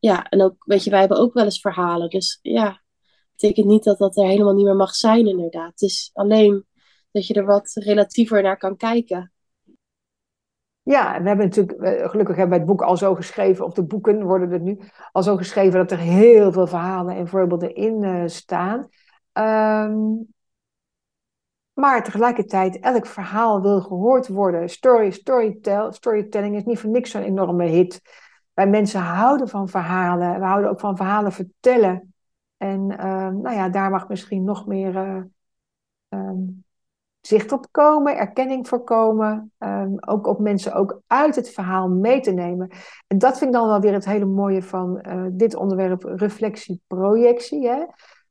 Ja, 0.00 0.24
en 0.28 0.42
ook, 0.42 0.64
weet 0.64 0.84
je, 0.84 0.90
wij 0.90 1.00
hebben 1.00 1.18
ook 1.18 1.32
wel 1.32 1.44
eens 1.44 1.60
verhalen. 1.60 2.10
Dus 2.10 2.38
ja, 2.42 2.82
betekent 3.40 3.66
niet 3.66 3.84
dat 3.84 3.98
dat 3.98 4.16
er 4.16 4.24
helemaal 4.24 4.54
niet 4.54 4.64
meer 4.64 4.76
mag 4.76 4.94
zijn, 4.94 5.26
inderdaad. 5.26 5.70
Het 5.70 5.82
is 5.82 6.10
alleen 6.12 6.66
dat 7.10 7.26
je 7.26 7.34
er 7.34 7.44
wat 7.44 7.70
relatiever 7.74 8.42
naar 8.42 8.58
kan 8.58 8.76
kijken. 8.76 9.32
Ja, 10.82 11.22
we 11.22 11.28
hebben 11.28 11.46
natuurlijk, 11.46 12.10
gelukkig 12.10 12.36
hebben 12.36 12.54
we 12.54 12.64
het 12.64 12.66
boek 12.66 12.82
al 12.82 12.96
zo 12.96 13.14
geschreven, 13.14 13.64
of 13.64 13.72
de 13.72 13.84
boeken 13.84 14.22
worden 14.22 14.52
er 14.52 14.60
nu 14.60 14.78
al 15.12 15.22
zo 15.22 15.36
geschreven 15.36 15.78
dat 15.78 15.90
er 15.90 15.98
heel 15.98 16.52
veel 16.52 16.66
verhalen 16.66 17.16
en 17.16 17.28
voorbeelden 17.28 17.74
in 17.74 18.02
uh, 18.02 18.22
staan. 18.26 18.88
Um, 19.32 20.26
maar 21.72 22.04
tegelijkertijd, 22.04 22.80
elk 22.80 23.06
verhaal 23.06 23.62
wil 23.62 23.80
gehoord 23.80 24.28
worden. 24.28 24.68
Story, 24.68 25.10
storytell, 25.10 25.92
storytelling 25.92 26.56
is 26.56 26.64
niet 26.64 26.78
voor 26.78 26.90
niks 26.90 27.10
zo'n 27.10 27.22
enorme 27.22 27.64
hit. 27.64 28.00
Wij 28.54 28.66
mensen 28.66 29.00
houden 29.00 29.48
van 29.48 29.68
verhalen. 29.68 30.38
We 30.40 30.46
houden 30.46 30.70
ook 30.70 30.80
van 30.80 30.96
verhalen 30.96 31.32
vertellen. 31.32 32.07
En 32.58 33.06
um, 33.06 33.40
nou 33.40 33.56
ja, 33.56 33.68
daar 33.68 33.90
mag 33.90 34.08
misschien 34.08 34.44
nog 34.44 34.66
meer 34.66 34.94
uh, 34.94 35.22
um, 36.08 36.64
zicht 37.20 37.52
op 37.52 37.66
komen, 37.70 38.16
erkenning 38.16 38.68
voorkomen. 38.68 39.52
Um, 39.58 39.94
ook 40.00 40.26
op 40.26 40.38
mensen 40.38 40.74
ook 40.74 41.00
uit 41.06 41.36
het 41.36 41.50
verhaal 41.50 41.88
mee 41.88 42.20
te 42.20 42.30
nemen. 42.30 42.70
En 43.06 43.18
dat 43.18 43.38
vind 43.38 43.50
ik 43.50 43.56
dan 43.56 43.68
wel 43.68 43.80
weer 43.80 43.92
het 43.92 44.04
hele 44.04 44.24
mooie 44.24 44.62
van 44.62 45.04
uh, 45.08 45.26
dit 45.30 45.54
onderwerp 45.54 46.02
reflectie, 46.02 46.82
projectie. 46.86 47.68
Hè? 47.68 47.84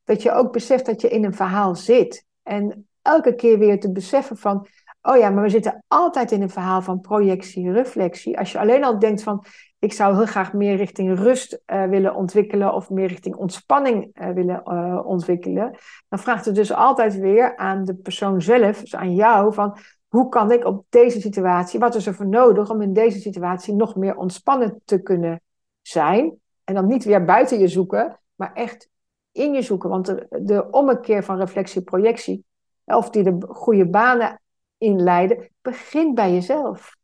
dat 0.08 0.22
je 0.22 0.32
ook 0.32 0.52
beseft 0.52 0.86
dat 0.86 1.02
je 1.02 1.10
in 1.10 1.24
een 1.24 1.34
verhaal 1.34 1.76
zit. 1.76 2.26
En 2.44 2.88
elke 3.02 3.36
keer 3.36 3.60
weer 3.60 3.80
te 3.80 3.92
beseffen 3.92 4.38
van, 4.38 4.68
oh 5.02 5.18
ja, 5.18 5.30
maar 5.30 5.44
we 5.44 5.50
zitten 5.50 5.84
altijd 5.88 6.32
in 6.32 6.42
een 6.42 6.50
verhaal 6.50 6.82
van 6.82 7.02
projectie, 7.02 7.72
reflectie. 7.72 8.38
Als 8.38 8.52
je 8.52 8.60
alleen 8.60 8.84
al 8.84 9.00
denkt 9.00 9.24
van, 9.24 9.44
ik 9.80 9.94
zou 9.94 10.16
heel 10.16 10.26
graag 10.26 10.54
meer 10.54 10.76
richting 10.76 11.20
rust 11.20 11.62
uh, 11.68 11.86
willen 11.86 12.16
ontwikkelen 12.16 12.74
of 12.74 12.90
meer 12.90 13.08
richting 13.08 13.36
ontspanning 13.36 14.10
uh, 14.14 14.30
willen 14.30 14.62
uh, 14.66 15.06
ontwikkelen, 15.06 15.78
dan 16.10 16.20
vraagt 16.20 16.46
het 16.46 16.56
dus 16.56 16.74
altijd 16.74 17.20
weer 17.20 17.58
aan 17.58 17.86
de 17.86 17.96
persoon 17.96 18.42
zelf, 18.42 18.80
dus 18.80 18.96
aan 18.96 19.16
jou, 19.16 19.54
van 19.54 19.78
hoe 20.08 20.30
kan 20.30 20.52
ik 20.52 20.66
op 20.66 20.86
deze 20.90 21.22
situatie, 21.22 21.80
wat 21.80 21.96
is 21.96 22.08
er 22.08 22.14
voor 22.14 22.28
nodig 22.28 22.70
om 22.70 22.82
in 22.82 22.94
deze 22.94 23.20
situatie 23.20 23.74
nog 23.74 23.96
meer 23.96 24.16
ontspannen 24.16 24.82
te 24.86 25.02
kunnen 25.02 25.42
zijn? 25.82 26.40
En 26.64 26.74
dan 26.74 26.88
niet 26.88 27.04
weer 27.04 27.26
buiten 27.26 27.60
je 27.60 27.68
zoeken, 27.68 28.20
maar 28.36 28.54
echt 28.54 28.90
in 29.32 29.54
je 29.54 29.62
zoeken. 29.62 29.90
Want 29.90 30.06
de, 30.06 30.28
de 30.30 30.70
ommekeer 30.72 31.24
van 31.24 31.38
reflectie-projectie, 31.38 32.46
of 32.86 33.10
die 33.10 33.24
de 33.24 33.38
goede 33.48 33.90
banen 33.90 34.42
inleiden, 34.78 35.50
begint 35.62 36.16
bij 36.16 36.34
jezelf. 36.34 36.97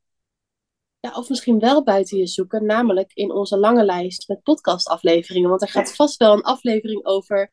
Ja, 1.04 1.12
of 1.16 1.30
misschien 1.30 1.60
wel 1.60 1.84
buiten 1.84 2.18
je 2.18 2.28
zoeken, 2.28 2.66
namelijk 2.66 3.14
in 3.14 3.32
onze 3.32 3.58
lange 3.58 3.84
lijst 3.84 4.28
met 4.28 4.44
podcastafleveringen. 4.44 5.50
Want 5.50 5.62
er 5.62 5.70
gaat 5.70 5.96
vast 5.96 6.18
wel 6.18 6.34
een 6.34 6.42
aflevering 6.42 7.06
over 7.06 7.52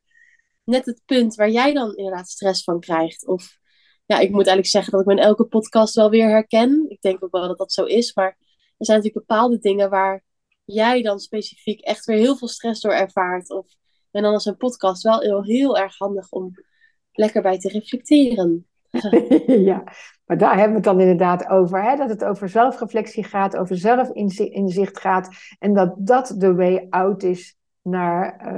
net 0.65 0.87
het 0.87 1.03
punt 1.07 1.35
waar 1.35 1.51
jij 1.51 1.73
dan 1.73 1.97
inderdaad 1.97 2.29
stress 2.29 2.65
van 2.65 2.81
krijgt. 2.81 3.27
Of 3.27 3.59
ja, 4.07 4.19
ik 4.19 4.29
moet 4.29 4.47
eigenlijk 4.47 4.67
zeggen 4.67 4.93
dat 4.93 5.01
ik 5.01 5.07
me 5.07 5.13
in 5.13 5.23
elke 5.23 5.45
podcast 5.47 5.95
wel 5.95 6.11
weer 6.11 6.29
herken. 6.29 6.87
Ik 6.89 7.01
denk 7.01 7.25
ook 7.25 7.31
wel 7.33 7.49
dat 7.49 7.59
dat 7.59 7.73
zo 7.73 7.85
is. 7.85 8.15
Maar 8.15 8.37
er 8.79 8.87
zijn 8.87 8.99
natuurlijk 8.99 9.27
bepaalde 9.27 9.59
dingen 9.59 9.91
waar 9.91 10.25
jij 10.65 11.03
dan 11.03 11.19
specifiek 11.19 11.81
echt 11.81 12.05
weer 12.05 12.17
heel 12.17 12.37
veel 12.37 12.49
stress 12.49 12.81
door 12.81 12.93
ervaart. 12.93 13.51
Of 13.51 13.67
en 14.11 14.23
dan 14.23 14.35
is 14.35 14.45
een 14.45 14.57
podcast 14.57 15.03
wel 15.03 15.21
heel, 15.21 15.45
heel 15.45 15.79
erg 15.79 15.99
handig 15.99 16.31
om 16.31 16.53
lekker 17.13 17.43
bij 17.43 17.59
te 17.59 17.69
reflecteren. 17.69 18.67
ja, 19.71 19.93
maar 20.31 20.39
daar 20.39 20.55
hebben 20.55 20.69
we 20.69 20.75
het 20.75 20.85
dan 20.85 21.01
inderdaad 21.01 21.49
over. 21.49 21.83
Hè? 21.83 21.97
Dat 21.97 22.09
het 22.09 22.25
over 22.25 22.49
zelfreflectie 22.49 23.25
gaat, 23.25 23.57
over 23.57 23.77
zelfinzicht 23.77 25.01
gaat. 25.01 25.29
En 25.59 25.75
dat 25.75 25.95
dat 25.99 26.35
de 26.37 26.55
way 26.55 26.87
out 26.91 27.23
is 27.23 27.57
naar, 27.83 28.53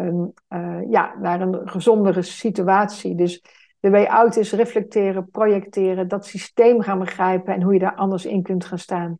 uh, 0.48 0.90
ja, 0.90 1.14
naar 1.20 1.40
een 1.40 1.68
gezondere 1.68 2.22
situatie. 2.22 3.14
Dus 3.14 3.44
de 3.80 3.90
way 3.90 4.04
out 4.04 4.36
is 4.36 4.52
reflecteren, 4.52 5.30
projecteren, 5.30 6.08
dat 6.08 6.26
systeem 6.26 6.80
gaan 6.80 6.98
begrijpen 6.98 7.54
en 7.54 7.62
hoe 7.62 7.72
je 7.72 7.78
daar 7.78 7.94
anders 7.94 8.24
in 8.24 8.42
kunt 8.42 8.64
gaan 8.64 8.78
staan. 8.78 9.18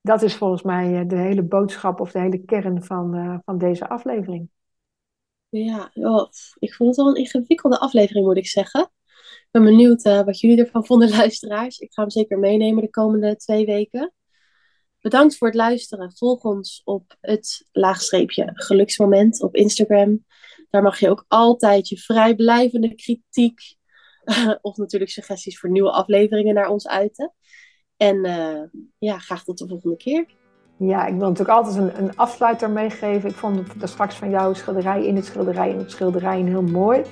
Dat 0.00 0.22
is 0.22 0.36
volgens 0.36 0.62
mij 0.62 1.00
eh, 1.00 1.08
de 1.08 1.16
hele 1.16 1.42
boodschap 1.42 2.00
of 2.00 2.12
de 2.12 2.20
hele 2.20 2.38
kern 2.38 2.84
van, 2.84 3.16
uh, 3.16 3.38
van 3.44 3.58
deze 3.58 3.88
aflevering. 3.88 4.48
Ja, 5.48 5.90
ik 6.58 6.74
vond 6.74 6.88
het 6.88 6.96
wel 6.96 7.08
een 7.08 7.22
ingewikkelde 7.22 7.78
aflevering, 7.78 8.26
moet 8.26 8.36
ik 8.36 8.46
zeggen. 8.46 8.90
Ben 9.50 9.64
benieuwd 9.64 10.04
uh, 10.04 10.22
wat 10.22 10.40
jullie 10.40 10.58
ervan 10.58 10.86
vonden, 10.86 11.10
luisteraars. 11.20 11.78
Ik 11.78 11.92
ga 11.92 12.02
hem 12.02 12.10
zeker 12.10 12.38
meenemen 12.38 12.82
de 12.82 12.90
komende 12.90 13.36
twee 13.36 13.66
weken. 13.66 14.12
Bedankt 15.00 15.36
voor 15.36 15.46
het 15.46 15.56
luisteren. 15.56 16.12
Volg 16.16 16.42
ons 16.44 16.82
op 16.84 17.16
het 17.20 17.68
laagstreepje 17.72 18.50
geluksmoment 18.54 19.42
op 19.42 19.54
Instagram. 19.54 20.24
Daar 20.70 20.82
mag 20.82 21.00
je 21.00 21.10
ook 21.10 21.24
altijd 21.28 21.88
je 21.88 21.98
vrijblijvende 21.98 22.94
kritiek 22.94 23.60
of 24.60 24.76
natuurlijk 24.76 25.10
suggesties 25.10 25.58
voor 25.58 25.70
nieuwe 25.70 25.90
afleveringen 25.90 26.54
naar 26.54 26.68
ons 26.68 26.88
uiten. 26.88 27.34
En 27.96 28.26
uh, 28.26 28.62
ja, 28.98 29.18
graag 29.18 29.44
tot 29.44 29.58
de 29.58 29.68
volgende 29.68 29.96
keer. 29.96 30.26
Ja, 30.82 31.06
ik 31.06 31.14
wil 31.14 31.28
natuurlijk 31.28 31.58
altijd 31.58 31.76
een, 31.76 32.02
een 32.02 32.16
afsluiter 32.16 32.70
meegeven. 32.70 33.28
Ik 33.28 33.36
vond 33.36 33.58
het 33.78 33.88
straks 33.88 34.14
van 34.14 34.30
jouw 34.30 34.52
schilderij 34.52 35.06
in 35.06 35.16
het 35.16 35.24
schilderij 35.24 35.70
in 35.70 35.78
het 35.78 35.90
schilderij 35.90 36.40
heel 36.40 36.62
mooi. 36.62 37.02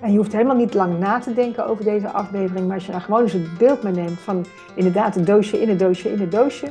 En 0.00 0.10
je 0.10 0.16
hoeft 0.16 0.32
helemaal 0.32 0.56
niet 0.56 0.74
lang 0.74 0.98
na 0.98 1.18
te 1.18 1.34
denken 1.34 1.66
over 1.66 1.84
deze 1.84 2.10
aflevering. 2.10 2.66
Maar 2.66 2.74
als 2.74 2.86
je 2.86 2.92
dan 2.92 3.00
gewoon 3.00 3.22
eens 3.22 3.32
het 3.32 3.58
beeld 3.58 3.82
meeneemt 3.82 4.18
van 4.18 4.46
inderdaad 4.74 5.16
een 5.16 5.24
doosje 5.24 5.60
in 5.60 5.68
een 5.68 5.76
doosje 5.76 6.12
in 6.12 6.20
een 6.20 6.30
doosje. 6.30 6.68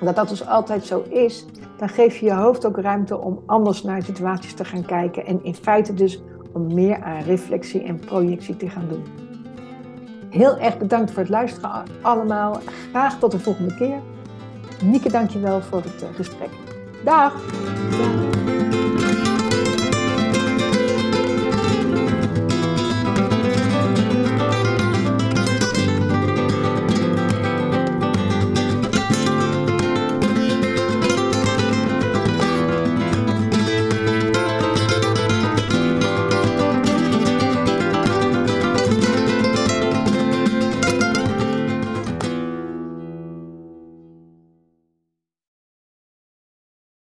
Dat 0.00 0.16
dat 0.16 0.28
dus 0.28 0.46
altijd 0.46 0.84
zo 0.84 1.04
is. 1.08 1.44
Dan 1.76 1.88
geef 1.88 2.16
je 2.16 2.26
je 2.26 2.34
hoofd 2.34 2.66
ook 2.66 2.78
ruimte 2.78 3.18
om 3.18 3.42
anders 3.46 3.82
naar 3.82 4.02
situaties 4.02 4.54
te 4.54 4.64
gaan 4.64 4.84
kijken. 4.84 5.26
En 5.26 5.44
in 5.44 5.54
feite 5.54 5.94
dus 5.94 6.22
om 6.52 6.74
meer 6.74 7.02
aan 7.02 7.22
reflectie 7.22 7.82
en 7.82 7.98
projectie 7.98 8.56
te 8.56 8.68
gaan 8.68 8.88
doen. 8.88 9.04
Heel 10.30 10.58
erg 10.58 10.78
bedankt 10.78 11.10
voor 11.10 11.22
het 11.22 11.30
luisteren 11.30 11.82
allemaal. 12.02 12.58
Graag 12.90 13.18
tot 13.18 13.30
de 13.30 13.38
volgende 13.38 13.74
keer. 13.74 14.15
Nieke, 14.82 15.10
dankjewel 15.10 15.62
voor 15.62 15.82
het 15.82 16.02
eh, 16.02 16.08
gesprek. 16.16 16.50
Dag! 17.04 17.32